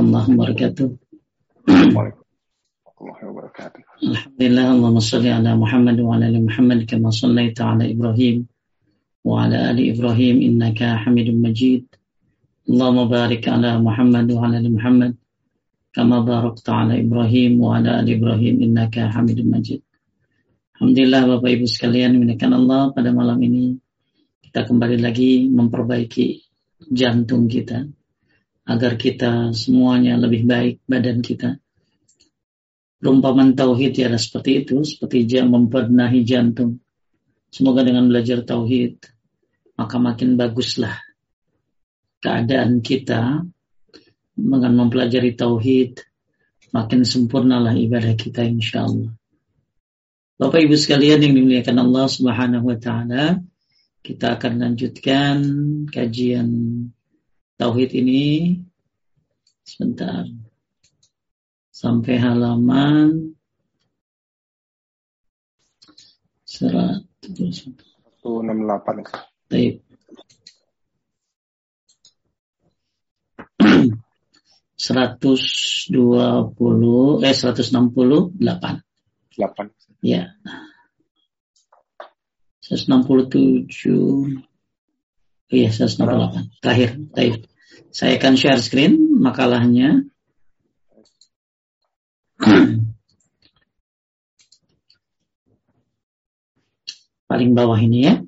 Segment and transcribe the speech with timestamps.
[0.00, 0.88] warahmatullahi wabarakatuh.
[4.00, 8.48] Alhamdulillah, Allahumma salli ala Muhammad wa ala ali Muhammad kama sallaita ala Ibrahim
[9.24, 11.84] wa ala ali Ibrahim innaka Hamidum Majid.
[12.64, 15.12] Allahumma barik ala Muhammad wa ala ali Muhammad
[15.92, 19.84] kama barakta ala Ibrahim wa ala ali Ibrahim innaka Hamidum Majid.
[20.80, 23.76] Alhamdulillah Bapak Ibu sekalian, menekan Allah pada malam ini
[24.48, 26.40] kita kembali lagi memperbaiki
[26.88, 27.84] jantung kita
[28.70, 31.58] agar kita semuanya lebih baik badan kita.
[33.02, 36.78] Perumpamaan tauhid ya seperti itu, seperti jam membenahi jantung.
[37.50, 39.02] Semoga dengan belajar tauhid
[39.74, 41.00] maka makin baguslah
[42.20, 43.48] keadaan kita
[44.36, 46.04] dengan mempelajari tauhid
[46.70, 49.16] makin sempurnalah ibadah kita insya Allah.
[50.36, 53.40] Bapak Ibu sekalian yang dimuliakan Allah Subhanahu wa taala,
[54.04, 55.36] kita akan lanjutkan
[55.88, 56.48] kajian
[57.60, 58.56] tauhid ini
[59.68, 60.24] sebentar
[61.68, 63.36] sampai halaman
[66.48, 68.24] 168.
[69.52, 69.84] Baik.
[74.80, 78.80] 120 eh 168.
[79.36, 79.68] 8.
[80.00, 80.32] Ya.
[82.64, 84.48] 167
[85.50, 86.62] Iya, 168.
[86.62, 86.90] Terakhir.
[87.10, 87.49] Baik.
[87.90, 90.06] Saya akan share screen makalahnya.
[97.30, 98.22] Paling bawah ini ya.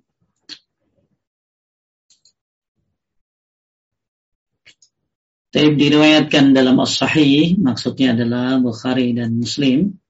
[5.52, 10.00] Taib diriwayatkan dalam As-Sahih, maksudnya adalah Bukhari dan Muslim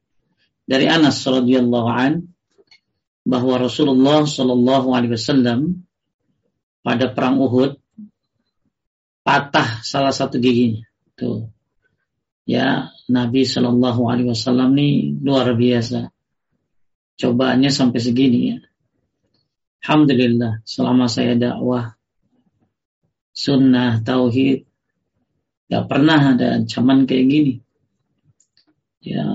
[0.71, 2.31] dari Anas radhiyallahu an
[3.27, 5.83] bahwa Rasulullah Shallallahu alaihi wasallam
[6.87, 7.82] pada perang Uhud
[9.23, 10.87] patah salah satu giginya.
[11.19, 11.49] Tuh.
[12.43, 16.11] Ya, Nabi Shallallahu alaihi wasallam ini luar biasa.
[17.19, 18.59] Cobaannya sampai segini ya.
[19.83, 21.95] Alhamdulillah selama saya dakwah
[23.35, 24.67] sunnah tauhid
[25.67, 27.55] gak pernah ada ancaman kayak gini.
[29.03, 29.27] Ya,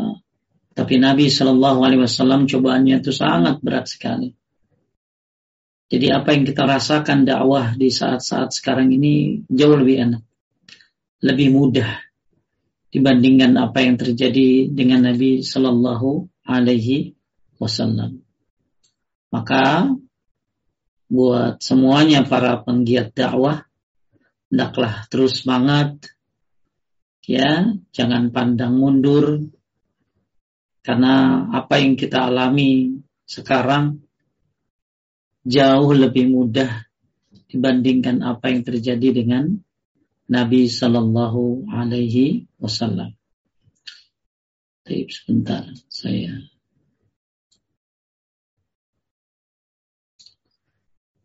[0.77, 4.37] tapi Nabi Shallallahu Alaihi Wasallam cobaannya itu sangat berat sekali.
[5.87, 10.23] Jadi apa yang kita rasakan dakwah di saat-saat sekarang ini jauh lebih enak,
[11.23, 12.03] lebih mudah
[12.91, 17.15] dibandingkan apa yang terjadi dengan Nabi Shallallahu Alaihi
[17.55, 18.19] Wasallam.
[19.31, 19.91] Maka
[21.07, 23.63] buat semuanya para penggiat dakwah,
[24.51, 25.95] hendaklah terus semangat,
[27.23, 29.51] ya, jangan pandang mundur,
[30.83, 34.06] karena apa yang kita alami sekarang
[35.47, 36.83] jauh lebih mudah
[37.47, 39.63] dibandingkan apa yang terjadi dengan
[40.27, 43.15] Nabi Shallallahu Alaihi Wasallam.
[44.83, 46.43] Tapi sebentar saya.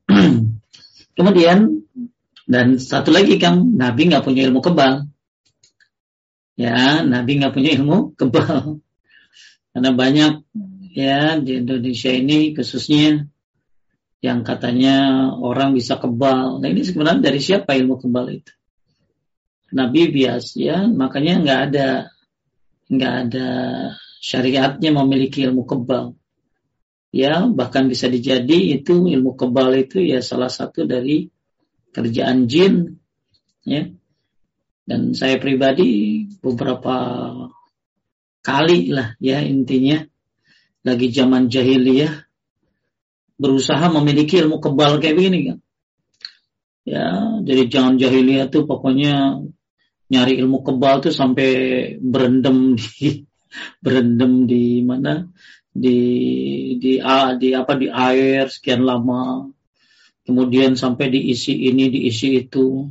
[1.19, 1.83] Kemudian
[2.47, 5.11] dan satu lagi kan Nabi nggak punya ilmu kebal.
[6.55, 8.79] Ya, Nabi nggak punya ilmu kebal.
[9.75, 10.33] Karena banyak
[10.95, 13.27] ya di Indonesia ini khususnya
[14.23, 16.63] yang katanya orang bisa kebal.
[16.63, 18.55] Nah ini sebenarnya dari siapa ilmu kebal itu?
[19.75, 21.89] Nabi bias ya, makanya nggak ada
[22.87, 23.49] nggak ada
[24.23, 26.15] syariatnya memiliki ilmu kebal.
[27.13, 31.27] Ya, bahkan bisa dijadi itu ilmu kebal itu ya salah satu dari
[31.91, 33.03] kerjaan jin
[33.67, 33.91] ya.
[34.87, 36.95] Dan saya pribadi beberapa
[38.43, 40.03] kali lah ya intinya
[40.83, 42.32] lagi zaman jahiliyah
[43.43, 45.59] berusaha memiliki ilmu kebal kayak begini kan.
[46.83, 47.07] Ya,
[47.43, 49.43] jadi jangan jahiliyah tuh pokoknya
[50.11, 51.51] nyari ilmu kebal tuh sampai
[51.99, 53.27] berendam di
[53.85, 55.27] berendam di mana?
[55.73, 55.99] Di
[56.79, 57.03] di
[57.39, 59.51] di apa di air sekian lama.
[60.23, 62.87] Kemudian sampai diisi ini diisi itu.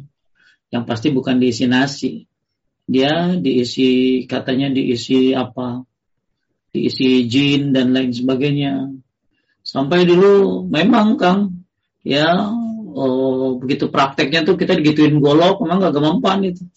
[0.71, 2.27] Yang pasti bukan diisi nasi.
[2.87, 5.83] Dia diisi katanya diisi apa?
[6.71, 8.87] Diisi jin dan lain sebagainya
[9.71, 11.63] Sampai dulu memang Kang,
[12.03, 12.51] ya
[12.91, 16.67] oh, begitu prakteknya tuh kita digituin golok, memang gak gemampan itu.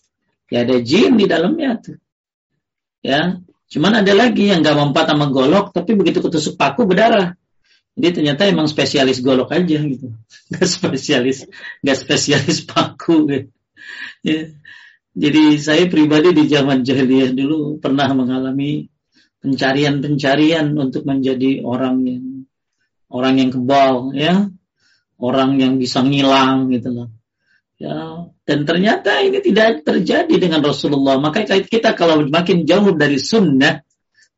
[0.47, 1.99] Ya ada jin di dalamnya tuh.
[3.03, 7.35] Ya, cuman ada lagi yang gak mempan sama golok, tapi begitu ketusuk paku berdarah.
[7.99, 10.15] Jadi ternyata emang spesialis golok aja gitu.
[10.55, 11.47] Gak spesialis,
[11.83, 13.49] gak spesialis paku gitu.
[14.23, 14.55] Ya.
[15.15, 18.91] Jadi saya pribadi di zaman jahiliyah dulu pernah mengalami
[19.39, 22.34] pencarian-pencarian untuk menjadi orang yang
[23.15, 24.51] orang yang kebal ya
[25.23, 27.09] orang yang bisa ngilang gitu loh
[27.75, 31.19] Ya, dan ternyata ini tidak terjadi dengan Rasulullah.
[31.19, 33.83] Maka kita kalau makin jauh dari sunnah,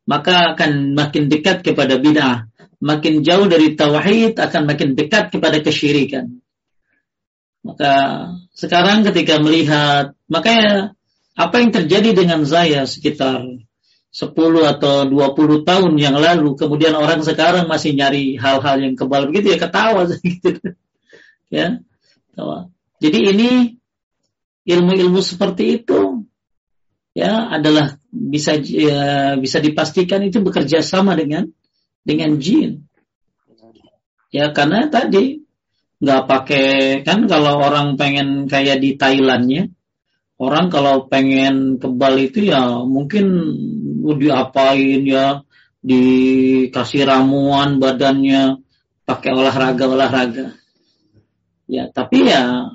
[0.09, 2.49] maka akan makin dekat kepada bid'ah.
[2.81, 6.41] Makin jauh dari tauhid akan makin dekat kepada kesyirikan.
[7.61, 7.93] Maka
[8.57, 10.97] sekarang ketika melihat, makanya
[11.37, 13.45] apa yang terjadi dengan saya sekitar
[14.17, 14.33] 10
[14.65, 19.59] atau 20 tahun yang lalu, kemudian orang sekarang masih nyari hal-hal yang kebal begitu ya
[19.61, 20.57] ketawa gitu.
[21.53, 21.85] ya.
[22.33, 22.73] Ketawa.
[22.97, 23.51] Jadi ini
[24.65, 26.25] ilmu-ilmu seperti itu
[27.13, 31.53] ya adalah bisa ya, bisa dipastikan itu bekerja sama dengan
[32.01, 32.89] dengan jin.
[34.33, 35.45] Ya karena tadi
[36.01, 36.67] nggak pakai
[37.05, 39.77] kan kalau orang pengen kayak di Thailandnya
[40.37, 43.27] orang kalau pengen kebal itu ya mungkin
[44.15, 45.43] diapain ya
[45.83, 48.63] dikasih ramuan badannya
[49.03, 50.47] pakai olahraga olahraga
[51.67, 52.71] ya tapi ya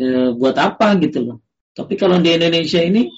[0.00, 1.38] e, buat apa gitu loh.
[1.76, 3.08] Tapi kalau di Indonesia ini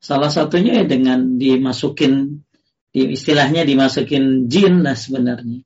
[0.00, 2.44] salah satunya ya dengan dimasukin
[2.92, 5.64] di istilahnya dimasukin jin lah sebenarnya.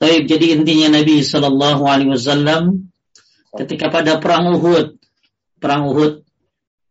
[0.00, 2.88] Tapi jadi intinya Nabi Shallallahu Alaihi Wasallam
[3.52, 4.96] ketika pada perang Uhud,
[5.60, 6.24] perang Uhud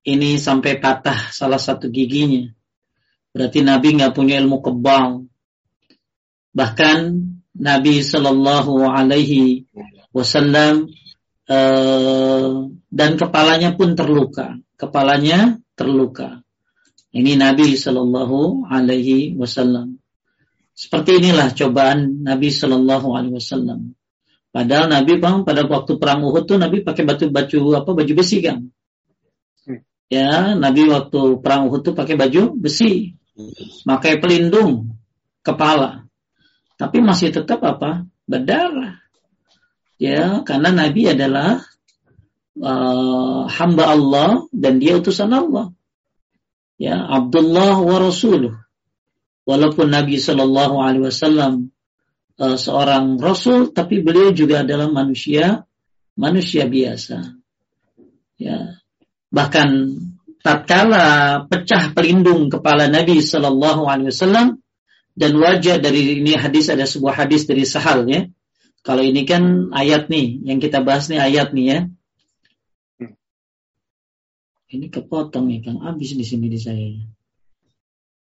[0.05, 2.53] ini sampai patah salah satu giginya.
[3.31, 5.29] Berarti Nabi nggak punya ilmu kebal.
[6.53, 6.97] Bahkan
[7.55, 9.69] Nabi Shallallahu Alaihi
[10.09, 10.89] Wasallam
[11.49, 12.49] Eh,
[12.93, 14.53] dan kepalanya pun terluka.
[14.77, 16.45] Kepalanya terluka.
[17.09, 19.97] Ini Nabi Shallallahu Alaihi Wasallam.
[20.77, 23.97] Seperti inilah cobaan Nabi Shallallahu Alaihi Wasallam.
[24.53, 28.45] Padahal Nabi bang pada waktu perang Uhud tuh Nabi pakai batu baju apa baju besi
[28.45, 28.69] kan?
[30.05, 33.17] Ya Nabi waktu perang Uhud tuh pakai baju besi,
[33.87, 34.95] pakai pelindung
[35.41, 36.07] kepala,
[36.79, 38.07] tapi masih tetap apa?
[38.23, 38.99] Berdarah.
[39.99, 41.59] Ya karena Nabi adalah
[42.55, 45.75] uh, hamba Allah dan dia utusan Allah.
[46.79, 48.55] Ya Abdullah wa Rasuluh.
[49.43, 51.73] Walaupun Nabi Shallallahu Alaihi Wasallam
[52.39, 55.67] uh, seorang Rasul tapi beliau juga adalah manusia
[56.15, 57.35] manusia biasa.
[58.39, 58.79] Ya
[59.27, 59.99] bahkan
[60.39, 64.63] tatkala pecah pelindung kepala Nabi Shallallahu Alaihi Wasallam
[65.19, 68.29] dan wajah dari ini hadis ada sebuah hadis dari Sahal ya
[68.79, 71.79] kalau ini kan ayat nih, yang kita bahas nih ayat nih ya.
[72.99, 73.13] Hmm.
[74.71, 76.95] Ini kepotong nih Kang, habis di sini di saya.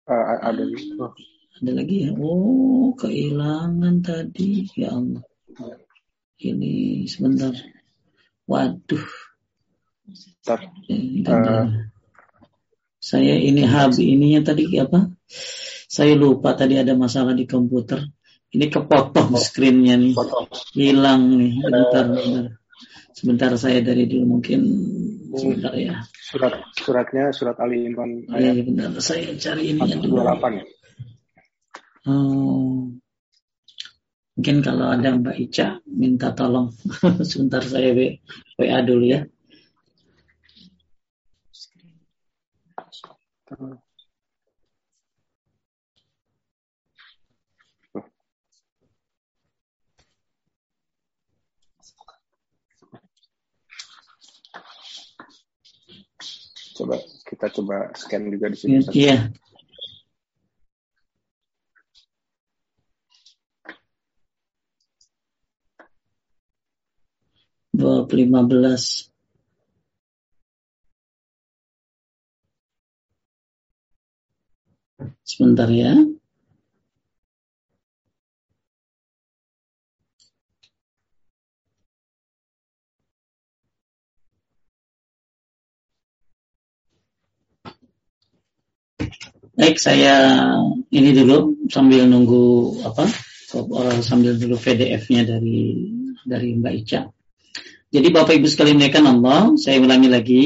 [0.07, 0.65] Uh, ada
[1.03, 1.13] oh.
[1.57, 2.11] Ada lagi ya?
[2.17, 4.69] Oh, kehilangan tadi.
[4.77, 5.25] Ya Allah.
[6.37, 7.53] Ini sebentar.
[8.45, 9.09] Waduh.
[10.45, 10.61] Bentar.
[11.33, 11.69] Uh.
[13.07, 15.07] Saya ini habis ininya tadi apa?
[15.87, 18.03] Saya lupa tadi ada masalah di komputer.
[18.51, 20.11] Ini kepotong oh, screennya nih.
[20.11, 20.51] Potong.
[20.75, 21.55] Hilang nih.
[21.63, 22.47] Bentar, bentar.
[23.15, 24.61] Sebentar saya dari dulu mungkin
[25.39, 26.03] sebentar ya.
[26.19, 28.27] Surat suratnya surat Ali Imran.
[28.27, 28.91] Iya, bentar.
[28.99, 30.27] Saya cari ini ya dulu.
[30.27, 30.65] 28 ya.
[32.11, 32.91] Oh.
[34.37, 36.75] Mungkin kalau ada Mbak Ica minta tolong
[37.31, 37.95] sebentar saya
[38.59, 39.23] WA dulu ya.
[43.47, 43.79] Coba
[57.23, 58.83] kita coba scan juga di sini.
[58.91, 59.31] Iya.
[67.71, 69.07] Dua lima belas.
[75.23, 75.95] Sebentar ya.
[89.57, 90.15] Baik, saya
[90.93, 93.09] ini dulu sambil nunggu apa?
[94.05, 95.81] Sambil dulu PDF-nya dari
[96.29, 97.09] dari Mbak Ica.
[97.89, 100.45] Jadi Bapak Ibu sekalian menaikkan Allah, saya ulangi lagi.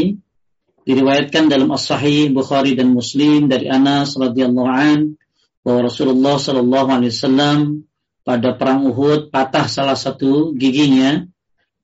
[0.90, 5.14] Diriwayatkan dalam As-Sahih Bukhari dan Muslim dari Anas radhiyallahu an
[5.62, 7.86] bahwa Rasulullah sallallahu alaihi wasallam
[8.26, 11.30] pada perang Uhud patah salah satu giginya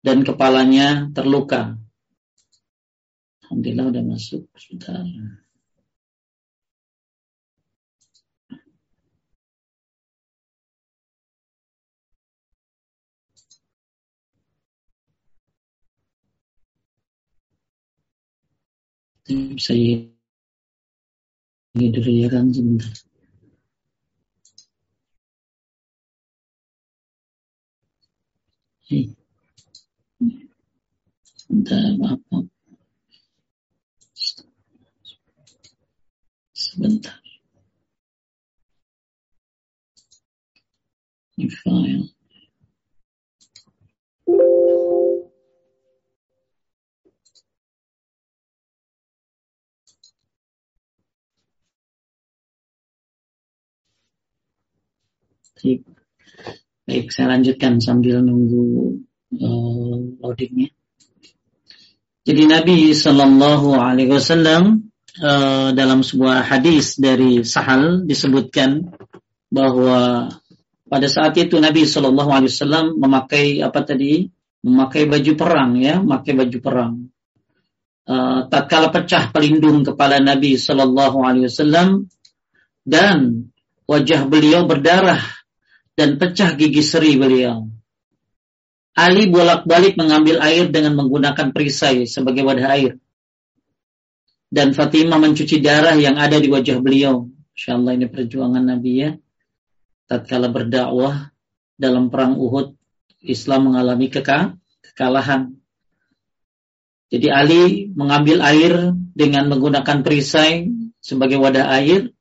[0.03, 1.79] dan kepalanya terluka.
[3.47, 4.51] Alhamdulillah udah masuk.
[4.59, 5.07] Sebentar.
[19.27, 20.07] Saya
[21.75, 22.95] ini dulu ya kan sebentar.
[31.35, 32.23] Sebentar, maaf.
[36.55, 37.19] Sebentar.
[41.35, 42.07] Ini file.
[55.67, 55.83] Baik.
[56.87, 59.03] Baik, saya lanjutkan sambil nunggu
[59.35, 60.71] uh, loadingnya.
[62.23, 64.87] Jadi Nabi Shallallahu Alaihi Wasallam
[65.19, 68.95] uh, dalam sebuah hadis dari Sahal disebutkan
[69.51, 70.31] bahwa
[70.87, 74.31] pada saat itu Nabi Shallallahu Alaihi Wasallam memakai apa tadi?
[74.63, 76.95] Memakai baju perang ya, memakai baju perang.
[78.07, 82.07] Uh, tatkala pecah pelindung kepala Nabi Shallallahu Alaihi Wasallam
[82.87, 83.51] dan
[83.91, 85.36] wajah beliau berdarah
[85.97, 87.67] dan pecah gigi seri beliau.
[88.97, 92.93] Ali bolak-balik mengambil air dengan menggunakan perisai sebagai wadah air.
[94.49, 97.29] Dan Fatimah mencuci darah yang ada di wajah beliau.
[97.53, 99.11] Insya Allah ini perjuangan Nabi ya.
[100.09, 101.35] Tatkala berdakwah
[101.77, 102.73] dalam perang Uhud,
[103.21, 105.61] Islam mengalami keka kekalahan.
[107.13, 110.73] Jadi Ali mengambil air dengan menggunakan perisai
[111.05, 112.16] sebagai wadah air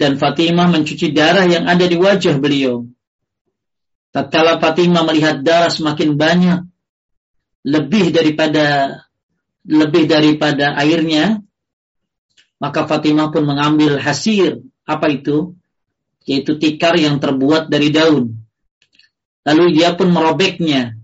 [0.00, 2.88] dan Fatimah mencuci darah yang ada di wajah beliau.
[4.16, 6.64] Tatkala Fatimah melihat darah semakin banyak,
[7.68, 8.96] lebih daripada
[9.68, 11.44] lebih daripada airnya,
[12.56, 14.64] maka Fatimah pun mengambil hasir.
[14.88, 15.52] Apa itu?
[16.24, 18.40] Yaitu tikar yang terbuat dari daun.
[19.44, 20.96] Lalu dia pun merobeknya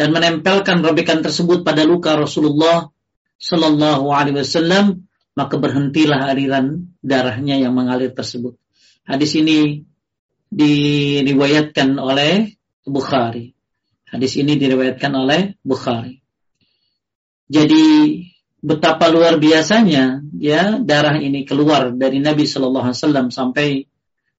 [0.00, 2.88] dan menempelkan robekan tersebut pada luka Rasulullah
[3.36, 8.58] Sallallahu Alaihi Wasallam maka berhentilah aliran darahnya yang mengalir tersebut.
[9.06, 9.86] Hadis ini
[10.50, 13.54] diriwayatkan oleh Bukhari.
[14.10, 16.18] Hadis ini diriwayatkan oleh Bukhari.
[17.50, 17.82] Jadi
[18.60, 23.68] betapa luar biasanya ya darah ini keluar dari Nabi Shallallahu Alaihi Wasallam sampai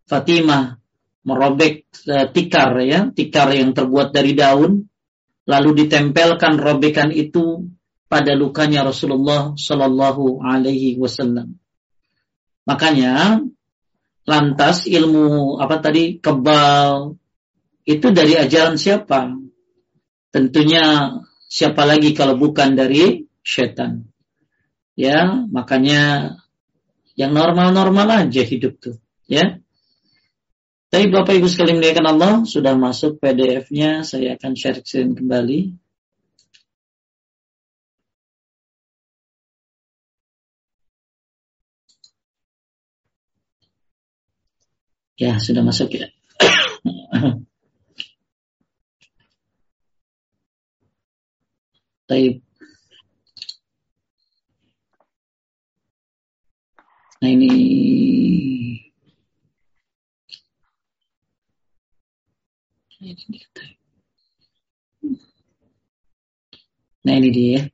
[0.06, 0.78] Fatimah
[1.26, 4.86] merobek uh, tikar ya tikar yang terbuat dari daun
[5.50, 7.66] lalu ditempelkan robekan itu
[8.12, 11.56] pada lukanya Rasulullah Shallallahu Alaihi Wasallam.
[12.68, 13.40] Makanya
[14.28, 17.16] lantas ilmu apa tadi kebal
[17.88, 19.32] itu dari ajaran siapa?
[20.28, 21.16] Tentunya
[21.48, 24.12] siapa lagi kalau bukan dari setan.
[25.00, 26.36] Ya, makanya
[27.16, 29.64] yang normal-normal aja hidup tuh, ya.
[30.92, 35.81] Tapi Bapak Ibu sekalian muliakan Allah sudah masuk PDF-nya, saya akan share kembali.
[45.22, 46.10] Ya, sudah masuk ya.
[52.10, 52.42] Taib.
[57.22, 57.54] Nah ini
[67.06, 67.70] Nah ini dia.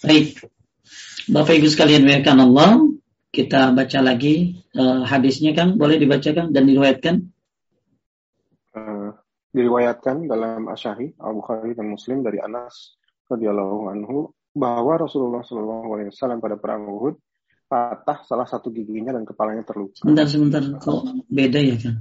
[0.00, 0.48] Baik.
[1.28, 2.70] Bapak Ibu sekalian wabarakatuh Allah,
[3.28, 7.14] kita baca lagi uh, hadisnya Kang, boleh dibacakan dan diriwayatkan?
[8.72, 9.12] Uh,
[9.52, 12.96] diriwayatkan dalam Asyahi Al-Bukhari dan Muslim dari Anas
[13.28, 17.14] radhiyallahu anhu bahwa Rasulullah Shallallahu alaihi wasallam pada perang Uhud
[17.70, 20.00] patah salah satu giginya dan kepalanya terluka.
[20.00, 21.98] Sebentar sebentar kok beda ya Kang?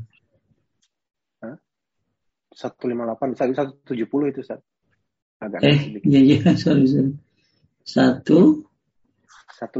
[2.49, 4.63] Satu lima delapan, satu tujuh puluh itu saat.
[5.37, 7.13] Agak eh, iya iya sorry sorry.
[7.89, 8.61] Satu,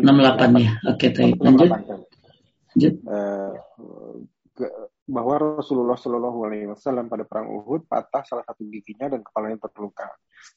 [0.02, 0.72] enam delapan ya.
[0.90, 1.70] Oke, okay, lanjut.
[2.74, 2.94] Lanjut.
[3.06, 3.54] Uh,
[5.10, 10.10] bahwa Rasulullah Shallallahu Alaihi Wasallam pada perang Uhud patah salah satu giginya dan kepalanya terluka.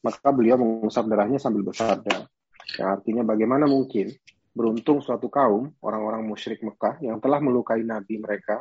[0.04, 2.28] Maka beliau mengusap darahnya sambil bersabda,
[2.76, 4.12] yang artinya bagaimana mungkin
[4.52, 8.60] beruntung suatu kaum orang-orang musyrik Mekah yang telah melukai Nabi mereka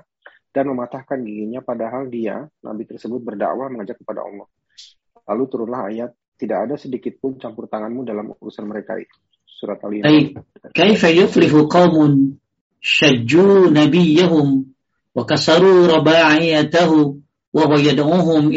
[0.52, 4.48] dan mematahkan giginya padahal dia Nabi tersebut berdakwah mengajak kepada Allah.
[5.28, 9.14] Lalu turunlah ayat tidak ada sedikit pun campur tanganmu dalam urusan mereka itu.
[9.46, 10.42] Surat Al-Imran.
[10.74, 12.42] Kaifa yuflihu qaumun
[12.82, 14.74] syajju nabiyahum
[15.14, 16.98] wa kasaru raba'iyatahu
[17.54, 18.50] wa yad'uhum.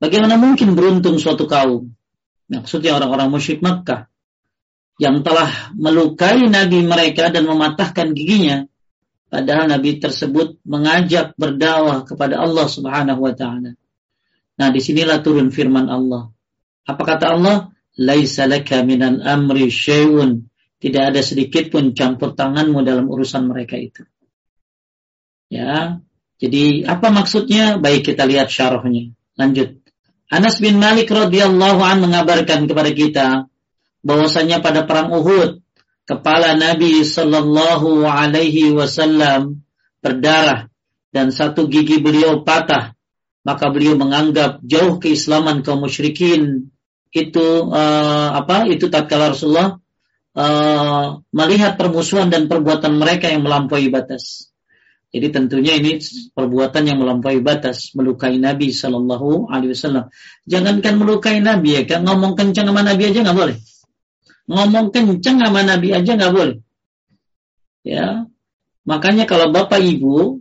[0.00, 1.92] Bagaimana mungkin beruntung suatu kaum?
[2.48, 4.08] Maksudnya orang-orang musyrik Makkah
[4.96, 8.64] yang telah melukai nabi mereka dan mematahkan giginya
[9.32, 13.76] padahal nabi tersebut mengajak berdakwah kepada Allah Subhanahu wa taala.
[14.62, 16.30] Nah, di sinilah turun firman Allah.
[16.86, 17.74] Apa kata Allah?
[17.98, 20.46] Laisa laka minal amri syai'un.
[20.78, 24.06] Tidak ada sedikit pun campur tanganmu dalam urusan mereka itu.
[25.50, 25.98] Ya.
[26.38, 27.82] Jadi apa maksudnya?
[27.82, 29.10] Baik kita lihat syarahnya.
[29.34, 29.82] Lanjut.
[30.30, 33.26] Anas bin Malik radhiyallahu an mengabarkan kepada kita
[34.06, 35.58] bahwasanya pada perang Uhud
[36.06, 39.66] kepala Nabi sallallahu alaihi wasallam
[39.98, 40.70] berdarah
[41.10, 42.94] dan satu gigi beliau patah
[43.42, 46.70] maka beliau menganggap jauh keislaman kaum musyrikin
[47.12, 49.76] itu uh, apa itu tatkala Rasulullah
[50.32, 54.48] uh, melihat permusuhan dan perbuatan mereka yang melampaui batas.
[55.12, 56.00] Jadi tentunya ini
[56.32, 60.08] perbuatan yang melampaui batas, melukai Nabi Shallallahu Alaihi Wasallam.
[60.48, 63.56] Jangankan melukai Nabi ya, kan ngomong kencang sama Nabi aja nggak boleh.
[64.48, 66.56] Ngomong kencang sama Nabi aja nggak boleh.
[67.84, 68.24] Ya,
[68.88, 70.40] makanya kalau bapak ibu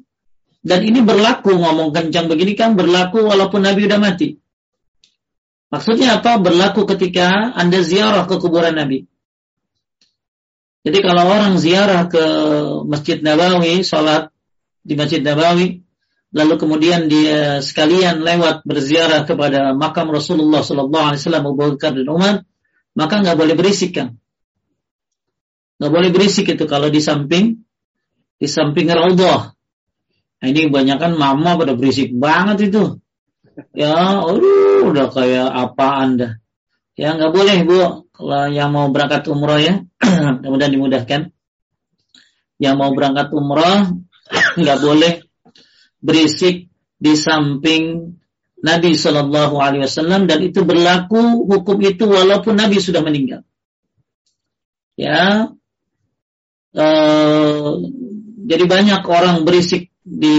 [0.62, 4.38] dan ini berlaku ngomong kencang begini kan berlaku walaupun Nabi udah mati.
[5.74, 6.38] Maksudnya apa?
[6.38, 9.08] Berlaku ketika Anda ziarah ke kuburan Nabi.
[10.82, 12.24] Jadi kalau orang ziarah ke
[12.90, 14.34] Masjid Nabawi, sholat
[14.82, 15.86] di Masjid Nabawi,
[16.34, 22.08] lalu kemudian dia sekalian lewat berziarah kepada makam Rasulullah Sallallahu Alaihi Wasallam, Abu Bakar dan
[22.10, 22.36] Umar,
[22.98, 24.18] maka nggak boleh berisik kan?
[25.78, 27.62] Nggak boleh berisik itu kalau di samping
[28.42, 29.54] di samping Raudhah.
[30.42, 32.98] Nah, ini kebanyakan mama pada berisik banget itu.
[33.78, 36.30] Ya, aduh, udah kayak apa anda?
[36.98, 38.10] Ya, nggak boleh bu.
[38.10, 39.86] Kalau yang mau berangkat umroh ya,
[40.42, 41.22] mudah-mudahan dimudahkan.
[42.58, 44.02] Yang mau berangkat umroh,
[44.62, 45.14] nggak boleh
[46.02, 48.18] berisik di samping
[48.66, 53.46] Nabi Shallallahu Alaihi Wasallam dan itu berlaku hukum itu walaupun Nabi sudah meninggal.
[54.98, 55.50] Ya,
[56.78, 57.70] uh,
[58.46, 60.38] jadi banyak orang berisik di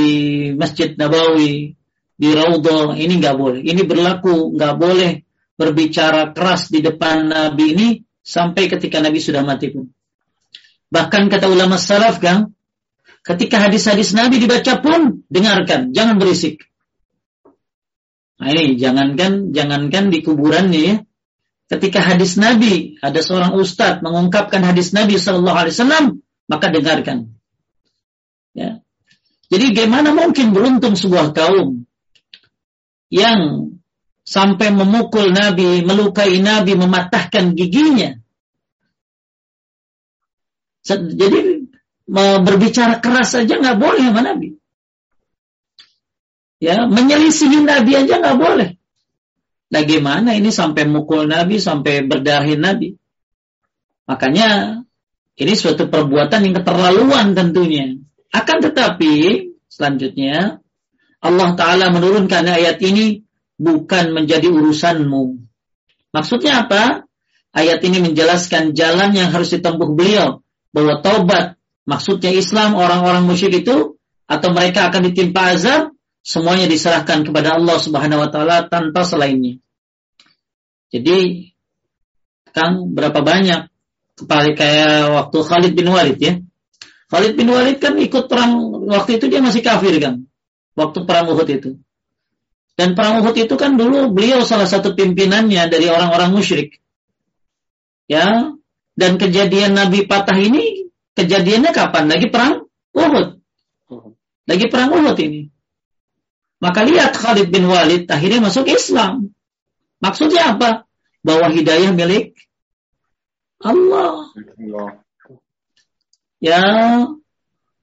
[0.59, 1.75] Masjid Nabawi,
[2.19, 3.61] di Raudhah ini nggak boleh.
[3.62, 5.12] Ini berlaku nggak boleh
[5.59, 7.88] berbicara keras di depan Nabi ini
[8.23, 9.90] sampai ketika Nabi sudah mati pun.
[10.92, 12.52] Bahkan kata ulama salaf kan,
[13.25, 16.69] ketika hadis-hadis Nabi dibaca pun dengarkan, jangan berisik.
[18.42, 20.97] Nah ini jangankan jangankan di kuburannya ya.
[21.71, 26.05] Ketika hadis Nabi ada seorang ustadz mengungkapkan hadis Nabi Shallallahu Alaihi Wasallam
[26.51, 27.33] maka dengarkan.
[28.53, 28.83] Ya.
[29.53, 31.85] Jadi bagaimana mungkin beruntung sebuah kaum
[33.12, 33.69] yang
[34.25, 38.17] sampai memukul Nabi, melukai Nabi, mematahkan giginya.
[40.88, 41.69] Jadi
[42.09, 44.57] berbicara keras saja nggak boleh sama Nabi.
[46.57, 48.81] Ya, menyelisihi Nabi aja nggak boleh.
[49.73, 52.97] Nah gimana ini sampai mukul Nabi, sampai berdarahin Nabi.
[54.09, 54.81] Makanya
[55.37, 58.02] ini suatu perbuatan yang keterlaluan tentunya.
[58.33, 60.59] Akan tetapi selanjutnya
[61.23, 63.23] Allah Ta'ala menurunkan ayat ini
[63.61, 65.38] bukan menjadi urusanmu.
[66.11, 67.07] Maksudnya apa?
[67.53, 70.40] Ayat ini menjelaskan jalan yang harus ditempuh beliau.
[70.73, 75.92] Bahwa taubat, maksudnya Islam, orang-orang musyrik itu, atau mereka akan ditimpa azab,
[76.25, 79.61] semuanya diserahkan kepada Allah Subhanahu wa taala tanpa selainnya.
[80.88, 81.51] Jadi
[82.53, 83.68] Kang berapa banyak
[84.16, 86.37] kepala kayak waktu Khalid bin Walid ya.
[87.12, 88.57] Khalid bin Walid kan ikut perang
[88.88, 90.25] waktu itu dia masih kafir kan
[90.72, 91.70] waktu perang Uhud itu.
[92.72, 96.81] Dan perang Uhud itu kan dulu beliau salah satu pimpinannya dari orang-orang musyrik.
[98.09, 98.57] Ya,
[98.96, 102.09] dan kejadian Nabi patah ini kejadiannya kapan?
[102.09, 102.64] Lagi perang
[102.96, 103.29] Uhud.
[104.48, 105.53] Lagi perang Uhud ini.
[106.62, 109.35] Maka lihat Khalid bin Walid akhirnya masuk Islam.
[110.01, 110.88] Maksudnya apa?
[111.20, 112.35] Bahwa hidayah milik
[113.62, 114.33] Allah.
[116.42, 116.59] Ya,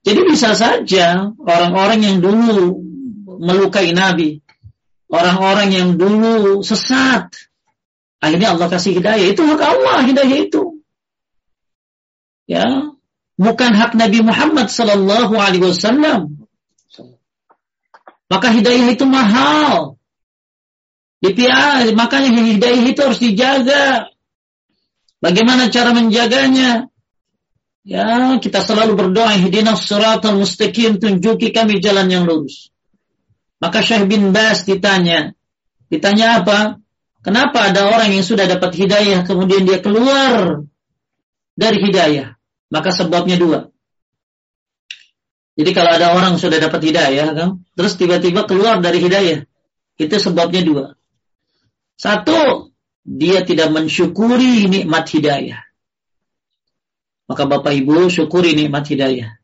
[0.03, 2.83] jadi bisa saja orang-orang yang dulu
[3.39, 4.43] melukai Nabi,
[5.07, 7.31] orang-orang yang dulu sesat,
[8.19, 9.31] akhirnya Allah kasih hidayah.
[9.31, 10.83] Itu hak Allah hidayah itu.
[12.51, 12.67] Ya,
[13.39, 16.43] bukan hak Nabi Muhammad Sallallahu Alaihi Wasallam.
[18.27, 19.95] Maka hidayah itu mahal.
[21.23, 24.11] Dipiar, makanya hidayah itu harus dijaga.
[25.23, 26.88] Bagaimana cara menjaganya?
[27.87, 32.69] Ya, kita selalu berdoa, hidina suratul mustaqim, tunjuki kami jalan yang lurus.
[33.59, 35.35] Maka Syekh bin Bas ditanya,
[35.87, 36.79] ditanya apa?
[37.19, 40.63] Kenapa ada orang yang sudah dapat hidayah, kemudian dia keluar
[41.55, 42.39] dari hidayah?
[42.71, 43.67] Maka sebabnya dua.
[45.59, 49.43] Jadi kalau ada orang sudah dapat hidayah, kan, terus tiba-tiba keluar dari hidayah,
[49.99, 50.85] itu sebabnya dua.
[51.99, 52.71] Satu,
[53.03, 55.68] dia tidak mensyukuri nikmat hidayah.
[57.29, 59.37] Maka Bapak Ibu syukuri nikmat hidayah.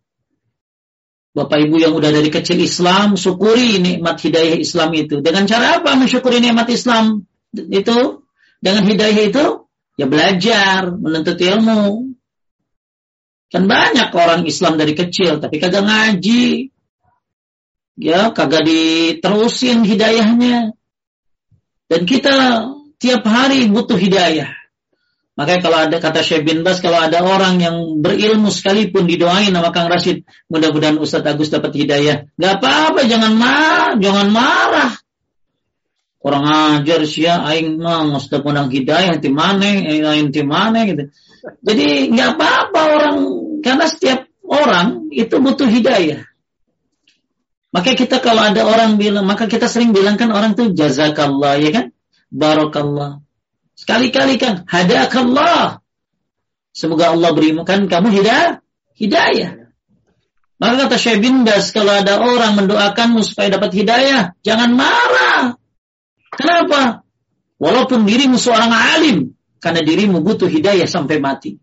[1.38, 5.22] Bapak Ibu yang udah dari kecil Islam, syukuri nikmat hidayah Islam itu.
[5.22, 8.26] Dengan cara apa mensyukuri nikmat Islam itu?
[8.58, 9.46] Dengan hidayah itu,
[10.02, 12.10] ya belajar, menuntut ilmu.
[13.54, 16.74] Kan banyak orang Islam dari kecil, tapi kagak ngaji.
[18.02, 20.74] ya kagak diterusin hidayahnya.
[21.86, 22.66] Dan kita
[22.98, 24.65] tiap hari butuh hidayah.
[25.36, 29.76] Makanya kalau ada kata Syekh bin Bas, kalau ada orang yang berilmu sekalipun didoain sama
[29.76, 32.32] Kang Rashid, mudah-mudahan Ustadz Agus dapat hidayah.
[32.40, 34.92] Gak apa-apa, jangan marah, jangan marah.
[36.24, 41.12] Orang ajar sih ya, aing mah Ustadz menang hidayah, ti mana, aing mana gitu.
[41.62, 43.18] Jadi nggak apa-apa orang,
[43.62, 46.26] karena setiap orang itu butuh hidayah.
[47.76, 51.76] Maka kita kalau ada orang bilang, maka kita sering bilang kan orang tuh jazakallah, ya
[51.76, 51.86] kan?
[52.32, 53.25] Barakallah.
[53.86, 55.78] Sekali-kali kan, hadakallah.
[56.74, 58.66] Semoga Allah berikan kamu hidayah.
[58.98, 59.70] hidayah.
[60.58, 65.54] Maka kata Syekh bin kalau ada orang mendoakanmu supaya dapat hidayah, jangan marah.
[66.34, 67.06] Kenapa?
[67.62, 71.62] Walaupun dirimu seorang alim, karena dirimu butuh hidayah sampai mati.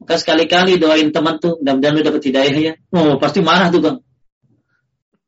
[0.00, 2.72] Maka sekali-kali doain teman tuh, mudah-mudahan lu dapat hidayah ya.
[2.96, 4.00] Oh, pasti marah tuh, Bang.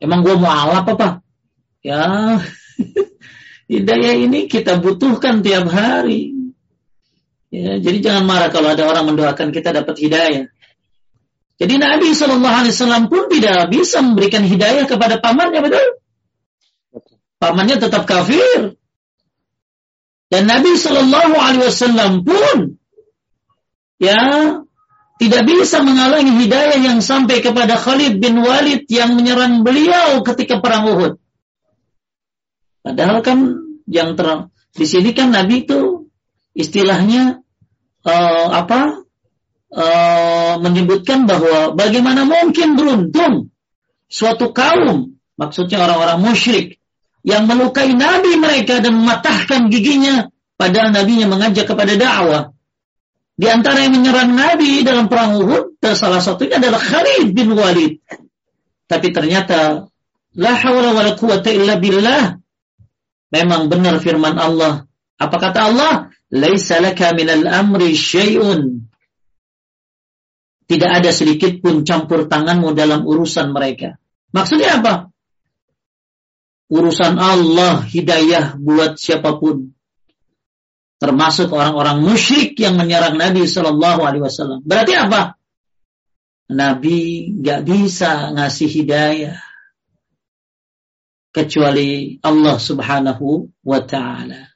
[0.01, 1.21] Emang gua mau alap apa?
[1.85, 2.41] Ya,
[3.71, 6.35] Hidayah ini kita butuhkan tiap hari.
[7.55, 10.51] Ya, jadi jangan marah kalau ada orang mendoakan kita dapat hidayah.
[11.55, 15.87] Jadi Nabi Shallallahu Alaihi Wasallam pun tidak bisa memberikan hidayah kepada pamannya, betul?
[17.39, 18.75] Pamannya tetap kafir.
[20.35, 22.75] Dan Nabi Shallallahu Alaihi Wasallam pun
[24.03, 24.19] ya
[25.23, 30.91] tidak bisa menghalangi hidayah yang sampai kepada Khalid bin Walid yang menyerang beliau ketika perang
[30.91, 31.20] Uhud.
[32.81, 33.39] Padahal kan
[33.85, 36.09] yang ter di sini kan Nabi itu
[36.57, 37.43] istilahnya
[38.07, 39.05] uh, apa
[39.75, 43.53] uh, menyebutkan bahwa bagaimana mungkin beruntung
[44.07, 46.67] suatu kaum maksudnya orang-orang musyrik
[47.21, 52.57] yang melukai Nabi mereka dan mematahkan giginya padahal Nabinya mengajak kepada dakwah.
[53.41, 58.05] Di antara yang menyerang Nabi dalam perang Uhud, salah satunya adalah Khalid bin Walid.
[58.85, 59.89] Tapi ternyata
[60.37, 62.40] la hawla wala quwata illa billah
[63.31, 64.91] Memang benar firman Allah.
[65.17, 65.95] Apa kata Allah?
[66.35, 68.87] Laisa laka minal amri syai'un.
[70.67, 73.99] Tidak ada sedikit pun campur tanganmu dalam urusan mereka.
[74.31, 75.11] Maksudnya apa?
[76.71, 79.75] Urusan Allah hidayah buat siapa pun.
[81.03, 84.63] Termasuk orang-orang musyrik yang menyerang Nabi Shallallahu Alaihi Wasallam.
[84.63, 85.35] Berarti apa?
[86.51, 89.50] Nabi gak bisa ngasih hidayah
[91.31, 94.51] kecuali Allah Subhanahu wa taala.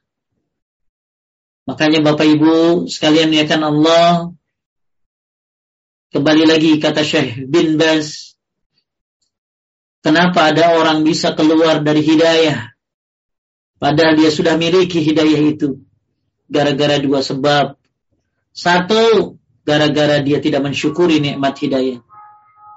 [1.64, 4.34] Makanya Bapak Ibu sekalian niatkan Allah.
[6.12, 8.38] Kembali lagi kata Syekh bin Baz
[10.04, 12.70] kenapa ada orang bisa keluar dari hidayah?
[13.82, 15.82] Padahal dia sudah miliki hidayah itu.
[16.46, 17.74] Gara-gara dua sebab.
[18.54, 19.34] Satu
[19.66, 21.98] gara-gara dia tidak mensyukuri nikmat hidayah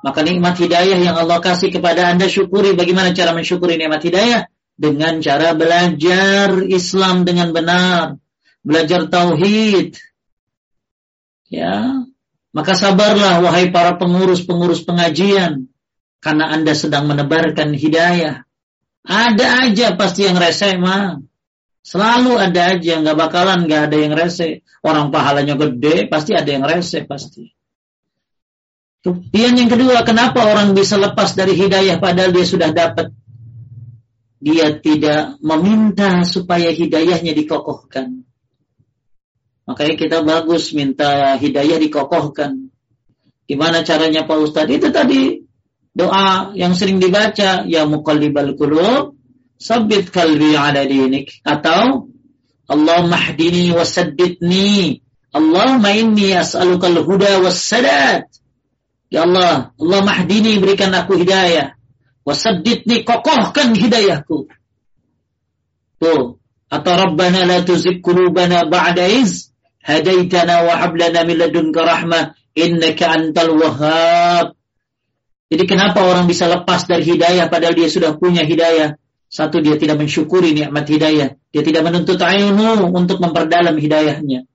[0.07, 2.71] maka nikmat hidayah yang Allah kasih kepada Anda syukuri.
[2.79, 4.47] Bagaimana cara mensyukuri nikmat hidayah?
[4.79, 8.15] Dengan cara belajar Islam dengan benar.
[8.63, 9.99] Belajar tauhid.
[11.51, 12.07] Ya.
[12.55, 15.67] Maka sabarlah wahai para pengurus-pengurus pengajian.
[16.23, 18.47] Karena Anda sedang menebarkan hidayah.
[19.03, 21.19] Ada aja pasti yang rese mah.
[21.83, 24.63] Selalu ada aja, nggak bakalan nggak ada yang rese.
[24.79, 27.56] Orang pahalanya gede, pasti ada yang rese pasti.
[29.07, 33.15] Kemudian yang kedua, kenapa orang bisa lepas dari hidayah padahal dia sudah dapat?
[34.43, 38.27] Dia tidak meminta supaya hidayahnya dikokohkan.
[39.63, 42.67] Makanya kita bagus minta hidayah dikokohkan.
[43.47, 44.75] Gimana caranya Pak Ustadz?
[44.75, 45.39] Itu tadi
[45.95, 49.15] doa yang sering dibaca, ya muqallibal qulub,
[49.55, 52.11] sabit kalbi ala dinik atau
[52.67, 54.99] Allah mahdini wasaddidni
[55.31, 58.27] Allahumma inni as'alukal huda wassadat
[59.07, 61.79] Ya Allah, Allah mahdini berikan aku hidayah.
[62.27, 64.51] Wasaddidni kokohkan hidayahku.
[65.97, 66.37] Tuh.
[66.67, 73.15] Atau Rabbana la tuzigh qulubana ba'da iz hadaitana wa hab lana min ladunka rahmah innaka
[73.15, 74.51] antal wahhab.
[75.47, 78.99] Jadi kenapa orang bisa lepas dari hidayah padahal dia sudah punya hidayah?
[79.31, 84.47] Satu dia tidak mensyukuri nikmat hidayah, dia tidak menuntut ilmu untuk memperdalam hidayahnya.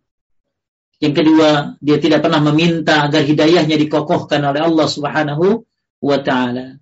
[1.02, 5.66] Yang kedua, dia tidak pernah meminta agar hidayahnya dikokohkan oleh Allah Subhanahu
[5.98, 6.78] wa taala.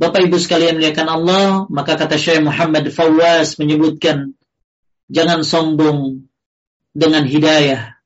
[0.00, 4.32] Bapak Ibu sekalian melihatkan Allah, maka kata Syekh Muhammad Fawwas menyebutkan
[5.12, 6.32] jangan sombong
[6.96, 8.00] dengan hidayah.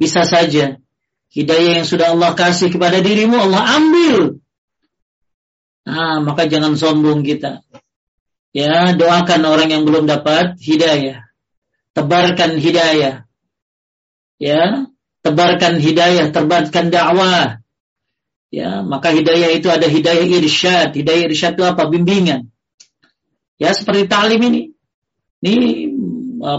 [0.00, 0.80] Bisa saja
[1.28, 4.40] hidayah yang sudah Allah kasih kepada dirimu Allah ambil.
[5.84, 7.60] Nah, maka jangan sombong kita.
[8.56, 11.28] Ya, doakan orang yang belum dapat hidayah.
[11.92, 13.27] Tebarkan hidayah
[14.38, 14.88] ya
[15.22, 17.60] tebarkan hidayah, tebarkan dakwah.
[18.48, 20.96] Ya, maka hidayah itu ada hidayah irsyad.
[20.96, 21.84] Hidayah irsyad itu apa?
[21.84, 22.48] Bimbingan.
[23.60, 24.72] Ya, seperti talim ini.
[25.44, 25.92] Ini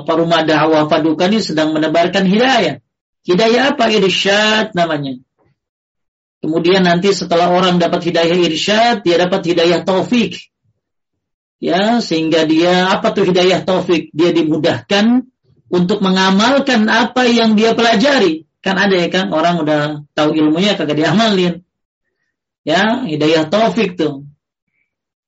[0.05, 2.77] para rumah dakwah paduka ini sedang menebarkan hidayah.
[3.25, 3.89] Hidayah apa?
[3.89, 5.17] Irsyad namanya.
[6.39, 10.37] Kemudian nanti setelah orang dapat hidayah irsyad, dia dapat hidayah taufik.
[11.59, 14.13] Ya, sehingga dia apa tuh hidayah taufik?
[14.15, 15.27] Dia dimudahkan
[15.69, 18.49] untuk mengamalkan apa yang dia pelajari.
[18.59, 19.81] Kan ada ya kan orang udah
[20.17, 21.63] tahu ilmunya kagak diamalin.
[22.67, 24.27] Ya, hidayah taufik tuh.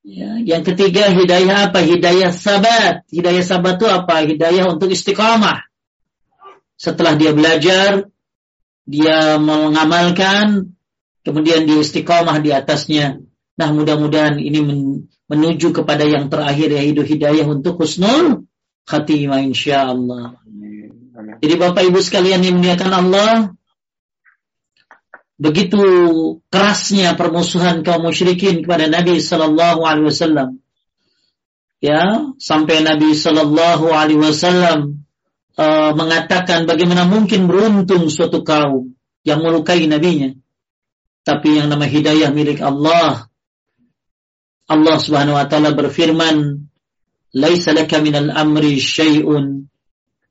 [0.02, 1.80] Ya, yang ketiga hidayah apa?
[1.80, 3.06] Hidayah sabat.
[3.08, 4.26] Hidayah sabat itu apa?
[4.26, 5.64] Hidayah untuk istiqamah.
[6.76, 8.10] Setelah dia belajar,
[8.90, 10.74] dia mengamalkan,
[11.22, 13.22] kemudian dia istiqamah di atasnya.
[13.56, 14.60] Nah, mudah-mudahan ini
[15.30, 18.51] menuju kepada yang terakhir yaitu hidayah untuk husnul
[18.86, 20.42] khatimah insyaallah.
[21.42, 23.34] Jadi Bapak Ibu sekalian yang memuliakan Allah,
[25.42, 25.82] begitu
[26.54, 30.50] kerasnya permusuhan kaum musyrikin kepada Nabi sallallahu alaihi wasallam.
[31.82, 35.02] Ya, sampai Nabi sallallahu alaihi wasallam
[35.58, 38.94] uh, mengatakan bagaimana mungkin beruntung suatu kaum
[39.26, 40.38] yang melukai nabinya.
[41.22, 43.30] Tapi yang nama hidayah milik Allah.
[44.70, 46.70] Allah Subhanahu wa taala berfirman,
[47.36, 49.68] "Laisa laka minal amri syai'un."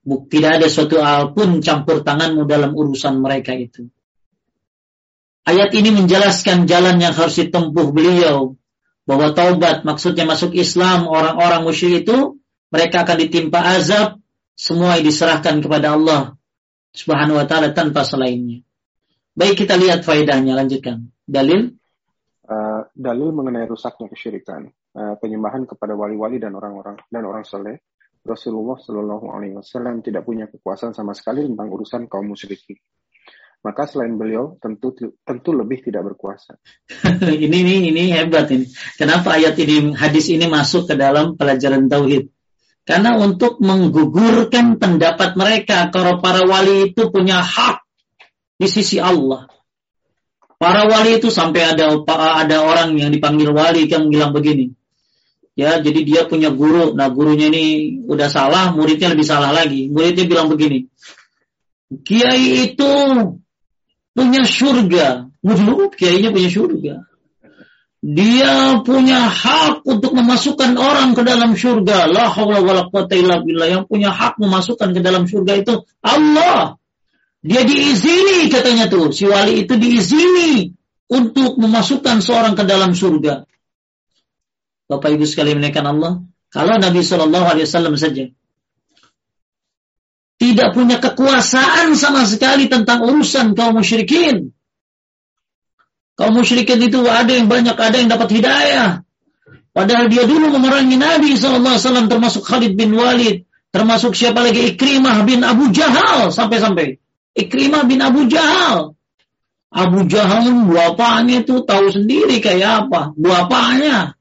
[0.05, 3.87] Tidak ada suatu hal pun campur tanganmu dalam urusan mereka itu.
[5.45, 8.57] Ayat ini menjelaskan jalan yang harus ditempuh beliau
[9.09, 12.39] bahwa taubat maksudnya masuk Islam orang-orang musyrik itu
[12.71, 14.23] mereka akan ditimpa azab
[14.55, 16.37] semua diserahkan kepada Allah
[16.95, 18.63] Subhanahu wa taala tanpa selainnya.
[19.35, 21.11] Baik kita lihat faedahnya lanjutkan.
[21.25, 21.75] Dalil
[22.47, 27.83] uh, dalil mengenai rusaknya kesyirikan, uh, penyembahan kepada wali-wali dan orang-orang dan orang saleh.
[28.21, 32.77] Rasulullah Shallallahu Alaihi Wasallam tidak punya kekuasaan sama sekali tentang urusan kaum musyrikin.
[33.61, 36.57] Maka selain beliau tentu tentu lebih tidak berkuasa.
[37.45, 38.69] ini ini ini hebat ini.
[38.97, 42.33] Kenapa ayat ini hadis ini masuk ke dalam pelajaran tauhid?
[42.89, 47.85] Karena untuk menggugurkan pendapat mereka kalau para wali itu punya hak
[48.57, 49.45] di sisi Allah.
[50.57, 54.73] Para wali itu sampai ada ada orang yang dipanggil wali yang bilang begini.
[55.61, 56.97] Ya, jadi dia punya guru.
[56.97, 59.93] Nah, gurunya ini udah salah, muridnya lebih salah lagi.
[59.93, 60.89] Muridnya bilang begini.
[62.01, 62.93] Kiai itu
[64.17, 65.29] punya surga.
[65.45, 66.95] Waduh, kiainya punya surga.
[68.01, 72.09] Dia punya hak untuk memasukkan orang ke dalam surga.
[72.09, 73.69] La haula wala quwata illa billah.
[73.69, 76.81] Yang punya hak memasukkan ke dalam surga itu Allah.
[77.45, 79.13] Dia diizini katanya tuh.
[79.13, 80.73] Si wali itu diizini
[81.13, 83.45] untuk memasukkan seorang ke dalam surga.
[84.91, 86.27] Bapak Ibu sekalian menaikkan Allah.
[86.51, 88.27] Kalau Nabi Shallallahu Alaihi Wasallam saja
[90.41, 94.57] tidak punya kekuasaan sama sekali tentang urusan kaum musyrikin.
[96.17, 99.05] Kaum musyrikin itu ada yang banyak, ada yang dapat hidayah.
[99.77, 103.45] Padahal dia dulu memerangi Nabi SAW termasuk Khalid bin Walid.
[103.71, 106.99] Termasuk siapa lagi Ikrimah bin Abu Jahal sampai-sampai.
[107.37, 108.99] Ikrimah bin Abu Jahal.
[109.71, 113.15] Abu Jahal bapaknya itu tahu sendiri kayak apa.
[113.15, 114.19] Bapaknya.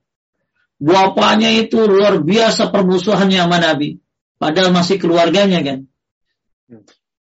[0.80, 4.00] Bapaknya itu luar biasa permusuhannya sama Nabi.
[4.40, 5.80] Padahal masih keluarganya kan.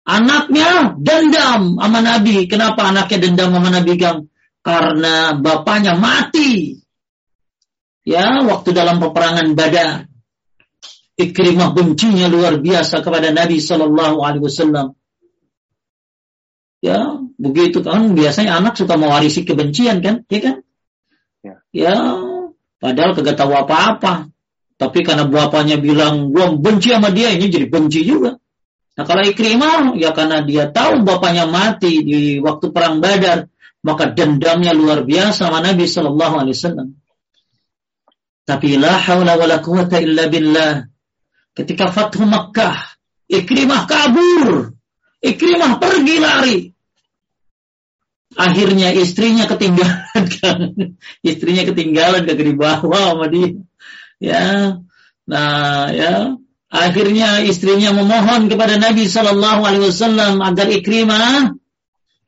[0.07, 2.47] Anaknya dendam sama Nabi.
[2.47, 4.31] Kenapa anaknya dendam sama Nabi Gang?
[4.63, 6.79] karena bapaknya mati.
[8.03, 10.07] Ya, waktu dalam peperangan Badar.
[11.13, 14.97] Ikrimah bencinya luar biasa kepada Nabi Shallallahu Alaihi Wasallam.
[16.83, 20.55] Ya, begitu kan biasanya anak suka mewarisi kebencian kan, ya kan?
[21.43, 21.95] Ya, ya
[22.83, 24.27] padahal kagak tahu apa-apa.
[24.75, 28.35] Tapi karena bapaknya bilang gua benci sama dia, ini jadi benci juga.
[28.99, 33.47] Nah kalau Ikrimah ya karena dia tahu bapaknya mati di waktu perang Badar,
[33.79, 36.89] maka dendamnya luar biasa sama Nabi Shallallahu Alaihi Wasallam.
[38.43, 40.83] Tapi la haula wala quwata illa billah.
[41.55, 42.75] Ketika Fathu Makkah,
[43.31, 44.75] Ikrimah kabur.
[45.23, 46.72] Ikrimah pergi lari.
[48.33, 50.59] Akhirnya istrinya ketinggalan kan.
[51.29, 53.57] istrinya ketinggalan ke di bawah sama dia.
[54.17, 54.79] Ya.
[55.29, 56.37] Nah, ya.
[56.73, 61.53] Akhirnya istrinya memohon kepada Nabi Shallallahu Alaihi Wasallam agar Ikrimah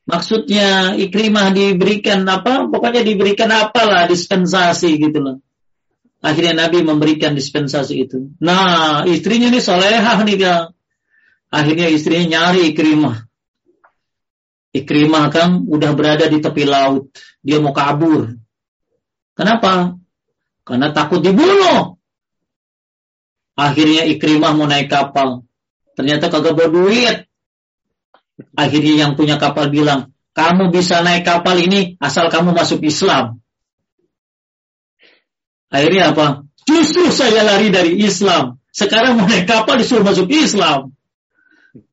[0.05, 2.69] Maksudnya Ikrimah diberikan apa?
[2.69, 5.37] Pokoknya diberikan apalah dispensasi gitu loh.
[6.21, 8.37] Akhirnya Nabi memberikan dispensasi itu.
[8.37, 10.61] Nah, istrinya ini solehah nih kan.
[11.49, 13.25] Akhirnya istrinya nyari Ikrimah.
[14.75, 17.15] Ikrimah kan udah berada di tepi laut.
[17.39, 18.35] Dia mau kabur.
[19.31, 19.95] Kenapa?
[20.67, 21.95] Karena takut dibunuh.
[23.55, 25.47] Akhirnya Ikrimah mau naik kapal.
[25.95, 27.23] Ternyata kagak berduit.
[28.59, 33.39] Akhirnya yang punya kapal bilang, kamu bisa naik kapal ini asal kamu masuk Islam.
[35.71, 36.43] Akhirnya apa?
[36.67, 38.59] Justru saya lari dari Islam.
[38.75, 40.91] Sekarang mau naik kapal disuruh masuk Islam.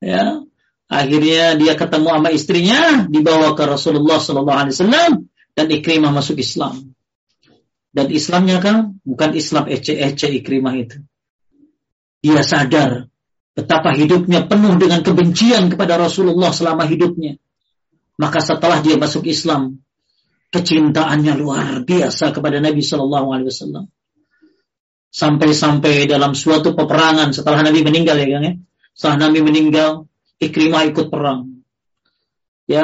[0.03, 0.43] Ya,
[0.93, 5.13] akhirnya dia ketemu sama istrinya, dibawa ke Rasulullah Sallallahu Alaihi Wasallam
[5.57, 6.93] dan Ikrimah masuk Islam.
[7.93, 11.01] Dan Islamnya kan bukan Islam ece-ece Ikrimah itu.
[12.21, 13.09] Dia sadar
[13.57, 17.41] betapa hidupnya penuh dengan kebencian kepada Rasulullah selama hidupnya.
[18.21, 19.81] Maka setelah dia masuk Islam,
[20.53, 23.85] kecintaannya luar biasa kepada Nabi Shallallahu Alaihi Wasallam.
[25.13, 28.53] Sampai-sampai dalam suatu peperangan setelah Nabi meninggal ya kan ya,
[28.97, 30.09] setelah Nabi meninggal,
[30.43, 31.63] Ikrimah ikut perang.
[32.67, 32.83] Ya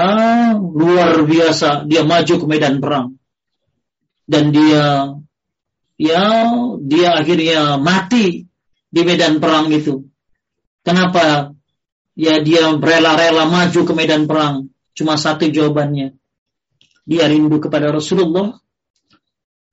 [0.54, 3.18] luar biasa, dia maju ke medan perang
[4.28, 5.16] dan dia
[5.96, 6.24] ya
[6.84, 8.44] dia akhirnya mati
[8.92, 10.04] di medan perang itu.
[10.84, 11.56] Kenapa?
[12.12, 14.68] Ya dia rela-rela maju ke medan perang.
[14.92, 16.14] Cuma satu jawabannya.
[17.08, 18.60] Dia rindu kepada Rasulullah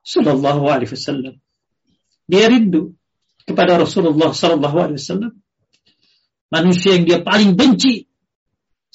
[0.08, 1.36] Sallallahu Alaihi Wasallam.
[2.30, 2.96] Dia rindu
[3.44, 5.34] kepada Rasulullah Sallallahu Alaihi Wasallam.
[6.54, 8.06] Manusia yang dia paling benci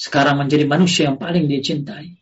[0.00, 2.16] sekarang menjadi manusia yang paling dia cintai.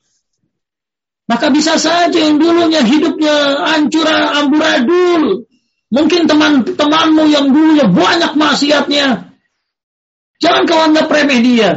[1.30, 5.46] Maka bisa saja yang dulunya hidupnya hancur amburadul.
[5.88, 9.30] Mungkin teman-temanmu yang dulunya banyak maksiatnya.
[10.42, 11.70] Jangan kau anggap remeh dia.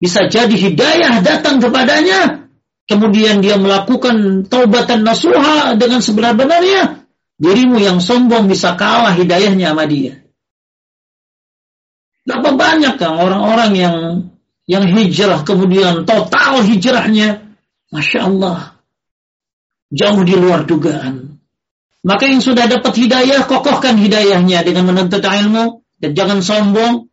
[0.00, 2.48] Bisa jadi hidayah datang kepadanya.
[2.88, 7.04] Kemudian dia melakukan taubatan nasuha dengan sebenar-benarnya.
[7.36, 10.21] Dirimu yang sombong bisa kalah hidayahnya sama dia.
[12.22, 13.96] Berapa banyak kan orang-orang yang
[14.70, 17.58] yang hijrah kemudian total hijrahnya
[17.92, 18.80] Masya Allah.
[19.92, 21.36] Jauh di luar dugaan.
[22.02, 25.84] Maka yang sudah dapat hidayah, kokohkan hidayahnya dengan menuntut ilmu.
[26.02, 27.06] Dan jangan sombong.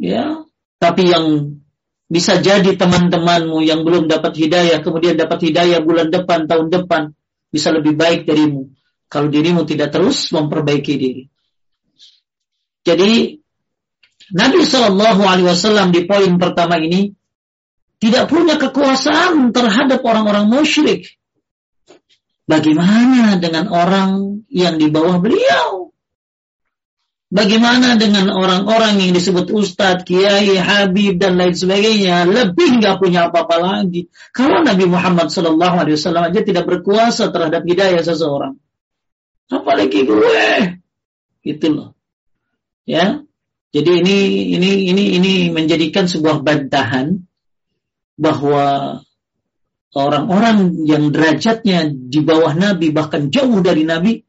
[0.00, 0.42] Ya,
[0.82, 1.56] Tapi yang
[2.10, 7.14] bisa jadi teman-temanmu yang belum dapat hidayah, kemudian dapat hidayah bulan depan, tahun depan,
[7.54, 8.74] bisa lebih baik darimu.
[9.06, 11.24] Kalau dirimu tidak terus memperbaiki diri.
[12.82, 13.38] Jadi
[14.34, 17.14] Nabi Shallallahu Alaihi Wasallam di poin pertama ini
[18.02, 21.14] tidak punya kekuasaan terhadap orang-orang musyrik.
[22.46, 25.90] Bagaimana dengan orang yang di bawah beliau?
[27.26, 32.22] Bagaimana dengan orang-orang yang disebut ustadz, kiai, habib dan lain sebagainya?
[32.22, 34.06] Lebih nggak punya apa-apa lagi.
[34.30, 35.58] Kalau Nabi Muhammad SAW
[35.98, 38.54] aja tidak berkuasa terhadap hidayah seseorang,
[39.50, 40.78] apalagi gue,
[41.42, 41.98] gitu loh.
[42.86, 43.25] Ya,
[43.76, 44.18] jadi ini
[44.56, 47.28] ini ini ini menjadikan sebuah bantahan
[48.16, 49.00] bahwa
[49.92, 54.24] orang-orang yang derajatnya di bawah Nabi bahkan jauh dari Nabi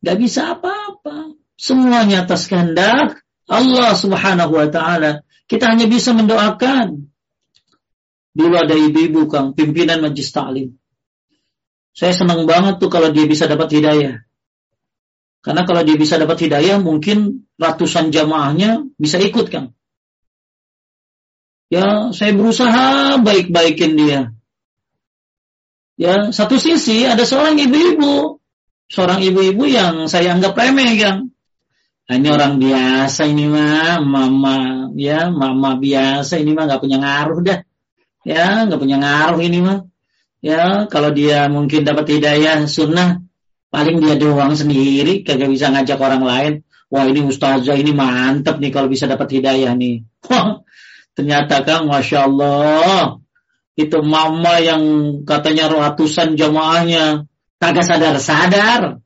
[0.00, 1.36] nggak bisa apa-apa.
[1.60, 5.20] Semuanya atas kehendak Allah Subhanahu wa taala.
[5.44, 7.12] Kita hanya bisa mendoakan.
[8.32, 10.76] Dulu ada ibu-ibu Kang, pimpinan majlis taklim.
[11.92, 14.25] Saya senang banget tuh kalau dia bisa dapat hidayah.
[15.46, 19.78] Karena kalau dia bisa dapat hidayah, mungkin ratusan jamaahnya bisa ikut, Kang.
[21.70, 24.34] Ya, saya berusaha baik-baikin dia.
[25.94, 28.42] Ya, satu sisi ada seorang ibu-ibu,
[28.90, 31.30] seorang ibu-ibu yang saya anggap remeh, kan.
[32.10, 37.38] Nah, ini orang biasa ini mah, mama, ya, mama biasa ini mah nggak punya ngaruh
[37.46, 37.58] dah.
[38.26, 39.86] Ya, nggak punya ngaruh ini mah.
[40.42, 43.25] Ya, kalau dia mungkin dapat hidayah sunnah,
[43.76, 46.52] paling dia doang sendiri, kagak bisa ngajak orang lain.
[46.88, 50.00] Wah ini ustazah ini mantep nih kalau bisa dapat hidayah nih.
[51.16, 53.20] Ternyata kan Masya Allah.
[53.76, 54.82] Itu mama yang
[55.28, 57.28] katanya ratusan jamaahnya.
[57.60, 59.04] Kagak sadar-sadar.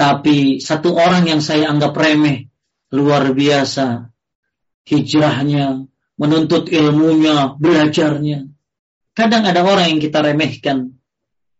[0.00, 2.48] Tapi satu orang yang saya anggap remeh.
[2.88, 4.08] Luar biasa.
[4.88, 5.84] Hijrahnya.
[6.16, 7.52] Menuntut ilmunya.
[7.60, 8.48] Belajarnya.
[9.12, 10.99] Kadang ada orang yang kita remehkan.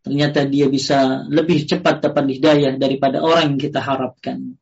[0.00, 4.56] Ternyata dia bisa lebih cepat dapat hidayah daripada orang yang kita harapkan.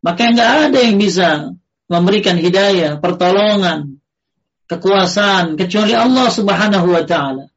[0.00, 1.52] Maka nggak ada yang bisa
[1.92, 4.00] memberikan hidayah, pertolongan,
[4.72, 7.52] kekuasaan kecuali Allah Subhanahu wa taala.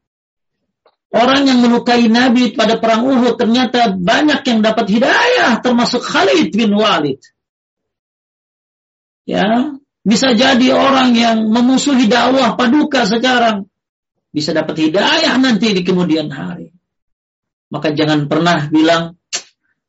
[1.16, 6.76] Orang yang melukai Nabi pada perang Uhud ternyata banyak yang dapat hidayah termasuk Khalid bin
[6.76, 7.24] Walid.
[9.24, 9.72] Ya,
[10.04, 13.66] bisa jadi orang yang memusuhi dakwah paduka sekarang
[14.28, 16.75] bisa dapat hidayah nanti di kemudian hari.
[17.72, 19.18] Maka jangan pernah bilang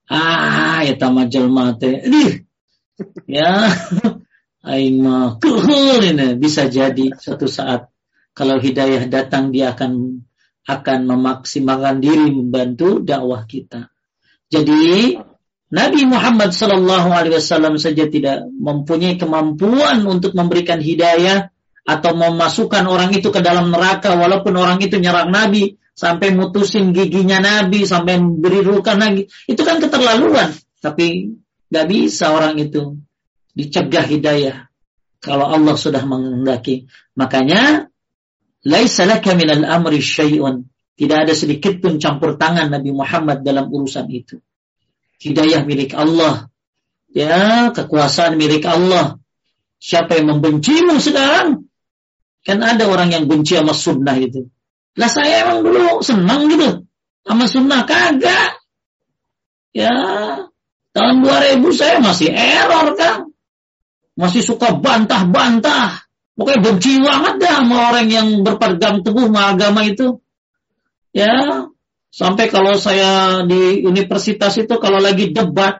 [0.10, 2.04] ah ya tamajal mate.
[3.30, 3.70] Ya,
[4.70, 5.38] aing mah
[6.02, 7.94] ini bisa jadi suatu saat
[8.34, 10.24] kalau hidayah datang dia akan
[10.66, 13.94] akan memaksimalkan diri membantu dakwah kita.
[14.50, 15.14] Jadi
[15.68, 21.52] Nabi Muhammad Shallallahu Alaihi Wasallam saja tidak mempunyai kemampuan untuk memberikan hidayah,
[21.88, 27.42] atau memasukkan orang itu ke dalam neraka walaupun orang itu nyerang Nabi sampai mutusin giginya
[27.42, 29.26] Nabi sampai beri luka lagi.
[29.50, 30.54] Itu kan keterlaluan.
[30.78, 31.34] Tapi
[31.74, 33.02] nggak bisa orang itu
[33.58, 34.70] dicegah hidayah
[35.18, 36.86] kalau Allah sudah menghendaki.
[37.18, 37.90] Makanya
[38.62, 40.70] laisa minal amri syai'un.
[40.98, 44.42] Tidak ada sedikit pun campur tangan Nabi Muhammad dalam urusan itu.
[45.22, 46.50] Hidayah milik Allah.
[47.10, 49.18] Ya kekuasaan milik Allah.
[49.78, 51.70] Siapa yang membencimu sekarang?
[52.42, 54.50] Kan ada orang yang benci sama sunnah itu.
[54.98, 56.84] Lah saya emang dulu senang gitu.
[57.22, 58.58] Sama sunnah kagak.
[59.78, 59.94] Ya,
[60.98, 63.30] tahun 2000 saya masih error kan.
[64.18, 66.10] Masih suka bantah-bantah.
[66.34, 70.18] Pokoknya benci banget dah sama orang yang berpegang teguh sama agama itu.
[71.14, 71.66] Ya,
[72.10, 75.78] sampai kalau saya di universitas itu kalau lagi debat,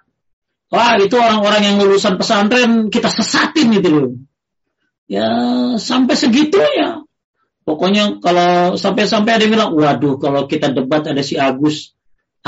[0.70, 4.14] wah itu orang-orang yang lulusan pesantren kita sesatin gitu loh.
[5.10, 5.30] Ya
[5.80, 7.07] sampai segitunya.
[7.68, 11.92] Pokoknya kalau sampai-sampai ada yang bilang, waduh kalau kita debat ada si Agus,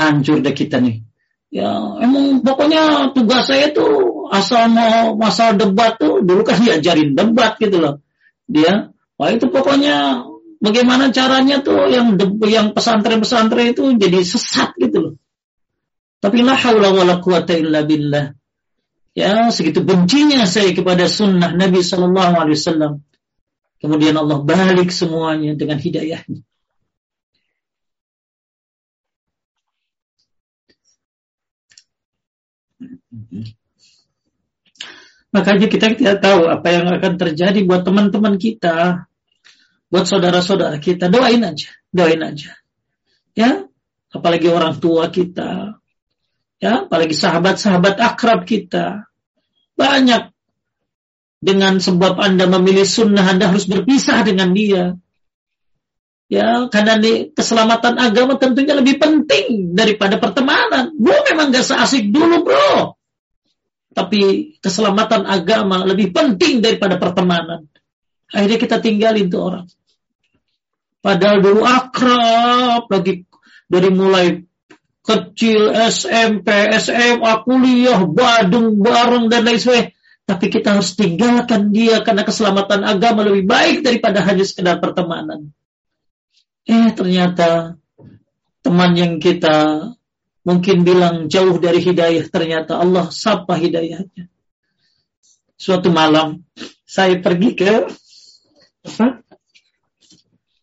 [0.00, 1.04] hancur deh kita nih.
[1.52, 1.68] Ya
[2.00, 7.76] emang pokoknya tugas saya tuh asal mau masalah debat tuh dulu kan diajarin debat gitu
[7.76, 8.00] loh.
[8.48, 8.88] Dia,
[9.20, 10.24] wah itu pokoknya
[10.56, 12.16] bagaimana caranya tuh yang
[12.48, 15.14] yang pesantren-pesantren itu jadi sesat gitu loh.
[16.16, 18.32] Tapi la haula wala quwata illa billah.
[19.12, 22.92] Ya, segitu bencinya saya kepada sunnah Nabi Sallallahu Alaihi Wasallam.
[23.80, 26.44] Kemudian Allah balik semuanya dengan hidayahnya.
[35.30, 39.06] Makanya kita tidak tahu apa yang akan terjadi buat teman-teman kita,
[39.88, 41.06] buat saudara-saudara kita.
[41.06, 42.52] Doain aja, doain aja.
[43.32, 43.64] Ya,
[44.10, 45.78] apalagi orang tua kita,
[46.58, 49.06] ya apalagi sahabat-sahabat akrab kita
[49.78, 50.34] banyak
[51.40, 54.94] dengan sebab anda memilih sunnah anda harus berpisah dengan dia.
[56.30, 60.94] Ya karena di keselamatan agama tentunya lebih penting daripada pertemanan.
[60.94, 62.94] Gue memang gak seasik dulu bro.
[63.90, 67.66] Tapi keselamatan agama lebih penting daripada pertemanan.
[68.30, 69.66] Akhirnya kita tinggalin tuh orang.
[71.02, 73.26] Padahal dulu akrab lagi.
[73.70, 74.42] Dari mulai
[75.02, 79.90] kecil, SMP, SMA, kuliah, badung bareng dan lain sebagainya.
[80.24, 85.50] Tapi kita harus tinggalkan dia karena keselamatan agama lebih baik daripada hanya sekedar pertemanan.
[86.68, 87.74] Eh ternyata
[88.62, 89.90] teman yang kita
[90.46, 94.30] mungkin bilang jauh dari hidayah, ternyata Allah sapa hidayahnya.
[95.60, 96.46] Suatu malam
[96.86, 97.74] saya pergi ke
[98.86, 99.20] apa?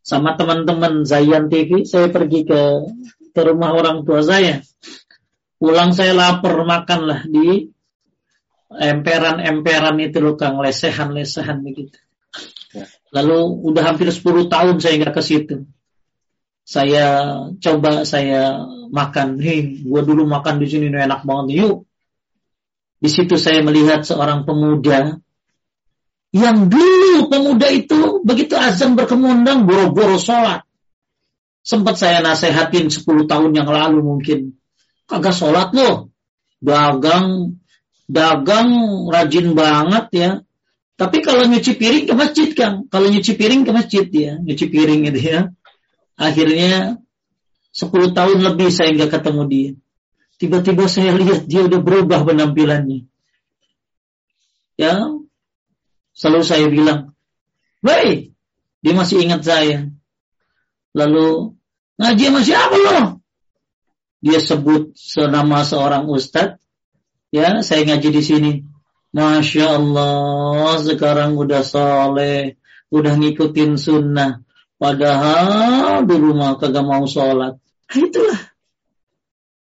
[0.08, 2.62] Sama teman-teman Zayan TV, saya pergi ke
[3.36, 4.64] ke rumah orang tua saya.
[5.60, 7.70] Pulang saya lapar makan lah di
[8.72, 11.98] emperan-emperan itu loh Kang, lesehan-lesehan begitu.
[12.76, 12.86] Ya.
[13.16, 15.56] Lalu udah hampir 10 tahun saya nggak ke situ.
[16.68, 17.06] Saya
[17.64, 18.60] coba saya
[18.92, 21.88] makan, hei, gua dulu makan di sini enak banget, yuk.
[23.00, 25.16] Di situ saya melihat seorang pemuda
[26.36, 30.68] yang dulu pemuda itu begitu azam berkemundang boro-boro sholat.
[31.64, 34.56] Sempat saya nasehatin 10 tahun yang lalu mungkin.
[35.08, 36.12] Kagak sholat loh.
[36.60, 37.60] Dagang,
[38.08, 38.72] dagang
[39.12, 40.32] rajin banget ya.
[40.98, 42.90] Tapi kalau nyuci piring ke masjid Kang.
[42.90, 44.34] Kalau nyuci piring ke masjid ya.
[44.42, 45.40] Nyuci piring itu ya.
[46.18, 46.98] Akhirnya
[47.70, 49.72] 10 tahun lebih saya nggak ketemu dia.
[50.42, 53.06] Tiba-tiba saya lihat dia udah berubah penampilannya.
[54.78, 55.10] Ya,
[56.14, 57.18] selalu saya bilang,
[57.82, 58.38] baik,
[58.86, 59.90] dia masih ingat saya.
[60.94, 61.58] Lalu
[61.98, 62.98] Ngaji sama siapa lo?
[64.22, 66.62] Dia sebut senama seorang ustadz.
[67.34, 68.52] Ya, saya ngaji di sini.
[69.12, 72.60] Masya Allah, sekarang udah soleh,
[72.92, 74.44] udah ngikutin sunnah.
[74.78, 77.58] Padahal di rumah kagak mau sholat.
[77.58, 78.42] Nah, itulah.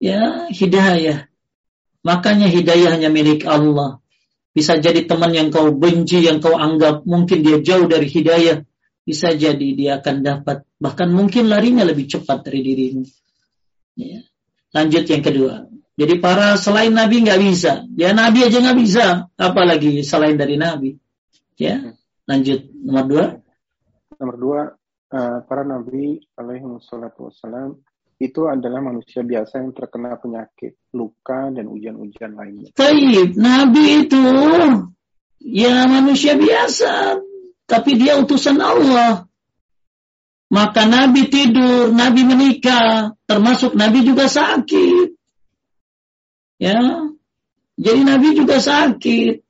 [0.02, 1.30] Ya, hidayah.
[2.02, 4.02] Makanya hidayahnya milik Allah.
[4.56, 8.64] Bisa jadi teman yang kau benci, yang kau anggap mungkin dia jauh dari hidayah
[9.06, 13.06] bisa jadi dia akan dapat bahkan mungkin larinya lebih cepat dari dirimu.
[13.94, 14.26] Ya.
[14.74, 15.70] Lanjut yang kedua.
[15.96, 20.92] Jadi para selain Nabi nggak bisa, ya Nabi aja nggak bisa, apalagi selain dari Nabi.
[21.56, 21.96] Ya,
[22.28, 23.24] lanjut nomor dua.
[24.20, 24.60] Nomor dua,
[25.16, 27.80] uh, para Nabi alaihi wassalam
[28.20, 32.68] itu adalah manusia biasa yang terkena penyakit, luka dan ujian-ujian lainnya.
[32.76, 34.24] Taib, Nabi itu
[35.40, 37.24] ya manusia biasa,
[37.64, 39.24] tapi dia utusan Allah.
[40.52, 45.16] Maka Nabi tidur, Nabi menikah, termasuk Nabi juga sakit.
[46.56, 46.80] Ya,
[47.76, 49.44] jadi Nabi juga sakit.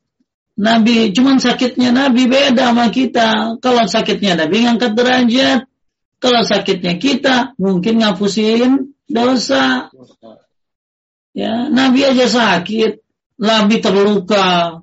[0.57, 3.61] Nabi, cuman sakitnya Nabi beda sama kita.
[3.61, 5.61] Kalau sakitnya Nabi ngangkat derajat,
[6.17, 9.93] kalau sakitnya kita mungkin ngapusin dosa.
[11.37, 13.05] Ya, Nabi aja sakit,
[13.37, 14.81] Nabi terluka.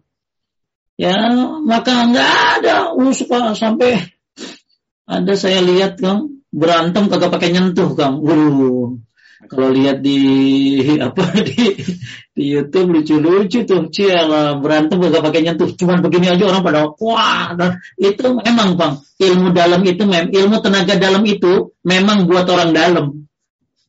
[0.93, 1.17] Ya,
[1.65, 3.97] maka nggak ada uh, sampai
[5.09, 8.21] ada saya lihat kan berantem kagak pakai nyentuh kang.
[8.21, 9.01] Uh,
[9.49, 10.19] kalau lihat di
[11.07, 11.77] apa di
[12.33, 17.53] di YouTube lucu-lucu tuh ciala berantem gak pakai nyentuh cuman begini aja orang pada wah
[17.53, 22.73] dan itu memang bang ilmu dalam itu mem ilmu tenaga dalam itu memang buat orang
[22.73, 23.05] dalam.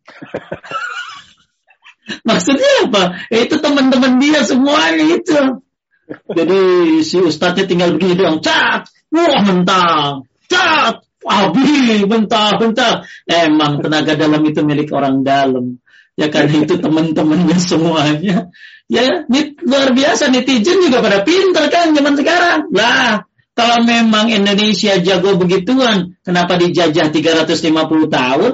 [2.28, 3.16] Maksudnya apa?
[3.32, 5.64] Itu teman-teman dia semuanya itu.
[6.04, 6.60] Jadi
[7.00, 13.08] si ustadznya tinggal begini doang cat wah mentang cat Abi, bentar, bentar.
[13.24, 15.80] Emang tenaga dalam itu milik orang dalam.
[16.14, 18.52] Ya karena itu teman-temannya semuanya.
[18.84, 19.24] Ya,
[19.64, 22.68] luar biasa netizen juga pada pinter kan zaman sekarang.
[22.76, 23.24] Lah,
[23.56, 28.52] kalau memang Indonesia jago begituan, kenapa dijajah 350 tahun?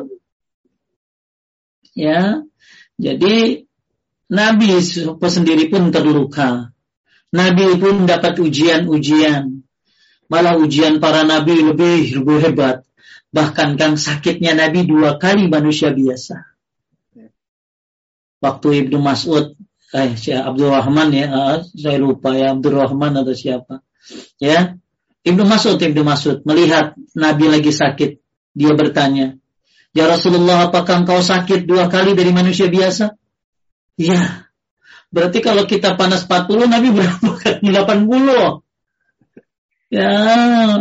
[1.98, 2.46] Ya,
[2.94, 3.66] jadi
[4.30, 4.78] Nabi
[5.18, 6.70] sendiri pun terluka.
[7.34, 9.66] Nabi pun dapat ujian-ujian.
[10.30, 12.86] Malah ujian para nabi lebih lebih hebat.
[13.34, 16.46] Bahkan kan sakitnya nabi dua kali manusia biasa.
[18.40, 19.58] Waktu Ibnu Mas'ud,
[19.92, 23.84] eh Abdul Rahman ya, uh, saya lupa ya Abdul Rahman atau siapa.
[24.40, 24.80] Ya,
[25.26, 28.16] Ibnu Mas'ud, Ibnu Mas'ud melihat Nabi lagi sakit,
[28.56, 29.36] dia bertanya,
[29.90, 33.18] Ya Rasulullah, apakah engkau sakit dua kali dari manusia biasa?
[33.98, 34.46] Ya.
[35.10, 37.74] Berarti kalau kita panas 40, Nabi berapa kali?
[37.74, 38.69] 80.
[39.90, 40.06] Ya,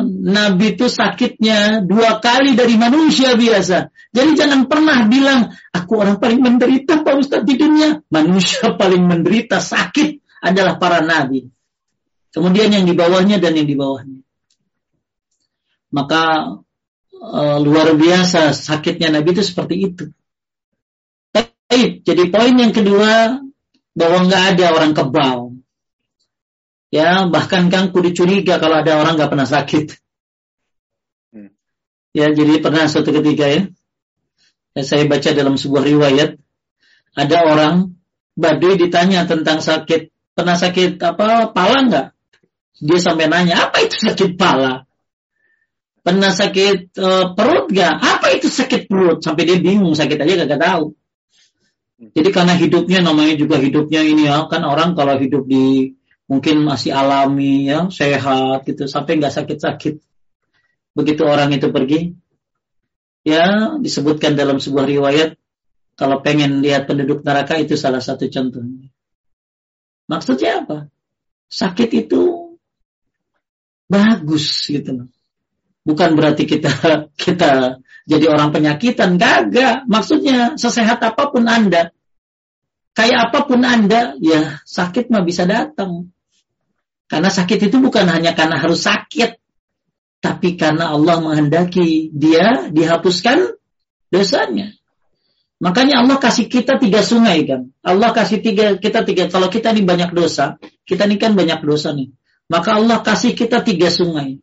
[0.05, 3.89] Nabi itu sakitnya dua kali dari manusia biasa.
[4.13, 8.05] Jadi jangan pernah bilang, aku orang paling menderita Pak Ustaz di dunia.
[8.13, 11.49] Manusia paling menderita sakit adalah para Nabi.
[12.29, 14.21] Kemudian yang di bawahnya dan yang di bawahnya.
[15.89, 16.53] Maka
[17.17, 20.05] uh, luar biasa sakitnya Nabi itu seperti itu.
[21.33, 23.41] Baik, jadi poin yang kedua
[23.97, 25.48] bahwa nggak ada orang kebal
[26.89, 29.93] Ya, bahkan kan kudu curiga kalau ada orang nggak pernah sakit.
[31.29, 31.53] Hmm.
[32.17, 33.69] Ya, jadi pernah suatu ketika ya,
[34.73, 36.41] ya, saya baca dalam sebuah riwayat,
[37.13, 37.93] ada orang
[38.39, 42.07] Baduy ditanya tentang sakit, pernah sakit apa pala nggak?
[42.79, 44.87] Dia sampai nanya, apa itu sakit pala?
[45.99, 47.95] Pernah sakit uh, perut nggak?
[47.99, 49.19] Apa itu sakit perut?
[49.19, 50.95] Sampai dia bingung, sakit aja gak tahu.
[51.99, 52.09] Hmm.
[52.15, 55.98] Jadi karena hidupnya namanya juga hidupnya ini ya, kan orang kalau hidup di
[56.29, 59.97] mungkin masih alami ya sehat gitu sampai nggak sakit-sakit.
[60.93, 62.13] Begitu orang itu pergi
[63.25, 65.35] ya disebutkan dalam sebuah riwayat
[65.97, 68.93] kalau pengen lihat penduduk neraka itu salah satu contohnya.
[70.05, 70.87] Maksudnya apa?
[71.49, 72.55] Sakit itu
[73.89, 75.09] bagus gitu
[75.89, 76.69] bukan berarti kita
[77.25, 79.89] kita jadi orang penyakitan kagak.
[79.89, 81.89] Maksudnya sesehat apa pun anda
[82.93, 86.11] kayak apa pun anda ya sakit mah bisa datang
[87.09, 89.41] karena sakit itu bukan hanya karena harus sakit,
[90.21, 93.57] tapi karena Allah menghendaki dia dihapuskan
[94.13, 94.77] dosanya.
[95.59, 97.73] Makanya Allah kasih kita tiga sungai kan.
[97.83, 99.27] Allah kasih tiga kita tiga.
[99.27, 100.55] Kalau kita ini banyak dosa,
[100.87, 102.13] kita ini kan banyak dosa nih.
[102.47, 104.39] Maka Allah kasih kita tiga sungai.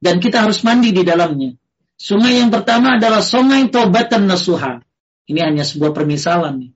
[0.00, 1.56] Dan kita harus mandi di dalamnya.
[2.00, 4.80] Sungai yang pertama adalah sungai Taubatan Nasuha.
[5.28, 6.72] Ini hanya sebuah permisalan nih.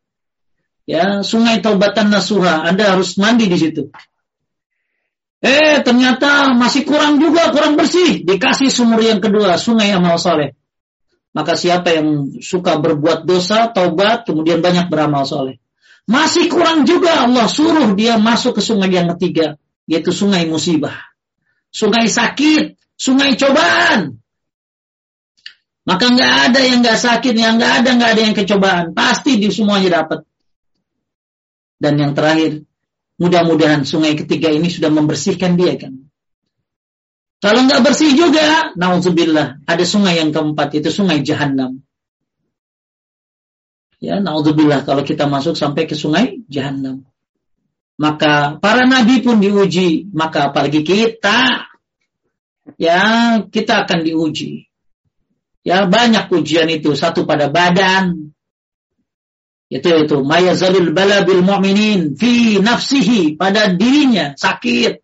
[0.85, 3.89] Ya, sungai Taubatan Nasuha, Anda harus mandi di situ.
[5.45, 8.25] Eh ternyata masih kurang juga, kurang bersih.
[8.25, 10.57] Dikasih sumur yang kedua, sungai amal soleh.
[11.37, 15.61] Maka siapa yang suka berbuat dosa, taubat, kemudian banyak beramal soleh.
[16.09, 20.97] Masih kurang juga Allah suruh dia masuk ke sungai yang ketiga, yaitu sungai musibah.
[21.69, 24.17] Sungai sakit, sungai cobaan.
[25.85, 28.85] Maka nggak ada yang nggak sakit, yang nggak ada nggak ada yang kecobaan.
[28.97, 30.25] Pasti di semuanya dapat.
[31.77, 32.65] Dan yang terakhir,
[33.15, 36.11] Mudah-mudahan sungai ketiga ini sudah membersihkan dia kan.
[37.39, 41.85] Kalau nggak bersih juga, naudzubillah, ada sungai yang keempat itu sungai jahanam.
[44.01, 47.05] Ya, naudzubillah kalau kita masuk sampai ke sungai jahanam.
[47.95, 51.71] Maka para nabi pun diuji, maka apalagi kita
[52.81, 53.01] ya
[53.47, 54.67] kita akan diuji.
[55.65, 58.34] Ya banyak ujian itu, satu pada badan,
[59.75, 65.03] itu itu mayazalul bala bil mu'minin fi nafsihi pada dirinya sakit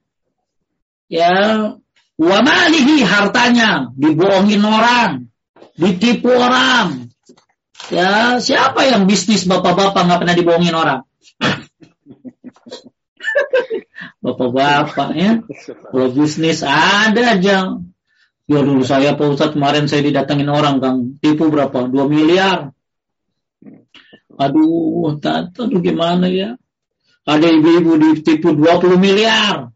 [1.11, 1.35] ya
[2.15, 5.27] wa malihi hartanya dibohongin orang
[5.75, 7.11] ditipu orang
[7.91, 11.03] ya siapa yang bisnis bapak-bapak nggak pernah dibohongin orang
[14.23, 15.33] bapak bapak-bapak ya.
[15.91, 17.81] Kalau bisnis ada aja.
[18.51, 21.87] Ya dulu saya Pak Ustadz kemarin saya didatangin orang Kang, tipu berapa?
[21.87, 22.75] 2 miliar.
[24.39, 26.55] Aduh, tata tuh gimana ya?
[27.27, 29.71] Ada ibu-ibu ditipu 20 miliar.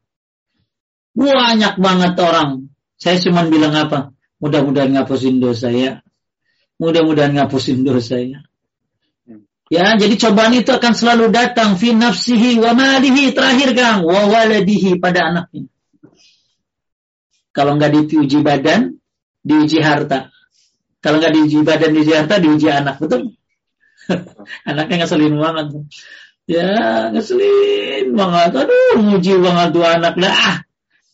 [1.14, 2.70] Banyak banget orang.
[2.98, 4.14] Saya cuma bilang apa?
[4.42, 6.02] Mudah-mudahan ngapusin dosa ya.
[6.78, 8.40] Mudah-mudahan ngapusin dosa ya.
[9.72, 15.00] Ya, jadi cobaan itu akan selalu datang fi nafsihi wa malihi terakhir Kang, wa waladihi
[15.00, 15.72] pada anaknya.
[17.54, 19.00] Kalau nggak diuji badan,
[19.40, 20.28] diuji harta.
[21.00, 23.32] Kalau nggak diuji badan, diuji harta, diuji anak, betul?
[24.68, 25.66] Anaknya ngeselin banget.
[26.44, 28.50] Ya, ngeselin banget.
[28.64, 30.62] Aduh, muji banget tuh anak lah.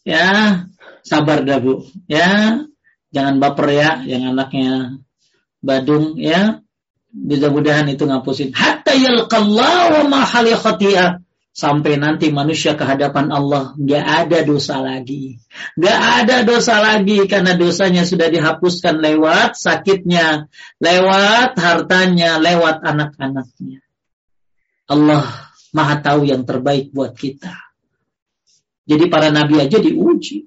[0.02, 0.26] Ya,
[1.06, 1.86] sabar dah bu.
[2.10, 2.62] Ya,
[3.14, 5.00] jangan baper ya, yang anaknya
[5.60, 6.64] badung ya
[7.12, 11.20] mudah-mudahan itu ngapusin hatta yalqallahu ma khati'ah
[11.50, 15.36] sampai nanti manusia ke hadapan Allah nggak ada dosa lagi.
[15.76, 20.46] Nggak ada dosa lagi karena dosanya sudah dihapuskan lewat sakitnya
[20.78, 23.82] lewat hartanya lewat anak-anaknya.
[24.90, 25.26] Allah
[25.74, 27.54] maha tahu yang terbaik buat kita.
[28.86, 30.46] Jadi para nabi aja diuji.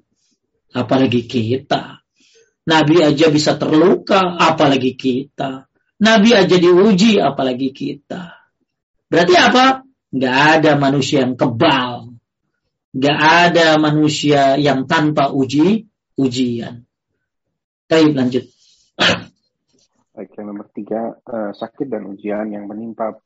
[0.74, 2.02] Apalagi kita.
[2.64, 5.68] Nabi aja bisa terluka apalagi kita.
[6.00, 8.34] Nabi aja diuji, apalagi kita.
[9.06, 9.83] Berarti apa?
[10.14, 12.14] Gak ada manusia yang kebal.
[12.94, 16.86] Gak ada manusia yang tanpa uji, ujian.
[17.90, 18.44] Baik, lanjut.
[20.14, 23.18] Baik, yang nomor tiga, uh, sakit dan ujian yang menimpa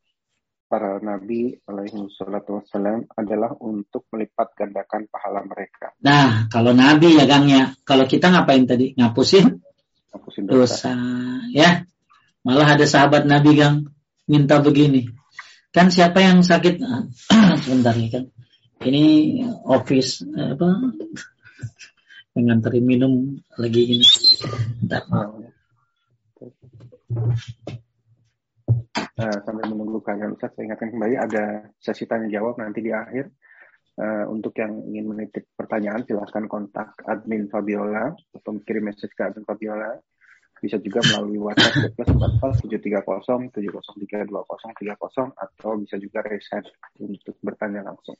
[0.69, 5.93] para nabi alaihi salatu wassalam adalah untuk melipat gandakan pahala mereka.
[6.01, 8.97] Nah, kalau nabi ya Kang ya, kalau kita ngapain tadi?
[8.97, 9.61] Ngapusin?
[10.13, 10.57] Ngapusin dosa.
[10.65, 10.93] dosa.
[11.53, 11.89] Ya,
[12.49, 13.93] Malah ada sahabat Nabi yang
[14.25, 15.11] minta begini.
[15.69, 16.81] Kan siapa yang sakit?
[17.65, 18.25] Sebentar ya kan.
[18.79, 19.05] Ini
[19.69, 20.69] office apa?
[22.33, 24.07] Mengantarin minum lagi ini.
[24.81, 25.03] Bentar.
[29.19, 33.29] Nah, sambil menunggu kalian Ustaz, saya ingatkan kembali ada sesi tanya jawab nanti di akhir.
[33.99, 39.43] Uh, untuk yang ingin menitip pertanyaan silahkan kontak admin Fabiola atau kirim message ke admin
[39.43, 39.99] Fabiola
[40.59, 46.65] bisa juga melalui WhatsApp plus 44 730 703 2030 atau bisa juga reset
[46.99, 48.19] untuk bertanya langsung.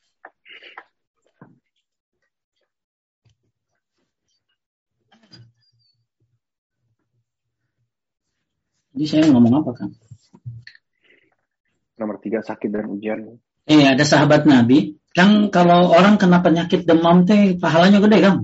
[8.99, 9.91] Jadi saya ngomong apa kan?
[12.03, 13.39] Nomor tiga sakit dan ujian.
[13.63, 14.99] Eh ada sahabat Nabi.
[15.15, 18.37] Kan kalau orang kena penyakit demam teh pahalanya gede kan?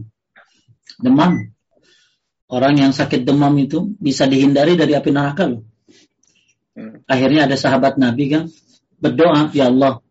[1.02, 1.53] Demam.
[2.44, 5.64] Orang yang sakit demam itu bisa dihindari dari api neraka loh.
[6.76, 7.00] Hmm.
[7.08, 8.42] Akhirnya ada sahabat Nabi kan
[9.00, 10.04] berdoa, ya Allah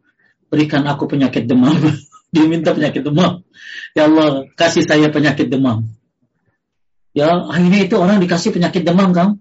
[0.50, 1.78] berikan aku penyakit demam.
[2.34, 3.46] Dia minta penyakit demam.
[3.94, 5.86] Ya Allah kasih saya penyakit demam.
[7.14, 9.38] Ya akhirnya itu orang dikasih penyakit demam kan.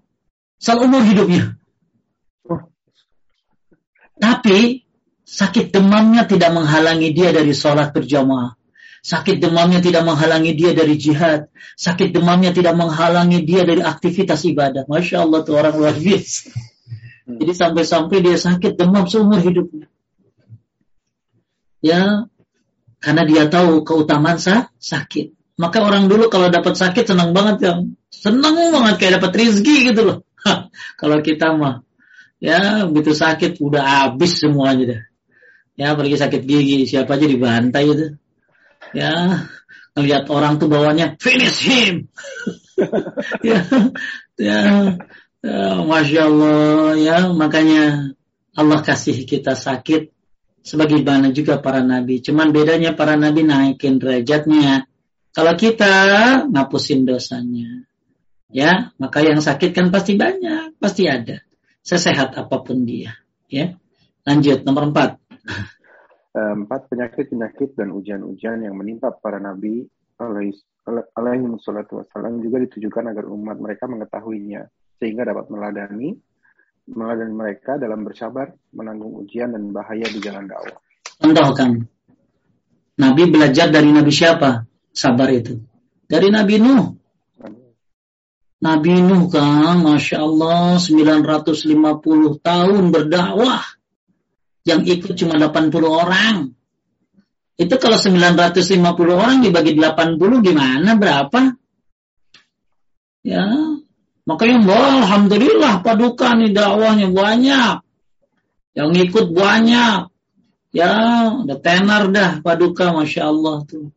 [0.61, 1.57] Seumur hidupnya.
[4.21, 4.85] Tapi
[5.25, 8.53] sakit demamnya tidak menghalangi dia dari sholat berjamaah.
[9.03, 11.51] Sakit demamnya tidak menghalangi dia dari jihad.
[11.75, 14.87] Sakit demamnya tidak menghalangi dia dari aktivitas ibadah.
[14.87, 16.55] Masya Allah tuh orang luar biasa.
[17.27, 17.35] Hmm.
[17.35, 19.91] Jadi sampai-sampai dia sakit demam seumur hidupnya.
[21.83, 22.31] Ya,
[23.03, 25.35] karena dia tahu keutamaan sah, sakit.
[25.59, 27.73] Maka orang dulu kalau dapat sakit senang banget ya.
[28.07, 30.17] Senang banget kayak dapat rezeki gitu loh.
[31.01, 31.83] kalau kita mah
[32.39, 35.01] ya begitu sakit udah habis semuanya deh.
[35.75, 38.15] Ya pergi sakit gigi siapa aja dibantai itu
[38.93, 39.45] ya
[39.93, 41.95] ngelihat orang tuh bawanya finish him.
[43.45, 43.61] Ya,
[44.35, 44.59] ya
[45.45, 47.17] ya masya Allah ya.
[47.29, 48.11] Makanya
[48.57, 50.09] Allah kasih kita sakit
[50.65, 52.25] sebagaimana juga para nabi.
[52.25, 54.89] Cuman bedanya para nabi naikin derajatnya.
[55.33, 55.93] Kalau kita
[56.49, 57.85] ngapusin dosanya
[58.53, 61.45] ya maka yang sakit kan pasti banyak pasti ada.
[61.85, 63.13] Sesehat apa pun dia
[63.45, 63.77] ya.
[64.25, 65.21] Lanjut nomor empat
[66.33, 69.85] Empat penyakit-penyakit dan ujian-ujian yang menimpa para nabi
[70.17, 74.65] alaihi wassalatu wassalam juga ditujukan agar umat mereka mengetahuinya
[74.97, 76.17] sehingga dapat meladani
[76.89, 80.81] meladani mereka dalam bersabar menanggung ujian dan bahaya di jalan dakwah.
[81.21, 81.71] Contoh kan,
[82.99, 84.65] Nabi belajar dari Nabi siapa?
[84.91, 85.55] Sabar itu.
[86.03, 86.85] Dari Nabi Nuh.
[88.59, 93.63] Nabi Nuh kan, Masya Allah, 950 tahun berdakwah
[94.63, 96.35] yang ikut cuma 80 orang.
[97.53, 98.79] Itu kalau 950
[99.13, 101.53] orang dibagi 80 gimana berapa?
[103.23, 103.47] Ya,
[104.27, 107.75] makanya wah, alhamdulillah paduka nih dakwahnya banyak.
[108.73, 110.11] Yang ikut banyak.
[110.73, 110.91] Ya,
[111.29, 113.93] udah tenar dah paduka, masya Allah tuh.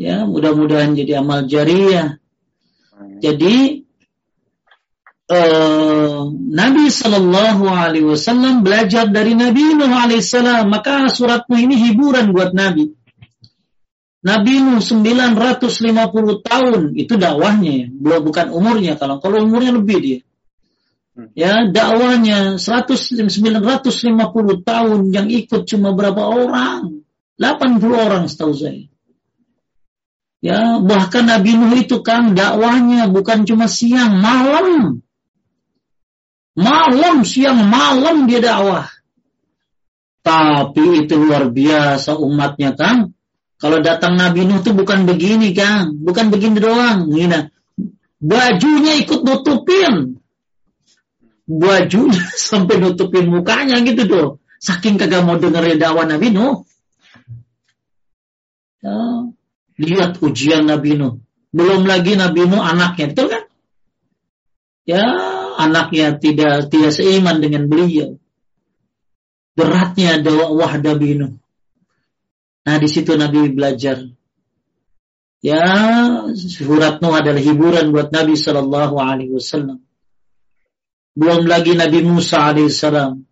[0.00, 2.16] Ya, mudah-mudahan jadi amal jariah.
[3.20, 3.85] Jadi
[5.30, 12.54] uh, Nabi Shallallahu Alaihi Wasallam belajar dari Nabi Nuh Alaihissalam, maka suratmu ini hiburan buat
[12.54, 12.94] Nabi.
[14.26, 20.20] Nabi Nuh 950 tahun itu dakwahnya ya, belum bukan umurnya kalau kalau umurnya lebih dia.
[21.14, 21.30] Hmm.
[21.38, 27.06] Ya, dakwahnya 100 950 tahun yang ikut cuma berapa orang?
[27.38, 28.90] 80 orang setahu saya.
[30.42, 35.05] Ya, bahkan Nabi Nuh itu kan dakwahnya bukan cuma siang, malam.
[36.56, 38.88] Malam, siang, malam dia dakwah.
[40.24, 43.12] Tapi itu luar biasa umatnya kan.
[43.56, 47.08] Kalau datang Nabi Nuh itu bukan begini Kang, bukan begini doang.
[47.08, 47.52] Gini,
[48.20, 50.16] bajunya ikut nutupin
[51.46, 54.28] bajunya sampai nutupin mukanya gitu tuh.
[54.58, 56.66] Saking kagak mau denger dakwah Nabi Nuh.
[58.82, 58.98] Ya,
[59.78, 61.22] lihat ujian Nabi Nuh.
[61.54, 63.44] Belum lagi Nabi Nuh anaknya, betul kan?
[64.86, 65.06] Ya,
[65.56, 68.20] anaknya tidak tidak seiman dengan beliau.
[69.56, 71.32] Beratnya dakwah Nabi Nuh.
[72.66, 74.04] Nah, di situ Nabi belajar.
[75.40, 75.64] Ya,
[76.36, 79.86] surat Nuh adalah hiburan buat Nabi Shallallahu Alaihi Wasallam.
[81.16, 83.24] Belum lagi Nabi Musa alaihissalam.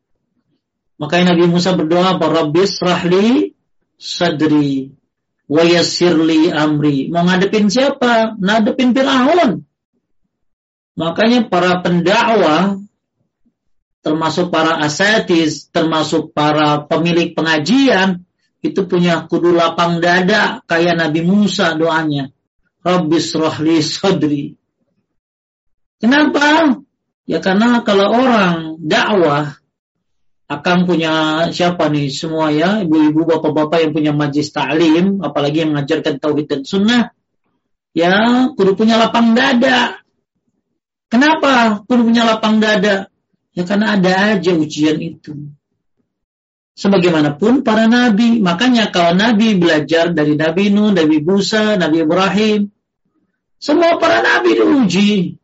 [0.97, 3.53] Makanya Nabi Musa berdoa, Rabbis rahli
[4.01, 4.89] sadri
[5.45, 5.61] wa
[6.65, 7.13] amri.
[7.13, 8.41] Mau ngadepin siapa?
[8.41, 9.69] Ngadepin Fir'aun.
[10.95, 12.79] Makanya para pendakwah
[14.05, 18.23] termasuk para asatis, termasuk para pemilik pengajian,
[18.61, 22.29] itu punya kudu lapang dada kayak Nabi Musa doanya.
[22.85, 24.45] Rabbis rahli sadri.
[25.97, 26.77] Kenapa?
[27.25, 29.57] Ya karena kalau orang dakwah
[30.45, 31.13] akan punya
[31.49, 36.61] siapa nih semua ya ibu-ibu bapak-bapak yang punya majlis ta'lim apalagi yang mengajarkan tauhid dan
[36.69, 37.17] sunnah
[37.97, 38.13] ya
[38.53, 40.04] kudu punya lapang dada
[41.15, 43.07] kenapa punya lapang dada
[43.55, 45.55] ya karena ada aja ujian itu
[46.75, 52.67] sebagaimanapun para nabi makanya kalau nabi belajar dari nabi Nuh nabi Musa nabi Ibrahim
[53.63, 55.39] semua para nabi diuji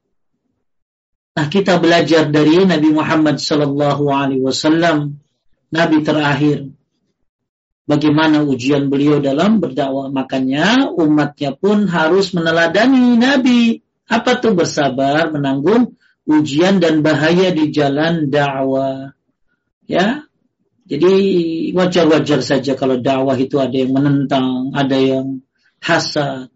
[1.30, 5.22] Nah, kita belajar dari Nabi Muhammad sallallahu alaihi wasallam,
[5.70, 6.68] nabi terakhir.
[7.86, 10.10] Bagaimana ujian beliau dalam berdakwah.
[10.12, 13.82] Makanya umatnya pun harus meneladani Nabi.
[14.10, 15.94] Apa tuh bersabar, menanggung
[16.26, 19.14] ujian dan bahaya di jalan dakwah.
[19.86, 20.26] Ya,
[20.90, 21.14] jadi
[21.70, 25.46] wajar-wajar saja kalau dakwah itu ada yang menentang, ada yang
[25.78, 26.50] hasad,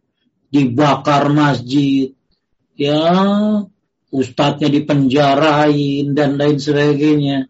[0.51, 2.11] dibakar masjid,
[2.75, 2.99] ya
[4.11, 7.47] ustadznya dipenjarain dan lain sebagainya.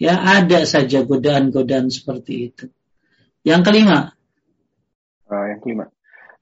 [0.00, 2.66] Ya ada saja godaan-godaan seperti itu.
[3.42, 3.98] Yang kelima.
[5.28, 5.84] Uh, yang kelima.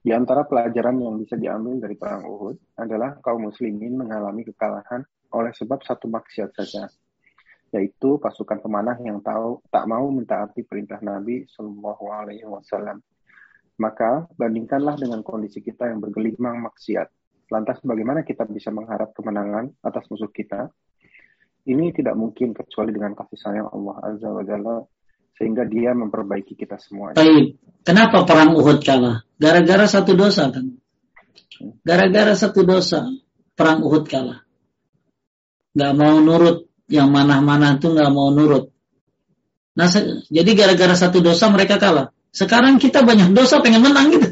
[0.09, 5.05] Di antara pelajaran yang bisa diambil dari perang Uhud adalah kaum muslimin mengalami kekalahan
[5.37, 6.89] oleh sebab satu maksiat saja,
[7.77, 13.05] yaitu pasukan pemanah yang tahu tak mau mentaati perintah Nabi Shallallahu Alaihi Wasallam.
[13.85, 17.13] Maka bandingkanlah dengan kondisi kita yang bergelimang maksiat
[17.49, 20.69] Lantas bagaimana kita bisa mengharap kemenangan atas musuh kita?
[21.65, 24.77] Ini tidak mungkin kecuali dengan kasih sayang Allah Azza wa Jalla
[25.39, 27.14] sehingga dia memperbaiki kita semua.
[27.14, 27.62] Baik.
[27.86, 29.22] Kenapa perang Uhud kalah?
[29.39, 30.74] Gara-gara satu dosa kan?
[31.86, 33.07] Gara-gara satu dosa
[33.55, 34.43] perang Uhud kalah.
[35.78, 38.74] Gak mau nurut yang mana-mana tuh gak mau nurut.
[39.78, 39.86] Nah,
[40.26, 42.11] jadi gara-gara satu dosa mereka kalah.
[42.34, 44.28] Sekarang kita banyak dosa pengen menang gitu.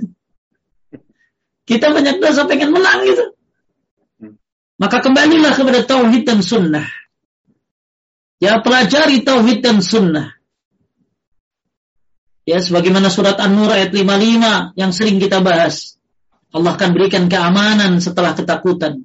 [1.67, 3.25] Kita banyak dosa pengen menang gitu.
[4.77, 6.85] Maka kembalilah kepada tauhid dan sunnah.
[8.37, 10.36] Ya pelajari tauhid dan sunnah.
[12.47, 15.99] Ya sebagaimana surat An-Nur ayat 55 yang sering kita bahas.
[16.55, 19.03] Allah akan berikan keamanan setelah ketakutan.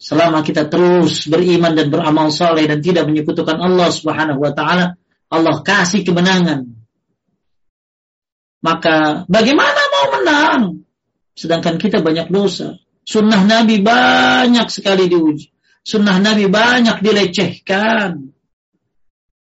[0.00, 4.96] Selama kita terus beriman dan beramal saleh dan tidak menyekutukan Allah Subhanahu wa taala,
[5.28, 6.64] Allah kasih kemenangan.
[8.64, 10.62] Maka bagaimana mau menang?
[11.36, 12.80] Sedangkan kita banyak dosa.
[13.04, 15.52] Sunnah Nabi banyak sekali diuji.
[15.84, 18.32] Sunnah Nabi banyak dilecehkan.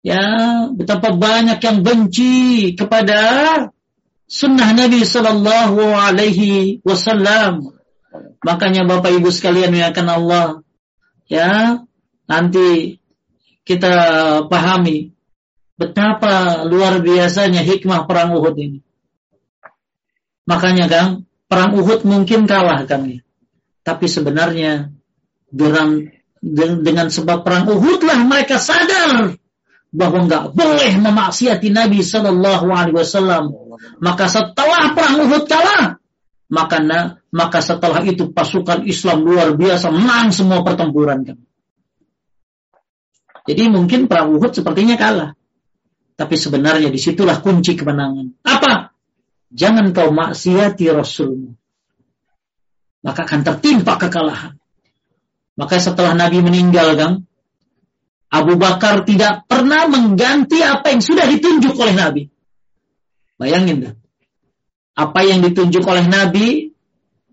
[0.05, 0.21] Ya,
[0.69, 3.21] betapa banyak yang benci kepada
[4.29, 7.73] sunnah Nabi Sallallahu Alaihi Wasallam.
[8.45, 10.47] Makanya Bapak Ibu sekalian akan Allah,
[11.25, 11.81] ya
[12.29, 13.01] nanti
[13.65, 13.97] kita
[14.53, 15.17] pahami
[15.81, 18.85] betapa luar biasanya hikmah perang Uhud ini.
[20.45, 23.25] Makanya Kang, Perang Uhud mungkin kalah kami.
[23.81, 24.93] Tapi sebenarnya
[25.49, 26.13] dengan,
[26.85, 29.41] dengan sebab perang Uhud lah mereka sadar
[29.95, 33.55] bahwa nggak boleh memaksiati Nabi Shallallahu Alaihi Wasallam.
[34.03, 36.03] Maka setelah perang Uhud kalah,
[36.51, 36.79] maka
[37.31, 41.39] maka setelah itu pasukan Islam luar biasa menang semua pertempuran kan.
[43.47, 45.31] Jadi mungkin perang Uhud sepertinya kalah.
[46.15, 48.39] Tapi sebenarnya di situlah kunci kemenangan.
[48.43, 48.95] Apa?
[49.55, 51.55] Jangan kau maksiati Rasulmu.
[53.05, 54.59] Maka akan tertimpa kekalahan.
[55.55, 57.15] Maka setelah Nabi meninggal, Kang,
[58.35, 62.23] Abu Bakar tidak pernah mengganti apa yang sudah ditunjuk oleh Nabi.
[63.39, 63.95] Bayangin dah.
[64.99, 66.75] Apa yang ditunjuk oleh Nabi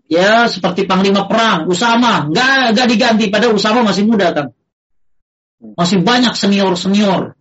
[0.06, 2.30] ya seperti panglima perang Usama.
[2.30, 4.54] Nggak nggak diganti pada Usama masih muda kan
[5.62, 7.38] masih banyak senior senior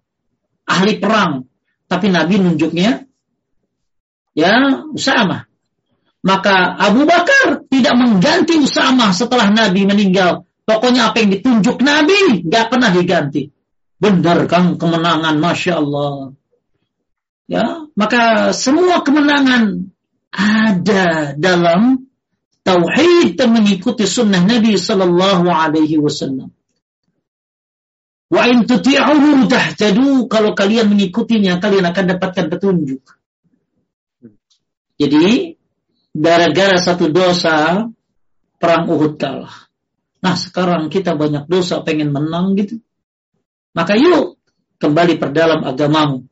[0.70, 1.50] ahli perang.
[1.90, 3.04] Tapi Nabi nunjuknya
[4.38, 4.54] ya
[4.94, 5.44] Usama.
[6.22, 12.66] Maka Abu Bakar tidak mengganti Usama setelah Nabi meninggal pokoknya apa yang ditunjuk Nabi nggak
[12.70, 13.50] pernah diganti
[14.02, 16.34] benar kan kemenangan masya Allah
[17.46, 19.92] ya maka semua kemenangan
[20.32, 22.08] ada dalam
[22.64, 26.54] tauhid dan mengikuti sunnah Nabi Sallallahu Alaihi Wasallam.
[28.32, 33.04] Wa in tahtadu kalau kalian mengikutinya kalian akan dapatkan petunjuk.
[34.96, 35.58] Jadi
[36.16, 37.84] gara-gara satu dosa
[38.56, 39.71] perang Uhud kalah.
[40.22, 42.78] Nah sekarang kita banyak dosa pengen menang gitu.
[43.74, 44.38] Maka yuk
[44.78, 46.30] kembali perdalam agamamu.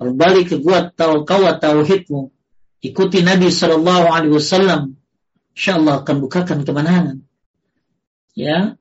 [0.00, 2.32] Kembali ke kuat tau kawat tauhidmu
[2.80, 4.96] ikuti Nabi Shallallahu Alaihi Wasallam,
[5.52, 7.16] insya Allah akan bukakan kemenangan.
[8.32, 8.80] Ya,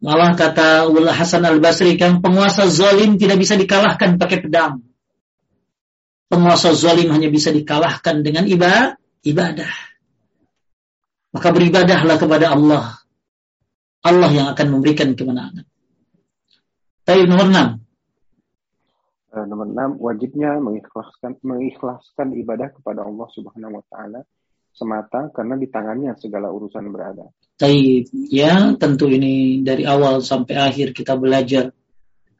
[0.00, 4.80] malah kata Ullah Hasan Al Basri kan penguasa zalim tidak bisa dikalahkan pakai pedang.
[6.32, 9.72] Penguasa zalim hanya bisa dikalahkan dengan ibadah.
[11.34, 13.02] Maka beribadahlah kepada Allah.
[14.06, 15.66] Allah yang akan memberikan kemenangan.
[17.02, 17.84] Tapi nomor 6.
[19.34, 24.22] Uh, nomor enam, wajibnya mengikhlaskan mengikhlaskan ibadah kepada Allah Subhanahu wa taala
[24.70, 27.34] semata karena di tangannya segala urusan berada.
[27.58, 31.74] Taib, ya tentu ini dari awal sampai akhir kita belajar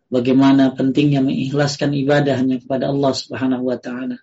[0.07, 4.23] bagaimana pentingnya mengikhlaskan ibadahnya kepada Allah Subhanahu wa taala.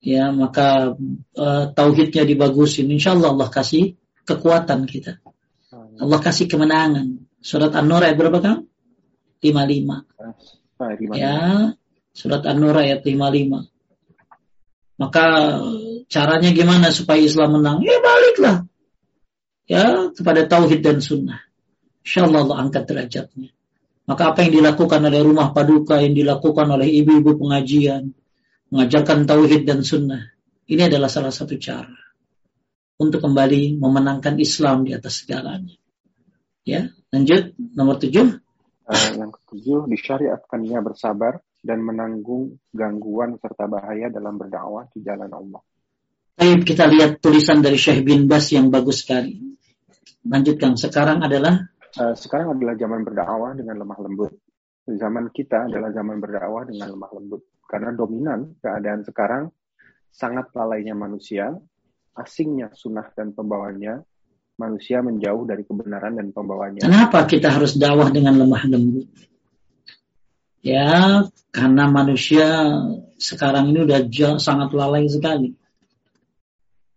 [0.00, 0.96] Ya, maka
[1.36, 5.20] uh, tauhidnya dibagusin, insya Allah kasih kekuatan kita.
[6.00, 7.20] Allah kasih kemenangan.
[7.44, 8.64] Surat An-Nur ayat berapa kan?
[9.44, 11.16] 55.
[11.16, 11.76] Ya,
[12.16, 13.68] surat An-Nur ayat 55.
[15.00, 15.24] Maka
[16.08, 17.84] caranya gimana supaya Islam menang?
[17.84, 18.56] Ya baliklah.
[19.68, 21.40] Ya, kepada tauhid dan sunnah.
[22.04, 23.52] Insya Allah Allah angkat derajatnya.
[24.08, 28.10] Maka apa yang dilakukan oleh rumah paduka, yang dilakukan oleh ibu-ibu pengajian,
[28.70, 30.30] mengajarkan tauhid dan sunnah,
[30.70, 31.90] ini adalah salah satu cara
[33.00, 35.74] untuk kembali memenangkan Islam di atas segalanya.
[36.62, 38.38] Ya, lanjut nomor tujuh.
[38.86, 45.62] Uh, yang ketujuh, disyariatkannya bersabar dan menanggung gangguan serta bahaya dalam berdakwah di jalan Allah.
[46.36, 49.36] Baik, kita lihat tulisan dari Syekh bin Bas yang bagus sekali.
[50.24, 51.68] Lanjutkan, sekarang adalah?
[51.96, 54.32] Uh, sekarang adalah zaman berdakwah dengan lemah lembut.
[54.86, 57.42] Zaman kita adalah zaman berdakwah dengan lemah lembut.
[57.70, 59.54] Karena dominan keadaan sekarang
[60.10, 61.54] sangat lalainya manusia,
[62.18, 64.02] asingnya sunnah dan pembawanya,
[64.58, 66.82] manusia menjauh dari kebenaran dan pembawanya.
[66.82, 69.06] Kenapa kita harus dakwah dengan lemah lembut?
[70.66, 72.74] Ya, karena manusia
[73.22, 75.54] sekarang ini udah jauh, sangat lalai sekali.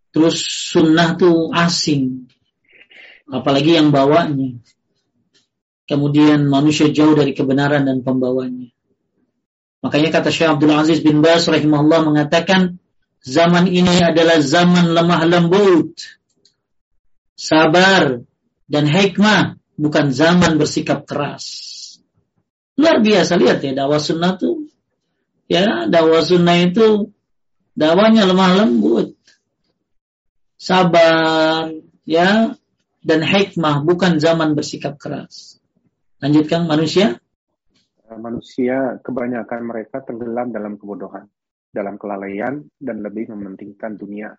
[0.09, 0.41] Terus
[0.73, 2.25] sunnah tuh asing,
[3.29, 4.57] apalagi yang bawanya.
[5.85, 8.72] Kemudian manusia jauh dari kebenaran dan pembawanya.
[9.83, 12.79] Makanya kata Syekh Abdul Aziz bin Bas rahimahullah mengatakan
[13.19, 15.91] zaman ini adalah zaman lemah lembut
[17.43, 18.23] sabar,
[18.69, 21.45] dan hikmah, bukan zaman bersikap keras.
[22.79, 24.71] Luar biasa lihat ya dakwah sunnah tuh.
[25.45, 27.13] Ya, dakwah sunnah itu
[27.77, 29.13] dakwanya lemah lembut.
[30.57, 31.69] Sabar,
[32.07, 32.55] ya,
[33.03, 35.59] dan hikmah bukan zaman bersikap keras.
[36.23, 37.19] Lanjutkan manusia.
[38.17, 41.25] Manusia kebanyakan mereka tenggelam dalam kebodohan,
[41.69, 44.33] dalam kelalaian dan lebih mementingkan dunia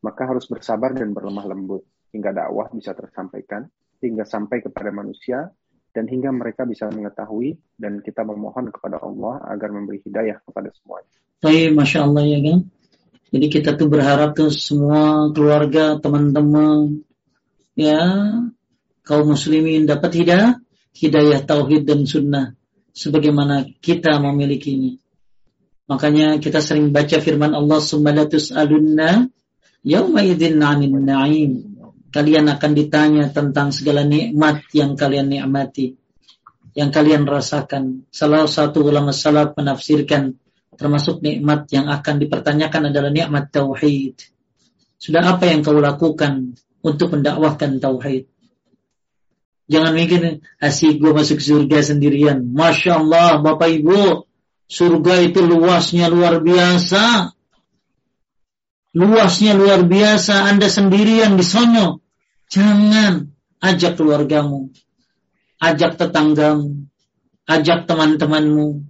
[0.00, 3.68] maka harus bersabar dan berlemah lembut hingga dakwah bisa tersampaikan,
[4.00, 5.52] hingga sampai kepada manusia,
[5.92, 11.10] dan hingga mereka bisa mengetahui dan kita memohon kepada Allah agar memberi hidayah kepada semuanya.
[11.40, 12.58] Baik, masya Allah ya kan.
[13.30, 17.06] Jadi kita tuh berharap tuh semua keluarga, teman-teman,
[17.78, 18.02] ya
[19.06, 20.58] kaum muslimin dapat hidayah,
[20.96, 22.54] hidayah tauhid dan sunnah,
[22.94, 24.96] sebagaimana kita memilikinya.
[25.90, 29.26] Makanya kita sering baca firman Allah Subhanahu alunna
[29.82, 31.52] Yauma idzin 'anil na'im.
[32.10, 35.96] Kalian akan ditanya tentang segala nikmat yang kalian nikmati.
[36.70, 38.06] yang kalian rasakan.
[38.14, 40.38] Salah satu ulama salaf menafsirkan
[40.78, 44.16] termasuk nikmat yang akan dipertanyakan adalah nikmat tauhid.
[44.94, 46.54] Sudah apa yang kau lakukan
[46.86, 48.30] untuk mendakwahkan tauhid?
[49.70, 52.42] Jangan mikir asik gue masuk surga sendirian.
[52.42, 54.26] Masya Allah Bapak Ibu,
[54.66, 57.30] surga itu luasnya luar biasa.
[58.98, 60.50] Luasnya luar biasa.
[60.50, 62.02] Anda sendirian di sono.
[62.50, 63.30] Jangan
[63.62, 64.74] ajak keluargamu,
[65.62, 66.90] ajak tetanggamu,
[67.46, 68.82] ajak teman-temanmu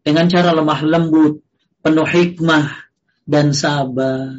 [0.00, 1.44] dengan cara lemah lembut,
[1.84, 2.72] penuh hikmah
[3.28, 4.32] dan sabar.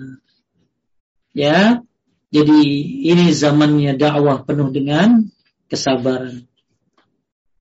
[1.37, 1.85] Ya,
[2.33, 2.61] jadi
[3.13, 5.29] ini zamannya dakwah penuh dengan
[5.67, 6.47] kesabaran.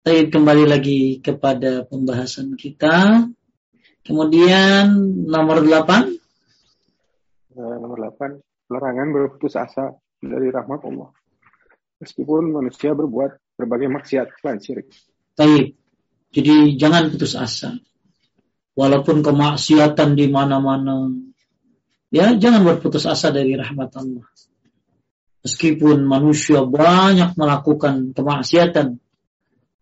[0.06, 3.26] Tapi kembali lagi kepada pembahasan kita.
[4.06, 4.94] Kemudian
[5.26, 6.14] nomor 8.
[7.58, 8.38] Eh, nomor 8.
[8.70, 11.10] Larangan berputus asa dari rahmat Allah.
[11.98, 14.86] Meskipun manusia berbuat berbagai maksiat selain syirik.
[15.34, 15.74] Baik.
[16.30, 17.74] Jadi jangan putus asa.
[18.78, 21.10] Walaupun kemaksiatan di mana-mana.
[22.14, 24.26] Ya, jangan berputus asa dari rahmat Allah.
[25.46, 28.98] Meskipun manusia banyak melakukan kemaksiatan,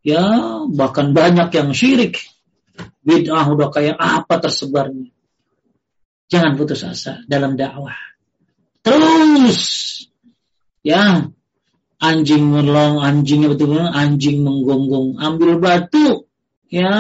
[0.05, 2.21] ya bahkan banyak yang syirik,
[3.01, 5.09] bid'ah udah kayak apa tersebarnya.
[6.29, 7.97] Jangan putus asa dalam dakwah.
[8.85, 9.65] Terus,
[10.85, 11.33] ya
[11.97, 16.29] anjing melong, anjingnya betul betul anjing menggonggong, ambil batu,
[16.69, 16.93] ya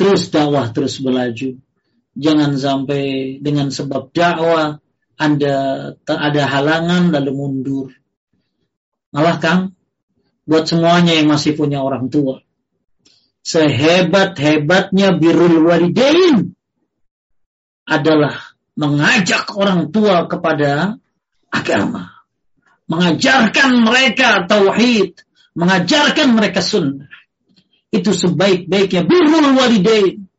[0.00, 1.60] terus dakwah terus berlaju.
[2.16, 4.80] Jangan sampai dengan sebab dakwah
[5.20, 5.56] anda
[6.08, 7.88] ada halangan lalu mundur.
[9.12, 9.60] Malah Kang,
[10.48, 12.40] buat semuanya yang masih punya orang tua.
[13.44, 16.56] Sehebat-hebatnya birul walidain
[17.84, 20.96] adalah mengajak orang tua kepada
[21.52, 22.24] agama.
[22.88, 25.20] Mengajarkan mereka tauhid,
[25.52, 27.12] mengajarkan mereka sunnah.
[27.92, 30.30] Itu sebaik-baiknya birrul walidain.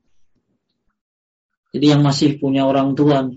[1.71, 3.31] Jadi yang masih punya orang tua,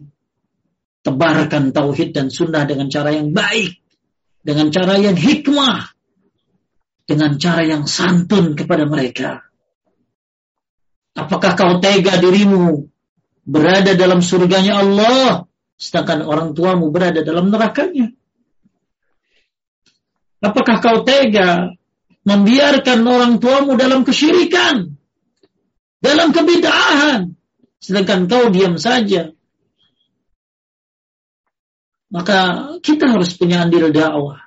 [1.05, 3.77] tebarkan tauhid dan sunnah dengan cara yang baik,
[4.41, 5.93] dengan cara yang hikmah,
[7.05, 9.45] dengan cara yang santun kepada mereka.
[11.15, 12.89] Apakah kau tega dirimu
[13.45, 15.45] berada dalam surganya Allah,
[15.77, 18.09] sedangkan orang tuamu berada dalam nerakanya?
[20.41, 21.77] Apakah kau tega
[22.25, 24.97] membiarkan orang tuamu dalam kesyirikan,
[26.01, 27.37] dalam kebid'ahan,
[27.77, 29.37] sedangkan kau diam saja
[32.13, 34.41] maka kita harus punya andil dakwah.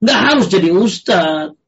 [0.00, 1.58] Nggak harus jadi ustadz.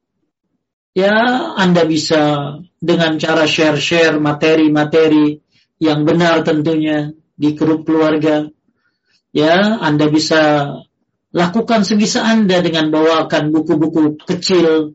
[0.93, 1.17] Ya,
[1.57, 5.41] Anda bisa dengan cara share-share materi-materi
[5.81, 8.45] yang benar tentunya di grup keluarga.
[9.33, 10.69] Ya, Anda bisa
[11.33, 14.93] lakukan sebisa Anda dengan bawakan buku-buku kecil.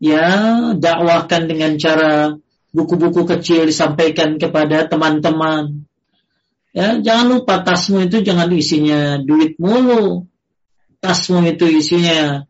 [0.00, 2.40] Ya, dakwahkan dengan cara
[2.72, 5.83] buku-buku kecil disampaikan kepada teman-teman.
[6.74, 10.26] Ya, jangan lupa tasmu itu jangan isinya duit mulu.
[10.98, 12.42] Tasmu itu isinya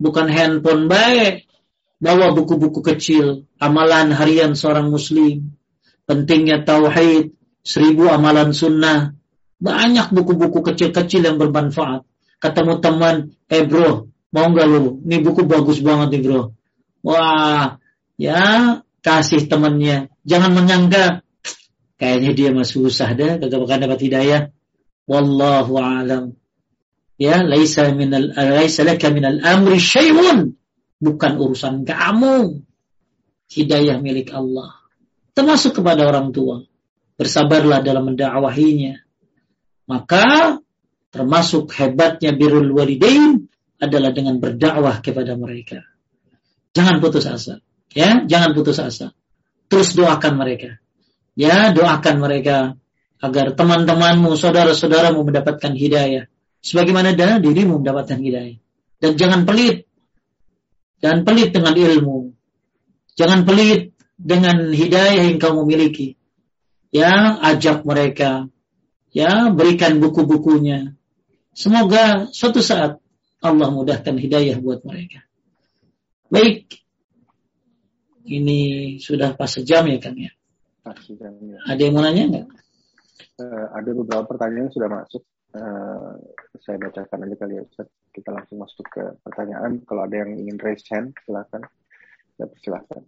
[0.00, 1.44] bukan handphone baik.
[2.00, 5.52] Bawa buku-buku kecil, amalan harian seorang muslim.
[6.08, 9.12] Pentingnya tauhid, seribu amalan sunnah.
[9.60, 12.06] Banyak buku-buku kecil-kecil yang bermanfaat.
[12.38, 13.16] Ketemu teman,
[13.50, 15.02] eh bro, mau nggak lu?
[15.04, 16.54] Ini buku bagus banget nih bro.
[17.02, 17.82] Wah,
[18.14, 20.08] ya kasih temannya.
[20.22, 21.26] Jangan menyangka
[21.98, 24.42] Kayaknya dia masih susah dah, kagak bakal dapat hidayah.
[25.10, 26.38] Wallahu a'lam.
[27.18, 30.54] Ya, laisa minal laisa laka minal amri syai'un.
[31.02, 32.62] Bukan urusan kamu.
[33.50, 34.78] Hidayah milik Allah.
[35.34, 36.62] Termasuk kepada orang tua.
[37.18, 39.02] Bersabarlah dalam mendakwahinya.
[39.90, 40.58] Maka
[41.10, 43.50] termasuk hebatnya birrul walidain
[43.82, 45.82] adalah dengan berdakwah kepada mereka.
[46.78, 47.58] Jangan putus asa.
[47.90, 49.10] Ya, jangan putus asa.
[49.66, 50.78] Terus doakan mereka.
[51.38, 52.74] Ya, doakan mereka
[53.22, 56.26] agar teman-temanmu, saudara-saudaramu mendapatkan hidayah.
[56.58, 58.58] Sebagaimana dana dirimu mendapatkan hidayah.
[58.98, 59.86] Dan jangan pelit.
[60.98, 62.34] Dan pelit dengan ilmu.
[63.14, 66.18] Jangan pelit dengan hidayah yang kamu miliki.
[66.90, 68.50] Ya, ajak mereka.
[69.14, 70.98] Ya, berikan buku-bukunya.
[71.54, 72.98] Semoga suatu saat
[73.38, 75.22] Allah mudahkan hidayah buat mereka.
[76.34, 76.82] Baik.
[78.26, 78.60] Ini
[78.98, 80.34] sudah pas sejam ya kan ya.
[81.68, 82.46] Ada yang mau nanya nggak?
[83.38, 85.22] Uh, ada beberapa pertanyaan yang sudah masuk.
[85.56, 86.14] Uh,
[86.60, 87.88] saya bacakan aja kali ya Ustaz.
[88.12, 89.82] Kita langsung masuk ke pertanyaan.
[89.86, 91.62] Kalau ada yang ingin raise hand, silakan.
[92.38, 93.02] Ya, silakan.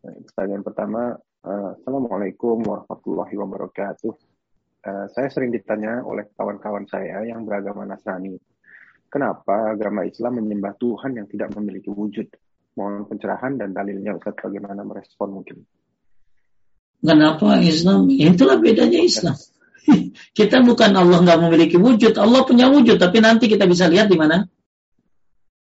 [0.00, 1.02] Nah, pertanyaan pertama,
[1.44, 4.12] uh, Assalamualaikum warahmatullahi wabarakatuh.
[4.80, 8.40] Uh, saya sering ditanya oleh kawan-kawan saya yang beragama Nasrani,
[9.12, 12.32] kenapa agama Islam menyembah Tuhan yang tidak memiliki wujud?
[12.80, 15.60] Mohon pencerahan dan dalilnya Ustaz bagaimana merespon mungkin.
[17.00, 18.12] Kenapa Islam?
[18.12, 19.36] Itulah bedanya Islam.
[20.38, 24.16] kita bukan Allah nggak memiliki wujud, Allah punya wujud, tapi nanti kita bisa lihat di
[24.20, 24.44] mana?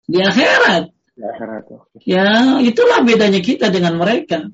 [0.06, 0.84] Di akhirat.
[1.18, 1.64] Di akhirat.
[2.06, 4.54] Ya, itulah bedanya kita dengan mereka.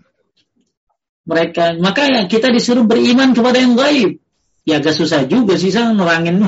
[1.28, 4.18] Mereka, maka ya kita disuruh beriman kepada yang gaib.
[4.62, 6.42] Ya agak susah juga sih, saya nerangin.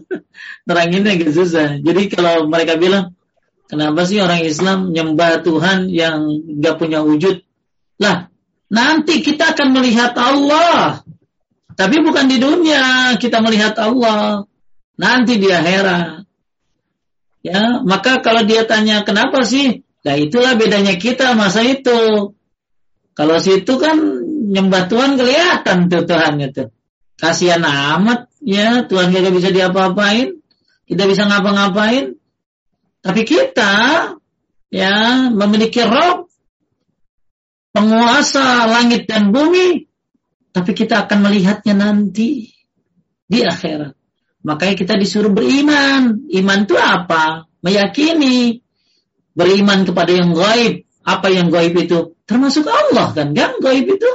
[0.68, 1.78] Neranginnya agak susah.
[1.80, 3.14] Jadi kalau mereka bilang,
[3.66, 7.42] kenapa sih orang Islam nyembah Tuhan yang nggak punya wujud?
[8.02, 8.33] Lah,
[8.74, 11.06] Nanti kita akan melihat Allah.
[11.78, 14.42] Tapi bukan di dunia kita melihat Allah.
[14.98, 16.26] Nanti di akhirat.
[17.44, 19.86] Ya, maka kalau dia tanya kenapa sih?
[20.02, 22.34] Nah itulah bedanya kita masa itu.
[23.14, 23.94] Kalau situ kan
[24.50, 26.64] nyembah Tuhan kelihatan tuh Tuhan itu.
[27.14, 30.34] Kasihan amat ya Tuhan gak bisa diapa-apain.
[30.84, 32.18] Kita bisa ngapa-ngapain.
[33.04, 33.72] Tapi kita
[34.72, 34.94] ya
[35.30, 36.23] memiliki roh
[37.74, 39.90] penguasa langit dan bumi,
[40.54, 42.54] tapi kita akan melihatnya nanti
[43.26, 43.98] di akhirat.
[44.46, 46.30] Makanya kita disuruh beriman.
[46.30, 47.50] Iman itu apa?
[47.64, 48.62] Meyakini.
[49.34, 50.86] Beriman kepada yang gaib.
[51.02, 52.14] Apa yang gaib itu?
[52.22, 53.34] Termasuk Allah kan?
[53.34, 54.12] Kan gaib itu?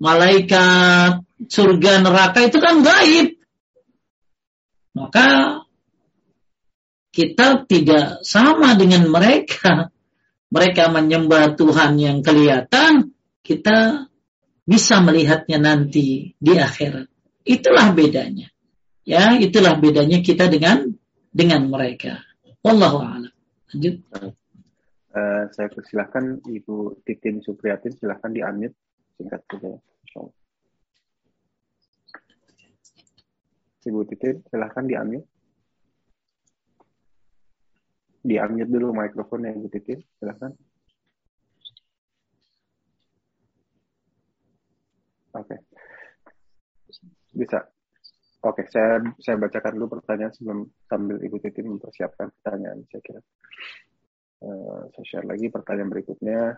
[0.00, 3.38] Malaikat, surga, neraka itu kan gaib.
[4.96, 5.28] Maka
[7.12, 9.92] kita tidak sama dengan mereka
[10.50, 13.14] mereka menyembah Tuhan yang kelihatan,
[13.46, 14.10] kita
[14.66, 17.06] bisa melihatnya nanti di akhirat.
[17.46, 18.50] Itulah bedanya.
[19.06, 20.90] Ya, itulah bedanya kita dengan
[21.30, 22.22] dengan mereka.
[22.60, 23.34] Wallahu a'lam.
[23.72, 23.94] Lanjut.
[25.10, 28.78] Uh, saya persilahkan Ibu Titin Supriyatin silahkan di unmute
[29.18, 29.74] singkat saja.
[33.80, 34.94] Ibu Titin silahkan di
[38.20, 38.36] di
[38.68, 40.52] dulu mikrofonnya Ibu Titin, silahkan.
[45.30, 45.56] Oke.
[45.56, 45.58] Okay.
[47.32, 47.58] Bisa.
[48.40, 53.20] Oke, okay, saya saya bacakan dulu pertanyaan sebelum sambil Ibu Titin mempersiapkan pertanyaan saya kira.
[54.40, 56.56] Uh, saya share lagi pertanyaan berikutnya.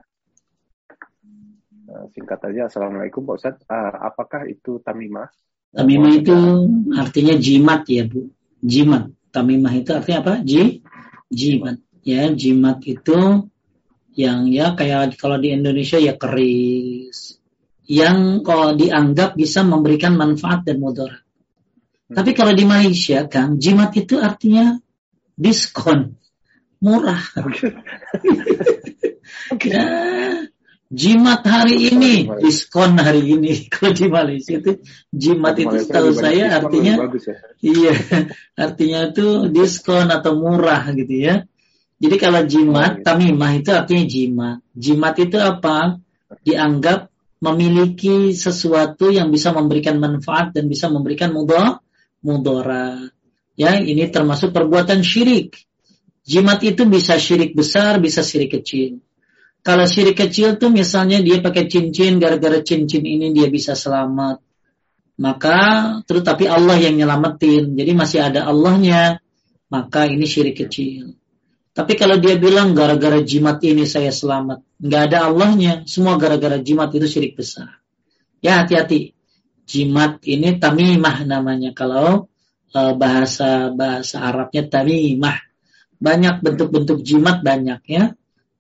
[1.91, 3.67] Uh, singkat aja, Assalamualaikum Pak Ustadz.
[3.67, 5.27] Uh, apakah itu tamimah?
[5.75, 6.37] Tamimah itu
[6.95, 8.31] artinya jimat ya Bu.
[8.63, 9.11] Jimat.
[9.35, 10.35] Tamimah itu artinya apa?
[10.47, 10.85] Ji,
[11.33, 13.49] jimat ya jimat itu
[14.13, 17.41] yang ya kayak kalau di Indonesia ya keris
[17.89, 21.25] yang kalau dianggap bisa memberikan manfaat dan mudarat.
[22.09, 22.15] Hmm.
[22.15, 24.77] Tapi kalau di Malaysia kan jimat itu artinya
[25.35, 26.21] diskon
[26.83, 27.23] murah.
[29.71, 29.87] ya,
[30.93, 32.29] jimat hari ini.
[32.45, 33.65] diskon hari ini.
[33.73, 37.27] Kalau di Malaysia itu jimat itu setahu saya artinya ya?
[37.65, 37.95] iya
[38.69, 41.49] artinya itu diskon atau murah gitu ya.
[42.03, 44.59] Jadi kalau jimat oh, tamimah itu artinya jimat.
[44.75, 46.03] Jimat itu apa?
[46.43, 47.07] Dianggap
[47.39, 51.79] memiliki sesuatu yang bisa memberikan manfaat dan bisa memberikan mudah
[52.27, 53.07] mudora
[53.55, 55.63] ya ini termasuk perbuatan syirik.
[56.27, 58.99] Jimat itu bisa syirik besar bisa syirik kecil
[59.63, 64.43] kalau syirik kecil tuh misalnya dia pakai cincin, gara-gara cincin ini dia bisa selamat.
[65.23, 65.59] Maka
[66.03, 69.23] terus tapi Allah yang nyelamatin, jadi masih ada Allahnya,
[69.71, 71.15] maka ini syirik kecil.
[71.73, 76.91] Tapi kalau dia bilang gara-gara jimat ini saya selamat, nggak ada Allahnya, semua gara-gara jimat
[76.91, 77.79] itu syirik besar.
[78.43, 79.15] Ya hati-hati,
[79.63, 82.27] jimat ini tamimah namanya kalau
[82.75, 85.39] uh, bahasa bahasa Arabnya tamimah.
[86.03, 88.11] Banyak bentuk-bentuk jimat banyak ya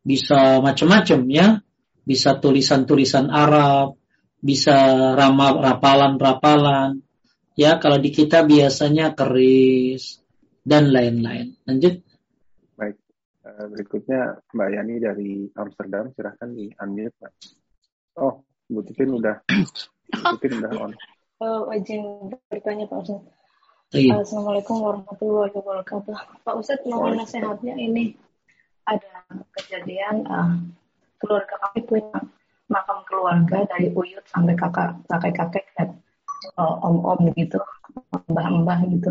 [0.02, 1.62] bisa macam-macam ya,
[2.02, 3.98] bisa tulisan-tulisan Arab,
[4.42, 4.74] bisa
[5.14, 7.02] ramal rapalan-rapalan.
[7.54, 10.18] Ya, kalau di kita biasanya keris
[10.66, 11.54] dan lain-lain.
[11.68, 12.02] Lanjut.
[12.74, 12.96] Baik.
[13.46, 17.32] Eh, berikutnya Mbak Yani dari Amsterdam, silahkan di unmute, Mbak.
[18.18, 20.92] Oh, Bu Titin udah, Bu Titin udah on.
[21.42, 23.20] Oh, izin bertanya Pak Ustaz.
[23.92, 24.24] Iya.
[24.24, 26.16] Assalamualaikum warahmatullahi wabarakatuh.
[26.46, 28.16] Pak Ustadz, mohon nasihatnya ini
[28.86, 29.12] ada
[29.58, 30.58] kejadian uh,
[31.22, 32.18] keluarga kami punya
[32.66, 35.88] makam keluarga dari uyut sampai kakak kakek kakek dan
[36.58, 37.60] uh, om om gitu
[38.26, 39.10] mbah mbah gitu.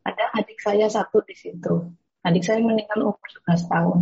[0.00, 1.92] Ada adik saya satu di situ.
[2.24, 4.00] Adik saya meninggal umur 11 tahun.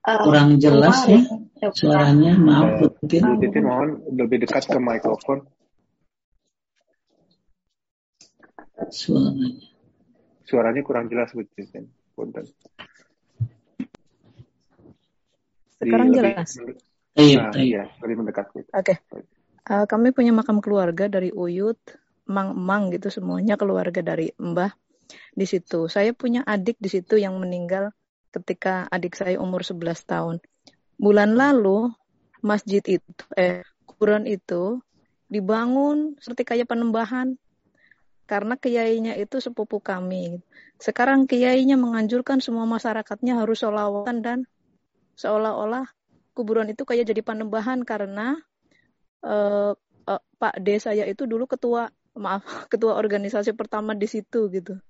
[0.00, 1.20] Uh, kurang jelas ya,
[1.60, 5.44] ya suaranya maaf Bu Titin mohon lebih dekat ke mikrofon.
[8.88, 9.48] Suaranya.
[10.48, 12.48] Suaranya kurang jelas Bu Titin punten
[15.80, 16.50] sekarang jelas.
[17.16, 18.52] Iya, nah, iya, lebih mendekat.
[18.54, 18.68] Oke.
[18.70, 18.96] Okay.
[19.66, 21.80] Uh, eh, kami punya makam keluarga dari Uyut,
[22.30, 24.70] Mang-mang gitu semuanya keluarga dari Mbah
[25.34, 25.90] di situ.
[25.90, 27.90] Saya punya adik di situ yang meninggal
[28.30, 30.36] ketika adik saya umur 11 tahun.
[30.94, 31.90] Bulan lalu
[32.40, 34.78] masjid itu eh kuburan itu
[35.26, 37.34] dibangun seperti kayak penembahan
[38.30, 40.38] karena kiainya itu sepupu kami.
[40.78, 44.38] Sekarang kiainya menganjurkan semua masyarakatnya harus sholawatan dan
[45.20, 45.84] seolah-olah
[46.32, 48.40] kuburan itu kayak jadi penembahan karena
[49.20, 49.76] uh,
[50.08, 52.42] uh, Pak D saya itu dulu ketua maaf
[52.72, 54.80] ketua organisasi pertama di situ gitu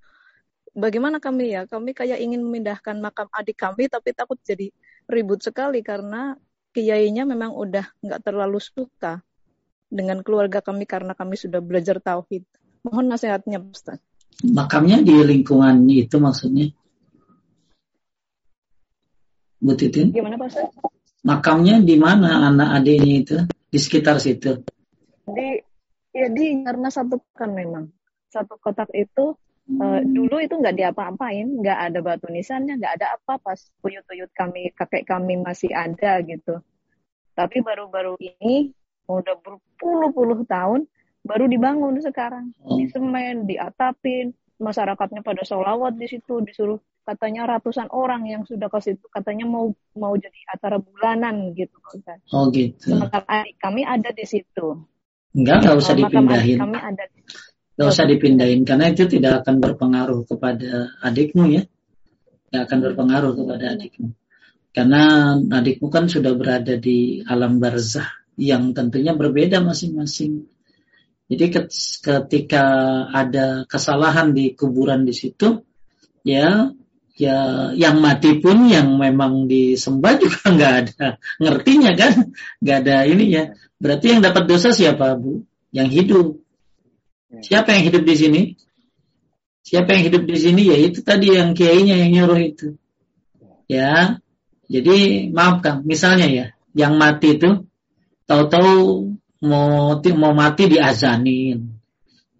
[0.74, 1.66] bagaimana kami ya?
[1.66, 4.70] Kami kayak ingin memindahkan makam adik kami, tapi takut jadi
[5.10, 6.38] ribut sekali karena
[6.70, 9.22] kiainya memang udah nggak terlalu suka
[9.90, 12.46] dengan keluarga kami karena kami sudah belajar tauhid.
[12.86, 13.98] Mohon nasihatnya, Ustaz.
[14.40, 16.72] Makamnya di lingkungan itu maksudnya?
[19.60, 20.10] Bu Titin?
[20.10, 20.72] Gimana Pak Ustaz?
[21.20, 23.36] Makamnya di mana anak adiknya itu?
[23.68, 24.64] Di sekitar situ?
[25.28, 25.60] Di
[26.10, 27.92] ya di karena satu kan memang
[28.32, 29.36] satu kotak itu
[29.70, 34.74] Uh, dulu itu nggak diapa-apain, nggak ada batu nisannya, nggak ada apa pas tuyut-tuyut kami,
[34.74, 36.58] kakek kami masih ada gitu.
[37.38, 38.74] Tapi baru-baru ini
[39.06, 40.90] udah berpuluh-puluh tahun
[41.22, 42.90] baru dibangun sekarang, di oh.
[42.90, 49.02] semen, diatapin, masyarakatnya pada sholawat di situ, disuruh katanya ratusan orang yang sudah ke situ
[49.10, 52.22] katanya mau mau jadi acara bulanan gitu kan.
[52.30, 52.94] Oh gitu.
[52.94, 54.86] Sementara adik kami ada di situ.
[55.34, 56.58] Enggak, nggak usah dipindahin.
[56.62, 57.04] Kami ada
[57.80, 61.64] Gak usah dipindahin karena itu tidak akan berpengaruh kepada adikmu ya.
[62.52, 64.12] Gak akan berpengaruh kepada adikmu.
[64.68, 68.04] Karena adikmu kan sudah berada di alam barzah
[68.36, 70.44] yang tentunya berbeda masing-masing.
[71.32, 71.46] Jadi
[72.04, 72.64] ketika
[73.08, 75.64] ada kesalahan di kuburan di situ,
[76.20, 76.68] ya,
[77.20, 82.32] ya yang mati pun yang memang disembah juga nggak ada ngertinya kan,
[82.64, 83.44] nggak ada ini ya.
[83.76, 85.44] Berarti yang dapat dosa siapa bu?
[85.68, 86.26] Yang hidup.
[87.28, 87.42] Hmm.
[87.44, 88.42] Siapa yang hidup di sini?
[89.60, 90.62] Siapa yang hidup di sini?
[90.72, 92.80] Ya itu tadi yang kiainya yang nyuruh itu.
[93.70, 94.18] Ya,
[94.66, 97.70] jadi maaf kang, misalnya ya, yang mati itu
[98.26, 99.06] tahu-tahu
[99.46, 101.78] mau mau mati diazanin,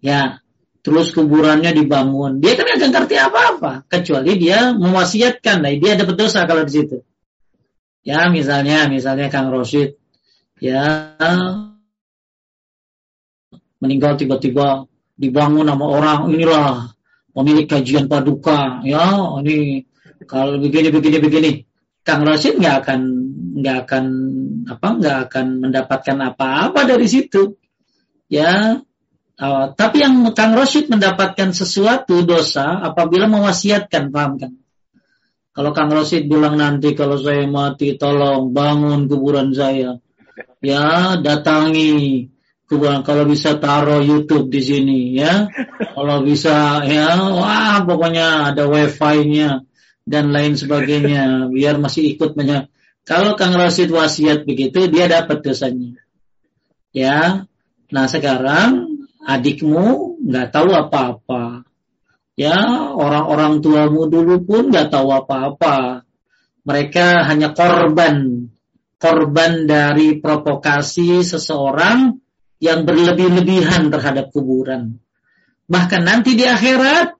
[0.03, 0.40] ya,
[0.81, 2.41] terus kuburannya dibangun.
[2.41, 5.61] Dia kan nggak ngerti apa-apa, kecuali dia mewasiatkan.
[5.61, 6.97] Nah, dia dapat dosa kalau di situ.
[8.01, 9.93] Ya, misalnya, misalnya Kang Rosid,
[10.57, 11.13] ya
[13.81, 14.85] meninggal tiba-tiba
[15.17, 16.93] dibangun sama orang inilah
[17.33, 19.85] pemilik kajian paduka ya ini
[20.29, 21.51] kalau begini begini begini
[22.05, 22.99] Kang Rashid nggak akan
[23.61, 24.05] nggak akan
[24.69, 27.57] apa nggak akan mendapatkan apa-apa dari situ
[28.29, 28.81] ya
[29.41, 34.51] uh, tapi yang Kang Rashid mendapatkan sesuatu dosa apabila mewasiatkan paham kan
[35.51, 39.99] kalau Kang Rashid bilang nanti kalau saya mati tolong bangun kuburan saya
[40.61, 42.29] ya datangi
[42.71, 45.51] Tuhan kalau bisa taruh YouTube di sini ya.
[45.91, 49.67] Kalau bisa ya wah pokoknya ada wifi-nya
[50.07, 52.71] dan lain sebagainya biar masih ikut banyak.
[53.03, 55.99] Kalau Kang Rasid wasiat begitu dia dapat dosanya.
[56.95, 57.43] Ya.
[57.91, 58.90] Nah, sekarang
[59.25, 61.65] adikmu nggak tahu apa-apa.
[62.39, 62.57] Ya,
[62.95, 66.07] orang-orang tuamu dulu pun nggak tahu apa-apa.
[66.65, 68.47] Mereka hanya korban
[69.01, 72.21] korban dari provokasi seseorang
[72.61, 75.01] yang berlebih-lebihan terhadap kuburan.
[75.65, 77.17] Bahkan nanti di akhirat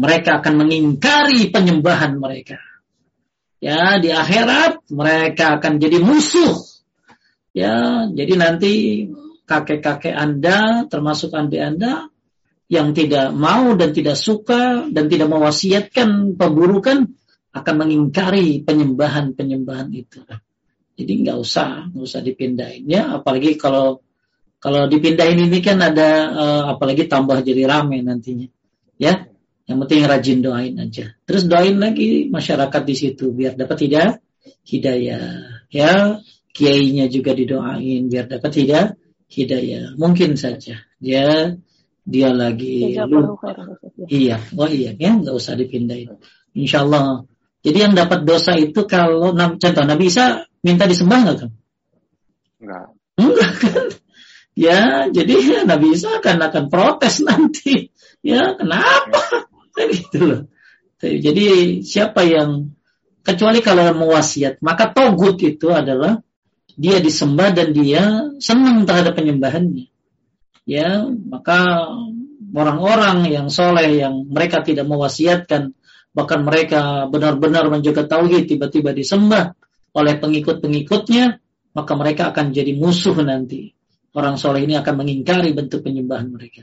[0.00, 2.56] mereka akan mengingkari penyembahan mereka.
[3.60, 6.56] Ya, di akhirat mereka akan jadi musuh.
[7.52, 8.72] Ya, jadi nanti
[9.44, 12.08] kakek-kakek Anda termasuk adik Anda
[12.68, 17.12] yang tidak mau dan tidak suka dan tidak mewasiatkan peburukan
[17.54, 20.24] akan mengingkari penyembahan-penyembahan itu.
[20.94, 23.14] Jadi nggak usah, nggak usah dipindahin ya.
[23.20, 24.02] Apalagi kalau
[24.58, 28.48] kalau dipindahin ini kan ada uh, apalagi tambah jadi rame nantinya.
[28.96, 29.28] Ya.
[29.64, 31.16] Yang penting rajin doain aja.
[31.24, 34.20] Terus doain lagi masyarakat di situ biar dapat hidayah,
[34.68, 35.24] hidayah.
[35.72, 36.20] Ya,
[36.52, 38.92] kiainya juga didoain biar dapat hidayah,
[39.34, 39.98] hidayah.
[39.98, 41.58] Mungkin saja dia
[42.04, 43.56] dia lagi lupa.
[44.06, 46.20] Iya, oh iya ya, nggak usah dipindahin.
[46.54, 47.26] Insya Allah.
[47.64, 51.50] Jadi yang dapat dosa itu kalau contoh Nabi Isa minta disembah nggak kan?
[52.60, 52.86] Enggak.
[53.16, 53.86] Enggak kan?
[54.54, 55.34] Ya, jadi
[55.70, 57.90] Nabi Isa akan akan protes nanti.
[58.24, 59.48] Ya, kenapa?
[59.74, 60.42] Kan gitu loh.
[61.00, 62.72] Jadi siapa yang
[63.20, 66.20] kecuali kalau mau wasiat, maka togut itu adalah
[66.74, 68.02] dia disembah dan dia
[68.42, 69.86] senang terhadap penyembahannya.
[70.64, 71.90] Ya, maka
[72.54, 75.76] orang-orang yang soleh yang mereka tidak mewasiatkan,
[76.16, 79.52] bahkan mereka benar-benar menjaga tauhid tiba-tiba disembah
[79.94, 81.38] oleh pengikut-pengikutnya,
[81.76, 83.74] maka mereka akan jadi musuh nanti
[84.14, 86.62] orang soleh ini akan mengingkari bentuk penyembahan mereka.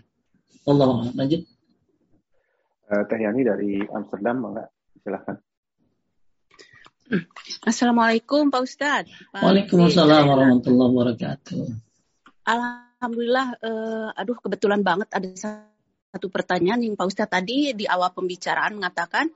[0.65, 1.43] Allah lanjut.
[2.87, 4.55] Uh, Teh Yani dari Amsterdam?
[5.03, 5.35] Silahkan.
[7.69, 9.11] Assalamualaikum Pak Ustadz.
[9.35, 11.63] Waalaikumsalam warahmatullahi wabarakatuh.
[12.47, 18.79] Alhamdulillah, uh, aduh kebetulan banget ada satu pertanyaan yang Pak Ustadz tadi di awal pembicaraan
[18.79, 19.27] mengatakan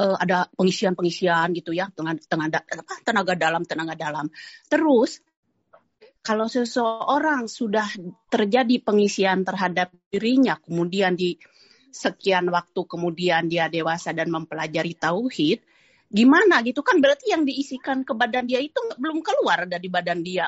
[0.00, 4.26] uh, ada pengisian-pengisian gitu ya, tenaga, tenaga, apa, tenaga dalam, tenaga dalam.
[4.72, 5.20] Terus
[6.24, 7.84] kalau seseorang sudah
[8.32, 11.36] terjadi pengisian terhadap dirinya, kemudian di
[11.94, 15.60] sekian waktu kemudian dia dewasa dan mempelajari tauhid,
[16.14, 16.86] gimana gitu?
[16.86, 20.46] Kan berarti yang diisikan ke badan dia itu belum keluar dari badan dia.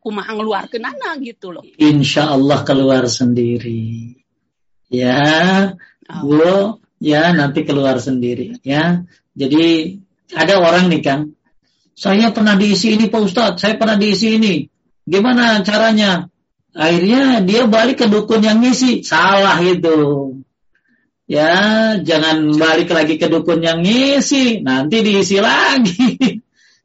[0.00, 1.64] Kumaha ngeluar ke nana gitu loh.
[1.76, 4.16] Insya Allah keluar sendiri.
[4.88, 5.76] Ya
[6.08, 6.80] oh.
[6.96, 9.04] ya nanti keluar sendiri ya.
[9.36, 10.00] Jadi
[10.32, 11.20] ada orang nih kan
[11.94, 13.60] saya pernah diisi ini Pak Ustadz.
[13.62, 14.66] Saya pernah diisi ini.
[15.06, 16.26] Gimana caranya?
[16.74, 19.06] Akhirnya dia balik ke dukun yang ngisi.
[19.06, 20.33] Salah itu
[21.24, 21.52] ya
[22.00, 24.60] jangan balik lagi ke dukun yang ngisi.
[24.60, 26.06] Nanti diisi lagi.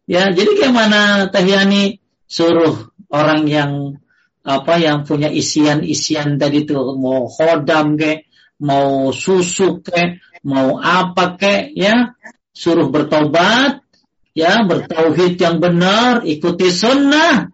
[0.09, 2.01] Ya jadi kayak mana Teh Yani?
[2.25, 4.01] Suruh orang yang
[4.41, 8.25] apa yang punya isian-isian tadi tuh mau hodam ke
[8.57, 12.17] mau susu ke mau apa ke ya.
[12.49, 13.85] Suruh bertobat
[14.33, 17.53] ya bertauhid yang benar ikuti sunnah.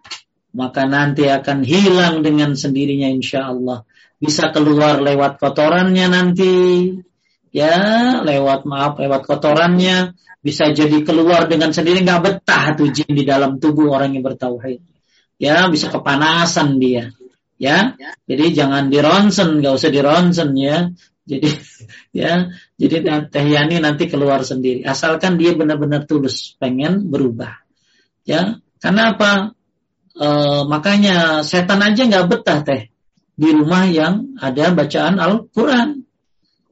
[0.56, 3.84] Maka nanti akan hilang dengan sendirinya insya Allah
[4.16, 6.54] bisa keluar lewat kotorannya nanti.
[7.52, 10.16] Ya lewat maaf lewat kotorannya.
[10.40, 12.04] Bisa jadi keluar dengan sendiri.
[12.04, 14.80] Nggak betah tuh jin di dalam tubuh orang yang bertauhid.
[15.36, 17.12] Ya bisa kepanasan dia.
[17.60, 19.60] Ya jadi jangan dironsen.
[19.60, 20.92] Nggak usah dironsen ya.
[21.26, 21.48] Jadi
[22.24, 22.48] ya
[22.80, 24.84] jadi Teh Yani nanti keluar sendiri.
[24.88, 27.52] Asalkan dia benar-benar tulus pengen berubah.
[28.24, 29.52] Ya karena apa?
[30.16, 30.28] E,
[30.64, 32.95] makanya setan aja nggak betah teh
[33.36, 36.02] di rumah yang ada bacaan Al-Quran.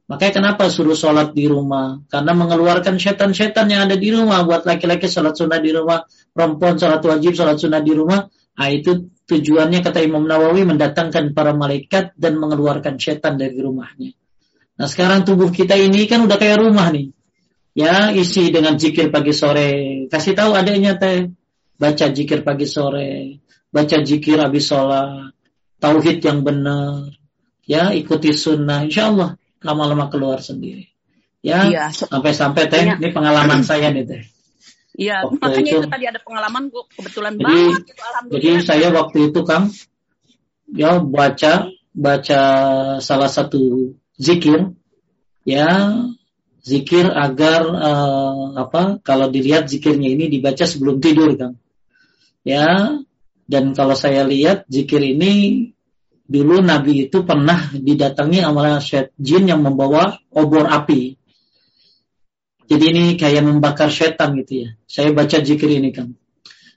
[0.05, 2.01] Makanya kenapa suruh sholat di rumah?
[2.09, 4.45] Karena mengeluarkan setan-setan yang ada di rumah.
[4.45, 8.29] Buat laki-laki sholat sunnah di rumah, perempuan sholat wajib, sholat sunnah di rumah.
[8.29, 14.13] Nah, itu tujuannya kata Imam Nawawi mendatangkan para malaikat dan mengeluarkan setan dari rumahnya.
[14.75, 17.15] Nah sekarang tubuh kita ini kan udah kayak rumah nih.
[17.75, 20.07] Ya isi dengan zikir pagi sore.
[20.11, 21.31] Kasih tahu adanya teh.
[21.75, 23.43] Baca zikir pagi sore.
[23.71, 25.34] Baca zikir habis sholat
[25.85, 27.13] tauhid yang benar,
[27.69, 30.89] ya ikuti sunnah, insya Allah lama-lama keluar sendiri.
[31.45, 31.85] Ya, iya.
[31.93, 34.23] sampai-sampai teh, ini pengalaman saya nih teh.
[34.97, 37.83] Iya, makanya itu, itu tadi ada pengalaman gue kebetulan jadi, banget.
[37.85, 39.69] Gitu, jadi saya waktu itu kang,
[40.73, 42.43] ya baca baca
[43.05, 44.73] salah satu zikir,
[45.45, 46.01] ya
[46.65, 49.03] zikir agar uh, apa?
[49.05, 51.61] Kalau dilihat zikirnya ini dibaca sebelum tidur kang.
[52.47, 53.03] Ya,
[53.51, 55.74] dan kalau saya lihat zikir ini
[56.25, 58.81] dulu Nabi itu pernah didatangi amalan
[59.21, 61.21] jin yang membawa obor api.
[62.65, 64.69] Jadi ini kayak membakar setan gitu ya.
[64.89, 66.17] Saya baca zikir ini kan.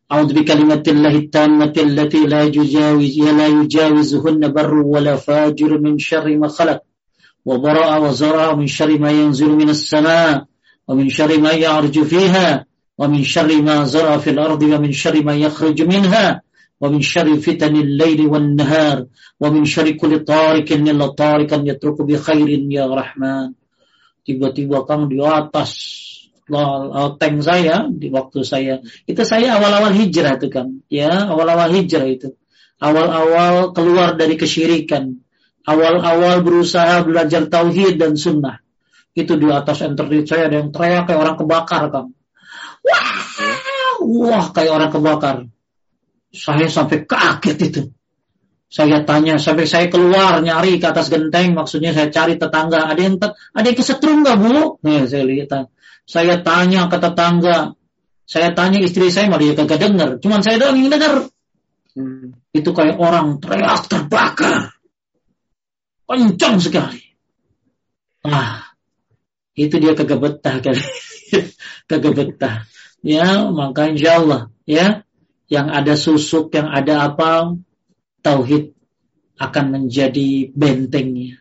[0.08, 5.96] A'udzu bi kalimatillahi tammati allati la yujawiz ya la yujawizuhunna barru wa la fajir min
[5.96, 6.84] syarri ma khalaq.
[7.48, 10.48] Wa bara'a wa zara'a min syarri ma yanzilu minas sama'
[10.88, 12.64] wa min syarri ma ya'ruju fiha
[13.00, 16.44] wa min syarri ma zara'a fil ardi wa min syarri ma yakhruju minha
[16.83, 19.07] ومن شر فتن الليل والنهار
[19.41, 23.55] ومن شر كل طارق إلا طارقا يترك بخير يا رحمن
[24.23, 25.71] tiba-tiba kang di atas
[27.19, 32.35] tank saya di waktu saya itu saya awal-awal hijrah itu kan ya awal-awal hijrah itu
[32.79, 35.23] awal-awal keluar dari kesyirikan
[35.67, 38.63] awal-awal berusaha belajar tauhid dan sunnah
[39.19, 42.09] itu di atas internet saya ada yang teriak kayak orang kebakar kang
[42.87, 43.11] wah
[44.07, 45.37] wah kayak orang kebakar
[46.38, 47.82] saya sampai kaget itu.
[48.68, 52.92] Saya tanya sampai saya keluar nyari ke atas genteng, maksudnya saya cari tetangga.
[52.92, 54.78] Ada yang ada yang kesetrum nggak bu?
[54.84, 55.72] Nih saya lihat.
[56.04, 57.74] Saya tanya ke tetangga.
[58.28, 60.10] Saya tanya istri saya malah dia kagak dengar.
[60.20, 61.32] Cuman saya doang yang dengar.
[61.96, 62.36] Hmm.
[62.52, 64.76] Itu kayak orang teriak terbakar.
[66.04, 67.04] Kencang sekali.
[68.28, 68.68] Ah,
[69.56, 70.84] itu dia kagak betah kali.
[71.90, 72.68] kagak betah.
[73.00, 75.07] Ya, maka insya Allah ya
[75.48, 77.56] yang ada susuk, yang ada apa,
[78.20, 78.76] tauhid
[79.40, 81.40] akan menjadi bentengnya.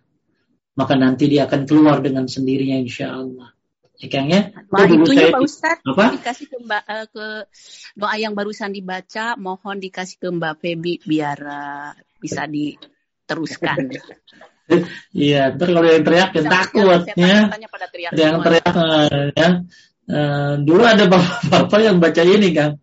[0.76, 3.56] Maka nanti dia akan keluar dengan sendirinya insya Allah.
[3.96, 4.52] Ya Kang ya?
[4.68, 6.04] Wah, itu ya Pak Ustadz, apa?
[6.20, 7.26] dikasih ke Mbak uh, ke
[7.96, 13.76] doa yang barusan dibaca, mohon dikasih ke Mbak Febi biar uh, bisa diteruskan.
[15.14, 17.54] Iya, ntar kalau yang teriak yang takut ya.
[18.10, 19.48] Yang teriak uh, ya.
[20.10, 22.74] Uh, dulu ada bapak-bapak yang baca ini kan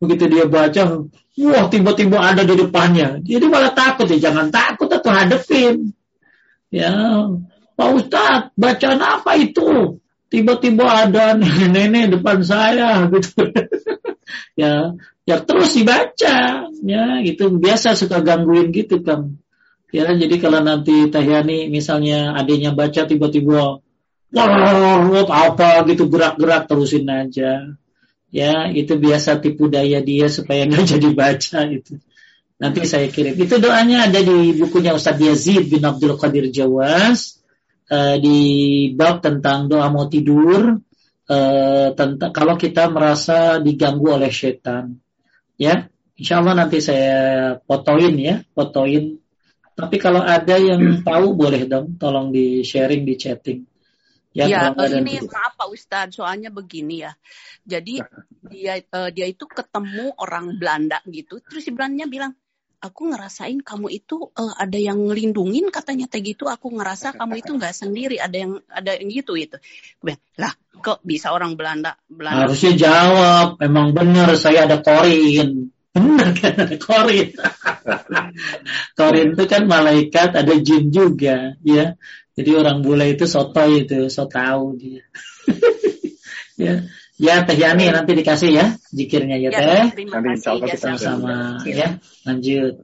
[0.00, 1.04] begitu dia baca
[1.40, 3.20] wah tiba-tiba ada di depannya.
[3.20, 5.92] Jadi malah takut ya jangan takut atau hadepin
[6.72, 6.92] ya
[7.76, 10.00] Pak Ustadz bacaan apa itu?
[10.30, 13.52] Tiba-tiba ada nenek depan saya gitu.
[14.56, 14.96] Ya
[15.28, 16.66] ya terus dibaca.
[16.80, 17.52] Ya gitu.
[17.60, 19.36] Biasa suka gangguin gitu kan
[19.90, 23.82] ya jadi kalau nanti Tahyani misalnya adiknya baca tiba-tiba
[24.30, 25.82] wah apa?
[25.90, 27.74] gitu gerak-gerak terusin aja
[28.30, 31.98] ya itu biasa tipu daya dia supaya nggak jadi baca itu.
[32.60, 33.40] Nanti saya kirim.
[33.40, 37.40] Itu doanya ada di bukunya Ustadz Yazid bin Abdul Qadir Jawas
[37.88, 38.40] uh, di
[38.92, 40.76] bab tentang doa mau tidur
[41.28, 45.00] uh, tentang kalau kita merasa diganggu oleh setan.
[45.60, 45.88] Ya
[46.20, 49.16] Insya Allah nanti saya fotoin ya fotoin
[49.72, 53.64] tapi kalau ada yang tahu boleh dong tolong di sharing di chatting
[54.30, 57.18] Ya, ya ini maaf Pak Ustadz, soalnya begini ya.
[57.70, 58.02] Jadi
[58.50, 62.32] dia uh, dia itu ketemu orang Belanda gitu, terus si Belandanya bilang,
[62.80, 67.50] aku ngerasain kamu itu uh, ada yang ngelindungin katanya teh gitu, aku ngerasa kamu itu
[67.54, 69.60] nggak sendiri, ada yang ada yang gitu itu.
[70.40, 72.48] Lah, kok bisa orang Belanda Belanda?
[72.48, 75.70] Harusnya jawab, emang benar saya ada korin.
[75.92, 77.36] Benar kan ada korin.
[78.98, 81.94] korin itu kan malaikat, ada jin juga, ya.
[82.32, 85.04] Jadi orang bule itu soto itu, so tahu dia.
[86.64, 86.80] ya,
[87.20, 89.84] ya Teh Yani nanti dikasih ya zikirnya ya, ya Teh.
[90.08, 91.36] Nanti insya Allah kita sama
[91.68, 92.00] ya.
[92.24, 92.74] Lanjut.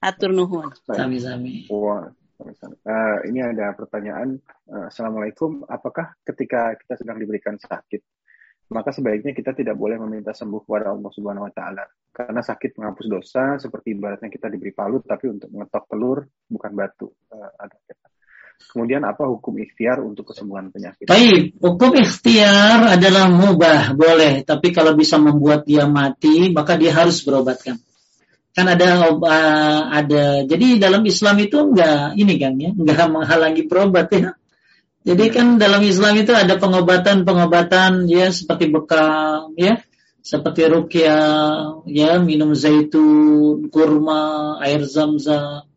[0.00, 0.68] Atur nuhun.
[0.84, 1.68] Sami-sami.
[2.40, 4.40] Uh, ini ada pertanyaan.
[4.64, 5.68] Uh, Assalamualaikum.
[5.68, 8.00] Apakah ketika kita sedang diberikan sakit,
[8.72, 11.84] maka sebaiknya kita tidak boleh meminta sembuh kepada Allah Subhanahu Wa Taala
[12.16, 17.12] karena sakit menghapus dosa seperti ibaratnya kita diberi palu tapi untuk mengetok telur bukan batu.
[17.28, 17.76] Uh, ada
[18.68, 21.08] Kemudian apa hukum ikhtiar untuk kesembuhan penyakit?
[21.08, 24.44] Baik, hukum ikhtiar adalah mubah, boleh.
[24.44, 27.80] Tapi kalau bisa membuat dia mati, maka dia harus berobatkan.
[28.52, 29.06] Kan ada
[29.90, 30.24] ada.
[30.44, 34.34] Jadi dalam Islam itu enggak ini kan ya, enggak menghalangi berobat ya.
[35.00, 39.80] Jadi kan dalam Islam itu ada pengobatan-pengobatan ya seperti bekam ya,
[40.20, 45.69] seperti rukyah ya, minum zaitun, kurma, air zam-zam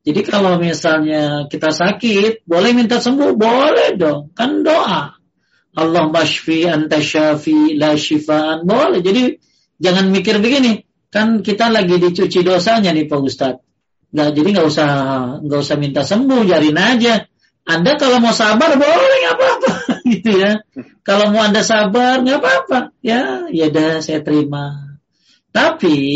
[0.00, 4.32] jadi kalau misalnya kita sakit, boleh minta sembuh, boleh dong.
[4.32, 5.12] Kan doa.
[5.76, 8.64] Allah mashfi anta syafi la shifaan.
[8.64, 9.04] Boleh.
[9.04, 9.36] Jadi
[9.76, 10.88] jangan mikir begini.
[11.12, 13.62] Kan kita lagi dicuci dosanya nih Pak Ustadz.
[14.10, 14.90] Nggak, jadi nggak usah
[15.44, 17.28] nggak usah minta sembuh, jarin aja.
[17.68, 19.72] Anda kalau mau sabar boleh nggak apa-apa
[20.16, 20.64] gitu ya.
[21.04, 22.78] Kalau mau Anda sabar nggak apa-apa.
[23.04, 24.96] Ya, ya dah saya terima.
[25.52, 26.08] Tapi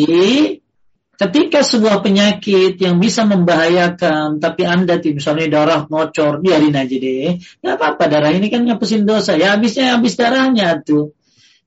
[1.15, 7.39] Ketika sebuah penyakit yang bisa membahayakan, tapi Anda misalnya darah ngocor, biarin aja deh.
[7.63, 9.39] Gak apa-apa, darah ini kan ngapusin dosa.
[9.39, 11.15] Ya habisnya habis darahnya tuh.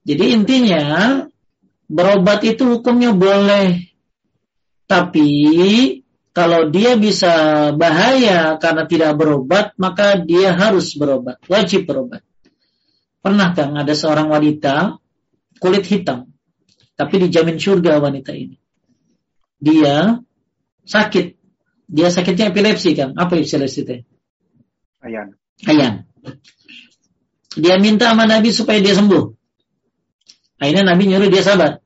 [0.04, 0.84] Jadi intinya,
[1.88, 3.88] berobat itu hukumnya boleh.
[4.84, 5.32] Tapi
[6.36, 11.40] kalau dia bisa bahaya karena tidak berobat, maka dia harus berobat.
[11.48, 12.20] Wajib berobat.
[13.24, 15.00] Pernah kan ada seorang wanita
[15.64, 16.36] kulit hitam,
[17.00, 18.67] tapi dijamin surga wanita ini
[19.58, 20.22] dia
[20.86, 21.36] sakit.
[21.88, 23.16] Dia sakitnya epilepsi kan?
[23.16, 24.04] Apa epilepsi itu?
[25.02, 25.38] Ayan.
[25.66, 26.04] Ayan.
[27.58, 29.34] Dia minta sama Nabi supaya dia sembuh.
[30.62, 31.82] Akhirnya Nabi nyuruh dia sabar.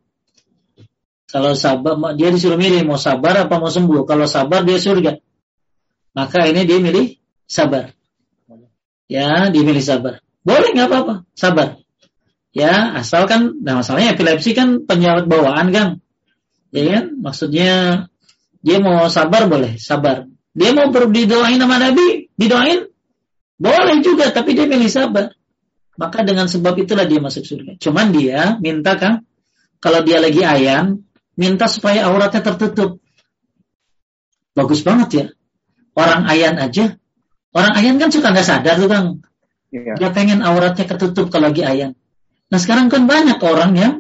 [1.32, 4.04] Kalau sabar, dia disuruh milih mau sabar apa mau sembuh.
[4.04, 5.16] Kalau sabar dia surga.
[6.12, 7.16] Maka ini dia milih
[7.48, 7.96] sabar.
[9.08, 10.20] Ya, dia milih sabar.
[10.44, 11.80] Boleh nggak apa-apa, sabar.
[12.52, 16.01] Ya, asalkan, nah masalahnya epilepsi kan penyakit bawaan kan
[16.72, 17.06] ya kan?
[17.20, 17.72] Maksudnya
[18.64, 20.28] dia mau sabar boleh, sabar.
[20.52, 22.92] Dia mau didoain sama Nabi, didoain
[23.62, 25.32] boleh juga, tapi dia pilih sabar.
[26.00, 27.78] Maka dengan sebab itulah dia masuk surga.
[27.78, 29.22] Cuman dia minta kan,
[29.78, 31.06] kalau dia lagi ayan,
[31.38, 32.98] minta supaya auratnya tertutup.
[34.58, 35.26] Bagus banget ya.
[35.94, 36.98] Orang ayan aja,
[37.54, 39.08] orang ayan kan suka nggak sadar tuh kang.
[39.72, 39.96] Iya.
[40.00, 41.96] Dia pengen auratnya ketutup kalau lagi ayan.
[42.52, 43.94] Nah sekarang kan banyak orang yang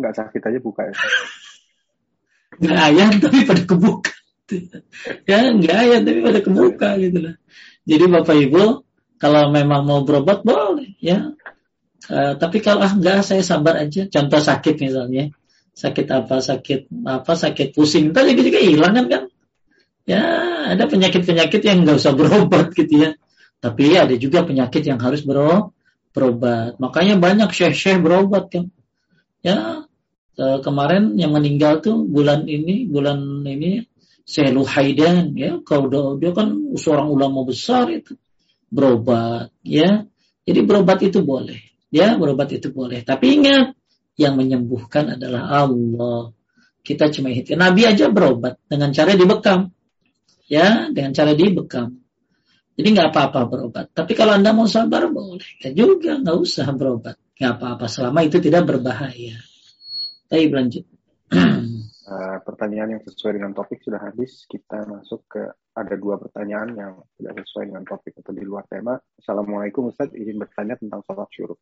[0.00, 0.94] nggak sakit aja buka ya.
[2.60, 4.12] Nggak ayam tapi pada kebuka.
[5.24, 7.34] Ya nggak ayam tapi pada kebuka gitu lah.
[7.88, 8.84] Jadi bapak ibu
[9.16, 11.32] kalau memang mau berobat boleh ya.
[12.10, 14.04] Uh, tapi kalau ah nggak saya sabar aja.
[14.12, 15.32] Contoh sakit misalnya.
[15.72, 18.12] Sakit apa sakit apa sakit pusing.
[18.12, 19.22] Tadi juga hilang kan kan?
[20.04, 20.22] Ya
[20.74, 23.10] ada penyakit penyakit yang nggak usah berobat gitu ya.
[23.60, 26.76] Tapi ada juga penyakit yang harus berobat.
[26.76, 28.68] Makanya banyak syekh-syekh berobat kan?
[29.40, 29.88] Ya
[30.38, 33.82] Eh, kemarin yang meninggal tuh bulan ini bulan ini
[34.22, 35.58] Selu Haidan ya.
[35.66, 38.14] Kalau dia kan seorang ulama besar itu.
[38.70, 40.06] Berobat ya.
[40.46, 41.58] Jadi berobat itu boleh.
[41.90, 43.02] Ya berobat itu boleh.
[43.02, 43.74] Tapi ingat
[44.14, 46.30] yang menyembuhkan adalah Allah.
[46.80, 49.74] Kita cuma hitung Nabi aja berobat dengan cara dibekam.
[50.46, 51.98] Ya dengan cara dibekam.
[52.78, 53.86] Jadi nggak apa-apa berobat.
[53.92, 55.58] Tapi kalau anda mau sabar boleh.
[55.58, 57.18] Ya juga nggak usah berobat.
[57.34, 57.90] Nggak apa-apa.
[57.90, 59.49] Selama itu tidak berbahaya.
[60.30, 60.86] Tapi lanjut.
[61.34, 64.46] uh, pertanyaan yang sesuai dengan topik sudah habis.
[64.46, 65.42] Kita masuk ke
[65.74, 68.94] ada dua pertanyaan yang tidak sesuai dengan topik atau di luar tema.
[69.18, 71.58] Assalamualaikum Ustaz, izin bertanya tentang sholat syuruk.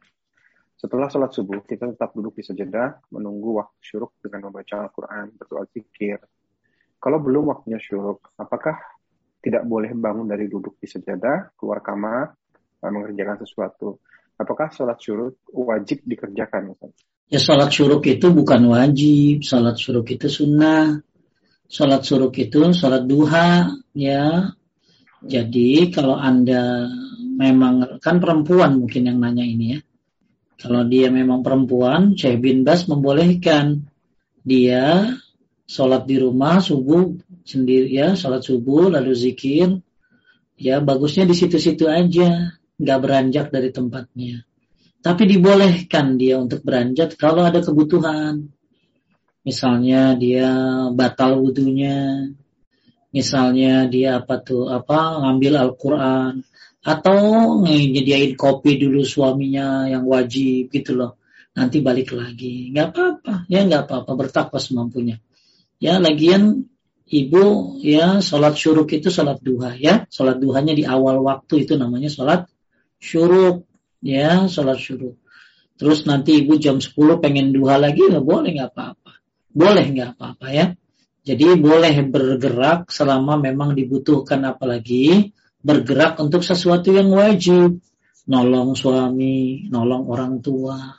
[0.76, 5.64] Setelah sholat subuh, kita tetap duduk di sejadah, menunggu waktu syuruk dengan membaca Al-Quran, berdoa
[5.72, 6.20] zikir.
[7.00, 8.76] Kalau belum waktunya syuruk, apakah
[9.40, 12.36] tidak boleh bangun dari duduk di sejadah, keluar kamar,
[12.84, 13.96] mengerjakan sesuatu?
[14.38, 16.78] Apakah sholat syuruk wajib dikerjakan?
[17.28, 21.02] Ya sholat syuruk itu bukan wajib, sholat syuruk itu sunnah.
[21.68, 24.54] Sholat syuruk itu sholat duha, ya.
[25.20, 26.86] Jadi kalau Anda
[27.18, 29.80] memang, kan perempuan mungkin yang nanya ini ya
[30.58, 33.86] kalau dia memang perempuan, Syekh bin Bas membolehkan
[34.42, 35.14] dia
[35.70, 37.14] sholat di rumah subuh
[37.46, 39.78] sendiri ya, sholat subuh lalu zikir.
[40.58, 44.46] Ya bagusnya di situ-situ aja, nggak beranjak dari tempatnya.
[44.98, 48.50] Tapi dibolehkan dia untuk beranjak kalau ada kebutuhan.
[49.46, 50.50] Misalnya dia
[50.92, 52.28] batal wudhunya,
[53.14, 56.42] misalnya dia apa tuh apa ngambil Al-Quran.
[56.78, 57.18] Atau
[57.66, 61.18] nyediain kopi dulu suaminya yang wajib gitu loh.
[61.52, 62.70] Nanti balik lagi.
[62.70, 63.34] Nggak apa-apa.
[63.50, 64.12] Ya nggak apa-apa.
[64.14, 65.18] Bertakwa semampunya.
[65.82, 66.70] Ya lagian
[67.06, 70.06] ibu ya sholat syuruk itu sholat duha ya.
[70.08, 72.46] Sholat duhanya di awal waktu itu namanya sholat
[72.98, 73.66] syuruk
[74.02, 75.18] ya sholat syuruk.
[75.78, 79.12] Terus nanti ibu jam 10 pengen duha lagi nggak boleh nggak apa-apa.
[79.54, 80.66] Boleh nggak apa-apa ya.
[81.22, 87.84] Jadi boleh bergerak selama memang dibutuhkan apalagi bergerak untuk sesuatu yang wajib,
[88.24, 90.98] nolong suami, nolong orang tua.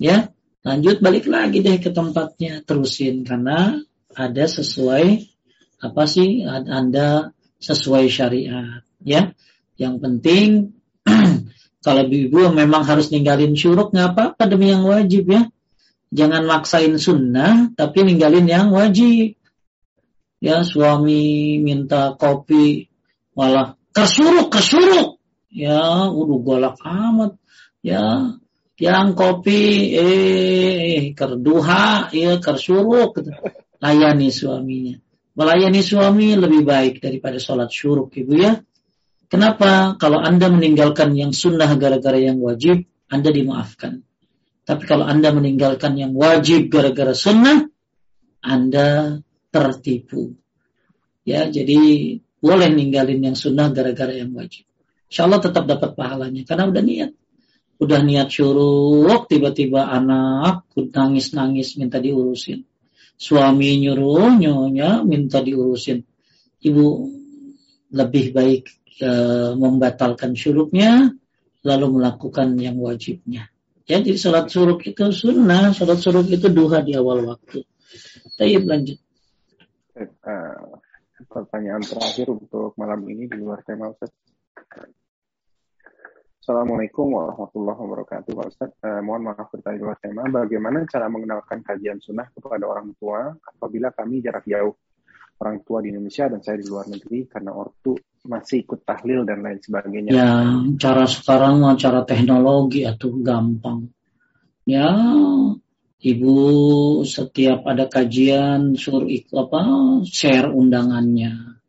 [0.00, 0.32] Ya,
[0.66, 3.22] lanjut balik lagi deh ke tempatnya, terusin.
[3.22, 3.78] Karena
[4.10, 5.28] ada sesuai
[5.80, 7.30] apa sih Anda
[7.62, 9.32] sesuai syariat, ya.
[9.78, 10.48] Yang penting
[11.84, 15.48] kalau ibu memang harus ninggalin syuruk nggak apa-apa demi yang wajib ya.
[16.10, 19.38] Jangan maksain sunnah tapi ninggalin yang wajib.
[20.40, 22.88] Ya suami minta kopi
[23.36, 25.20] malah kesuruk kesuruk
[25.52, 27.36] ya udah golak amat.
[27.80, 28.36] Ya
[28.80, 33.20] yang kopi eh kerduha ya kersuruk.
[33.80, 35.00] Layani suaminya.
[35.32, 38.60] Melayani suami lebih baik daripada sholat syuruk ibu ya
[39.30, 44.02] kenapa kalau anda meninggalkan yang sunnah gara-gara yang wajib anda dimaafkan
[44.66, 47.70] tapi kalau anda meninggalkan yang wajib gara-gara sunnah
[48.42, 49.22] anda
[49.54, 50.34] tertipu
[51.22, 51.78] ya jadi
[52.40, 54.64] boleh ninggalin yang sunnah gara-gara yang wajib.
[55.12, 57.12] Insya Allah tetap dapat pahalanya karena udah niat.
[57.80, 62.64] Udah niat syuruk, tiba-tiba anak nangis-nangis minta diurusin.
[63.20, 66.04] Suami nyuruh nyonya minta diurusin.
[66.60, 66.84] Ibu
[67.92, 69.10] lebih baik e,
[69.56, 71.16] membatalkan syuruknya
[71.64, 73.48] lalu melakukan yang wajibnya.
[73.84, 77.66] Ya, jadi sholat syuruk itu sunnah, sholat syuruk itu duha di awal waktu.
[78.38, 78.98] Tayyip lanjut.
[79.98, 80.78] Uh,
[81.26, 84.14] pertanyaan terakhir untuk malam ini di luar tema Ustaz.
[86.40, 88.70] Assalamualaikum warahmatullahi wabarakatuh Ustaz.
[88.80, 90.22] Eh, mohon maaf bertanya di luar tema.
[90.24, 94.78] Bagaimana cara mengenalkan kajian sunnah kepada orang tua apabila kami jarak jauh?
[95.40, 99.40] Orang tua di Indonesia dan saya di luar negeri karena ortu masih ikut tahlil dan
[99.40, 100.10] lain sebagainya.
[100.12, 100.32] Ya,
[100.76, 103.88] cara sekarang cara teknologi atau gampang.
[104.68, 104.92] Ya,
[106.00, 106.36] Ibu
[107.04, 109.04] setiap ada kajian suruh
[109.36, 109.60] apa
[110.08, 111.60] share undangannya.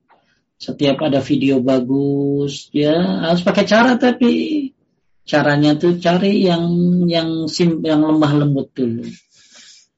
[0.55, 4.31] Setiap ada video bagus, ya harus pakai cara tapi
[5.27, 6.63] caranya tuh cari yang
[7.11, 9.03] yang sim yang lemah lembut dulu.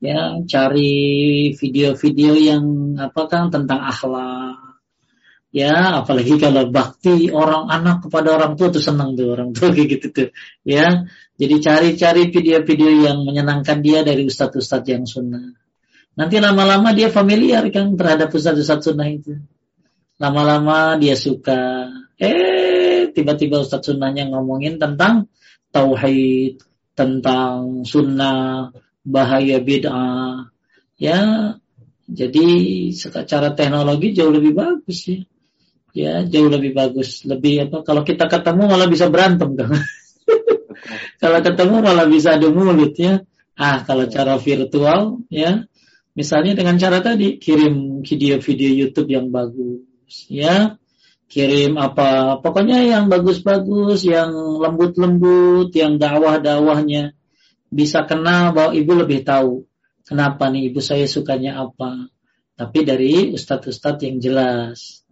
[0.02, 4.63] Ya, cari video-video yang apa kan tentang akhlak.
[5.54, 9.88] Ya, apalagi kalau bakti orang anak kepada orang tua tuh senang tuh orang tua kayak
[10.02, 10.30] gitu tuh.
[10.66, 11.06] Ya,
[11.38, 15.54] jadi cari-cari video-video yang menyenangkan dia dari ustadz-ustadz yang sunnah.
[16.18, 19.38] Nanti lama-lama dia familiar kan terhadap ustadz-ustadz sunnah itu.
[20.18, 21.86] Lama-lama dia suka.
[22.18, 25.30] Eh, tiba-tiba ustadz sunnahnya ngomongin tentang
[25.70, 26.66] tauhid,
[26.98, 28.74] tentang sunnah,
[29.06, 30.50] bahaya bid'ah.
[30.98, 31.22] Ya,
[32.10, 32.48] jadi
[32.90, 35.22] secara teknologi jauh lebih bagus ya.
[35.94, 37.22] Ya, jauh lebih bagus.
[37.22, 37.86] Lebih apa?
[37.86, 39.70] Kalau kita ketemu malah bisa berantem kan.
[41.22, 43.22] kalau ketemu malah bisa adu mulut ya.
[43.54, 45.70] Ah, kalau cara virtual ya,
[46.18, 50.82] misalnya dengan cara tadi kirim video-video YouTube yang bagus ya.
[51.30, 57.14] Kirim apa pokoknya yang bagus-bagus, yang lembut-lembut, yang dakwah-dakwahnya
[57.74, 59.66] bisa kenal bahwa ibu lebih tahu
[60.06, 62.10] kenapa nih ibu saya sukanya apa.
[62.54, 65.03] Tapi dari ustadz-ustadz yang jelas.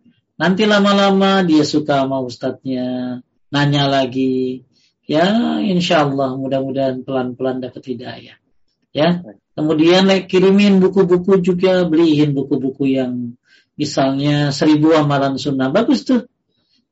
[0.42, 3.22] Nanti lama-lama dia suka sama ustadznya,
[3.54, 4.66] nanya lagi.
[5.06, 8.42] Ya, insya Allah mudah-mudahan pelan-pelan dapat hidayah.
[8.90, 9.22] Ya,
[9.54, 13.38] kemudian kirimin buku-buku juga, beliin buku-buku yang
[13.78, 16.26] misalnya seribu amalan sunnah, bagus tuh.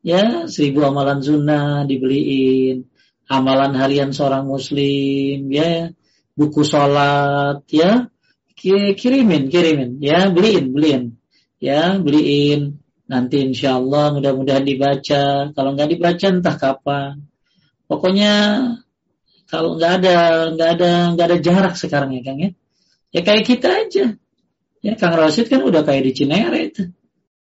[0.05, 2.85] Ya, seribu amalan sunnah dibeliin,
[3.26, 5.89] amalan harian seorang muslim, ya,
[6.38, 8.13] buku sholat, ya,
[8.53, 11.03] kirimin, kirimin, ya, beliin, beliin,
[11.57, 12.78] ya, beliin.
[13.10, 15.49] Nanti insya Allah mudah-mudahan dibaca.
[15.49, 17.26] Kalau nggak dibaca entah kapan.
[17.90, 18.34] Pokoknya
[19.49, 20.18] kalau nggak ada
[20.53, 22.49] nggak ada nggak ada jarak sekarang ya Kang ya.
[23.10, 24.06] Ya kayak kita aja.
[24.86, 26.94] Ya Kang Rashid kan udah kayak di Cinere itu.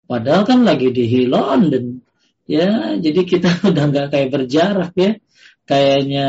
[0.06, 2.06] Padahal kan lagi di London.
[2.48, 5.12] Ya, jadi kita udah nggak kayak berjarak ya.
[5.68, 6.28] Kayaknya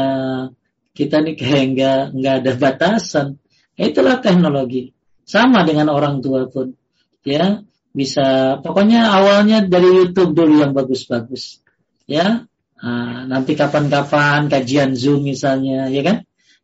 [0.97, 3.29] kita nih kayak nggak nggak ada batasan.
[3.77, 4.91] Itulah teknologi.
[5.23, 6.75] Sama dengan orang tua pun.
[7.23, 7.61] Ya,
[7.93, 11.65] bisa pokoknya awalnya dari YouTube dulu yang bagus-bagus.
[12.09, 12.49] Ya,
[12.79, 16.17] Nah, nanti kapan-kapan kajian Zoom misalnya, ya kan?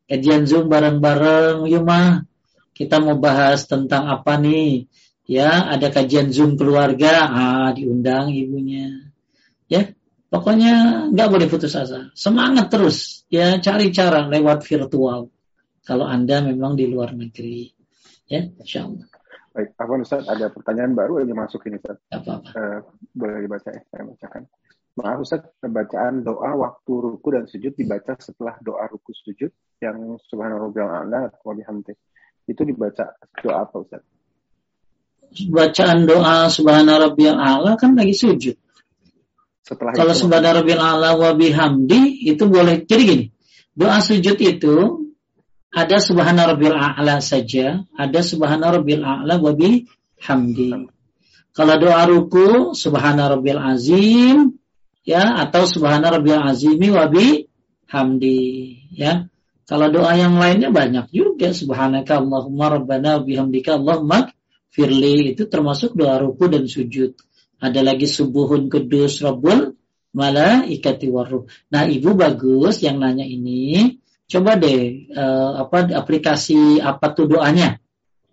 [0.06, 2.22] Kajian Zoom bareng-bareng, yuk mah.
[2.74, 4.86] Kita mau bahas tentang apa nih?
[5.26, 9.10] Ya, ada kajian Zoom keluarga, ah diundang ibunya.
[9.66, 9.90] Ya,
[10.30, 12.14] pokoknya nggak boleh putus asa.
[12.14, 15.34] Semangat terus, ya cari cara lewat virtual.
[15.82, 17.74] Kalau Anda memang di luar negeri.
[18.30, 19.13] Ya, insya Allah.
[19.54, 22.02] Baik, Afwan Ustaz, ada pertanyaan baru yang masuk ini Ustaz.
[22.10, 22.58] Apa-apa.
[22.58, 22.78] Uh,
[23.14, 24.42] boleh dibaca ya, saya bacakan.
[24.98, 31.38] Maaf Ustaz, bacaan doa waktu ruku dan sujud dibaca setelah doa ruku sujud yang subhanallah
[31.38, 31.94] wa bihamdi.
[32.50, 34.02] Itu dibaca doa apa Ustaz?
[35.46, 38.58] Bacaan doa subhanallah a'la kan lagi sujud.
[39.62, 43.26] Setelah Kalau subhanallah a'la wa bihamdi itu boleh jadi gini.
[43.70, 45.03] Doa sujud itu
[45.74, 46.54] ada subhanallah
[46.94, 50.86] a'la saja, ada subhanallah a'la wa bihamdi.
[51.54, 53.42] Kalau doa ruku subhanallah
[53.74, 54.58] azim
[55.06, 57.06] ya atau subhana rabbiyal azimi wa
[57.86, 58.40] hamdi
[58.94, 59.30] ya.
[59.64, 64.28] Kalau doa yang lainnya banyak juga subhanaka allahumma rabbana bihamdika allahumma
[64.68, 67.16] firli itu termasuk doa ruku dan sujud.
[67.62, 69.78] Ada lagi subuhun kudus rabbul
[70.14, 73.98] malaikati waruh nah ibu bagus yang nanya ini
[74.34, 77.78] coba deh uh, apa aplikasi apa tuh doanya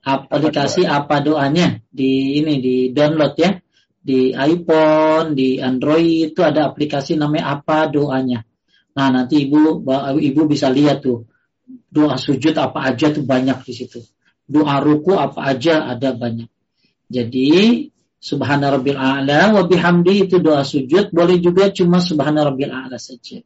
[0.02, 3.62] aplikasi apa doanya di ini di download ya
[4.02, 8.42] di iPhone, di Android itu ada aplikasi namanya apa doanya.
[8.98, 9.86] Nah nanti ibu
[10.18, 11.30] ibu bisa lihat tuh
[11.70, 14.02] doa sujud apa aja tuh banyak di situ.
[14.50, 16.50] Doa ruku apa aja ada banyak.
[17.08, 17.88] Jadi
[18.22, 23.42] Subhana rabbil a'la wa bihamdi itu doa sujud boleh juga cuma subhana rabbil a'la saja.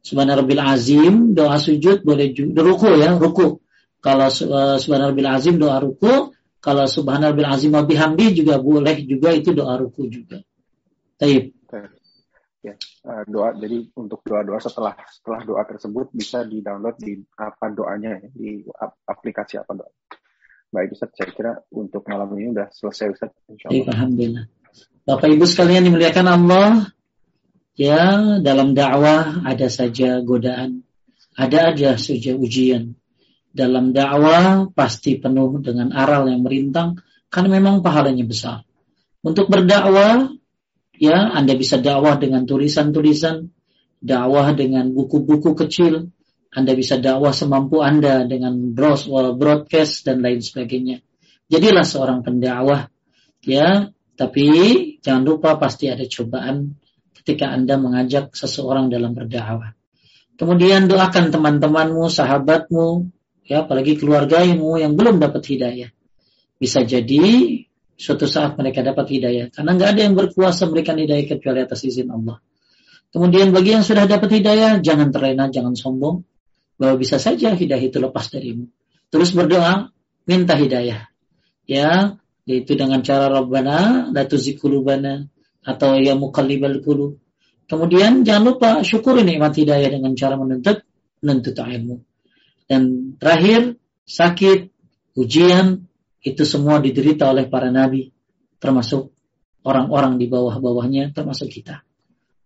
[0.00, 3.60] Subhana rabbil azim doa sujud boleh juga ruku ya, ruku.
[4.00, 9.08] Kalau uh, subhana rabbil azim doa ruku, kalau subhanallah bil azim wa bihamdi juga boleh
[9.08, 10.44] juga itu doa ruku juga.
[11.16, 11.56] Taib.
[12.60, 12.76] Ya,
[13.08, 18.28] uh, doa jadi untuk doa-doa setelah setelah doa tersebut bisa di-download di apa doanya ya,
[18.36, 18.60] di
[19.08, 19.92] aplikasi apa doa.
[20.68, 23.32] Baik Ustaz, saya kira untuk malam ini sudah selesai Ustaz.
[23.64, 24.44] Alhamdulillah.
[25.08, 26.92] Bapak Ibu sekalian dimuliakan Allah,
[27.80, 30.84] ya dalam dakwah ada saja godaan,
[31.32, 33.00] ada aja saja ujian
[33.50, 37.00] dalam dakwah pasti penuh dengan aral yang merintang
[37.32, 38.62] karena memang pahalanya besar.
[39.20, 40.32] Untuk berdakwah,
[40.96, 43.50] ya Anda bisa dakwah dengan tulisan-tulisan,
[44.00, 46.08] dakwah dengan buku-buku kecil,
[46.50, 51.04] Anda bisa dakwah semampu Anda dengan broadcast dan lain sebagainya.
[51.50, 52.88] Jadilah seorang pendakwah,
[53.44, 53.90] ya.
[54.20, 54.48] Tapi
[55.00, 56.76] jangan lupa pasti ada cobaan
[57.20, 59.76] ketika Anda mengajak seseorang dalam berdakwah.
[60.40, 63.12] Kemudian doakan teman-temanmu, sahabatmu,
[63.44, 65.90] ya apalagi keluargamu yang belum dapat hidayah.
[66.56, 67.60] Bisa jadi
[68.00, 72.08] suatu saat mereka dapat hidayah karena nggak ada yang berkuasa memberikan hidayah kecuali atas izin
[72.08, 72.40] Allah.
[73.12, 76.24] Kemudian bagi yang sudah dapat hidayah jangan terlena, jangan sombong
[76.80, 78.72] bahwa bisa saja hidayah itu lepas darimu.
[79.12, 79.92] Terus berdoa,
[80.24, 81.10] minta hidayah.
[81.68, 82.16] Ya,
[82.48, 85.28] yaitu dengan cara Rabbana la tuzikulubana
[85.64, 87.20] atau ya mukallibal qulub.
[87.70, 90.82] Kemudian jangan lupa syukuri nikmat hidayah dengan cara menuntut
[91.22, 92.02] menuntut ilmu.
[92.66, 94.70] Dan terakhir, sakit,
[95.18, 95.86] ujian,
[96.20, 98.10] itu semua diderita oleh para nabi,
[98.60, 99.10] termasuk
[99.64, 101.84] orang-orang di bawah-bawahnya, termasuk kita.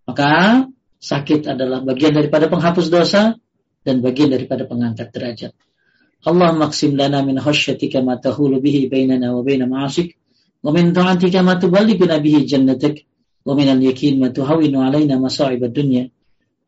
[0.04, 0.64] Maka
[1.00, 3.36] sakit adalah bagian daripada penghapus dosa
[3.84, 5.52] dan bagian daripada pengangkat derajat.
[6.24, 10.16] Allah maksim lana min khasyatika ma tahulu bihi bainana wa baina ma'asik
[10.63, 13.07] wa min ta'atika ma tuballighuna bihi jannatik
[13.47, 16.11] wa min al-yakin ma tuhawinu alaina masa'ib ad-dunya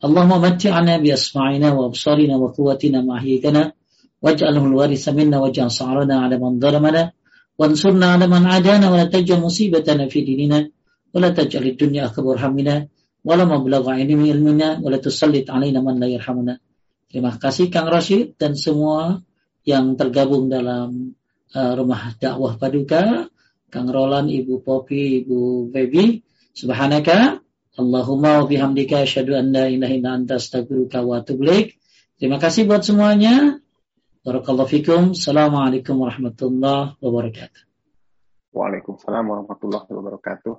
[0.01, 3.63] اللهم متعنا بأسماعنا وأبصارنا وقوتنا ما أحييتنا
[4.23, 7.03] واجعله الوارث منا واجعل صعرنا على من ظلمنا
[7.59, 10.59] وانصرنا على من عادانا ولا تجعل مصيبتنا في ديننا
[11.13, 12.75] ولا تجعل الدنيا أكبر همنا
[13.21, 16.55] ولا مبلغ علمنا ولا تسلط علينا من لا يرحمنا
[17.11, 19.19] Terima kasih Kang Rashid dan semua
[19.67, 21.11] yang tergabung dalam
[21.51, 23.27] uh, rumah dakwah Paduka,
[23.70, 26.22] Kang Roland, Ibu Popi, Ibu Baby.
[26.56, 27.42] Subhanaka
[27.76, 31.44] Allahumma wa bihamdika asyhadu an la ilaha illa anta astaghfiruka wa atubu
[32.16, 33.60] Terima kasih buat semuanya.
[34.24, 35.12] Barakallahu fikum.
[35.12, 37.62] Assalamualaikum warahmatullahi wabarakatuh.
[38.56, 40.54] Waalaikumsalam warahmatullahi wabarakatuh.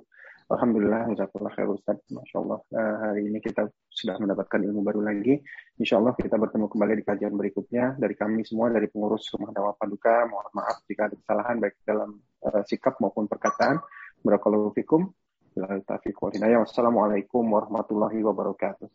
[0.48, 2.00] Alhamdulillah, jazakallah khair Ustaz.
[2.08, 5.44] Masya Allah, uh, hari ini kita sudah mendapatkan ilmu baru lagi.
[5.76, 8.00] Insya Allah kita bertemu kembali di kajian berikutnya.
[8.00, 12.16] Dari kami semua, dari pengurus Rumah Dakwah Paduka, mohon maaf jika ada kesalahan baik dalam
[12.48, 13.76] uh, sikap maupun perkataan.
[14.24, 15.12] Barakallahu fikum.
[15.52, 18.88] Wassalamualaikum warahmatullahi wabarakatuh.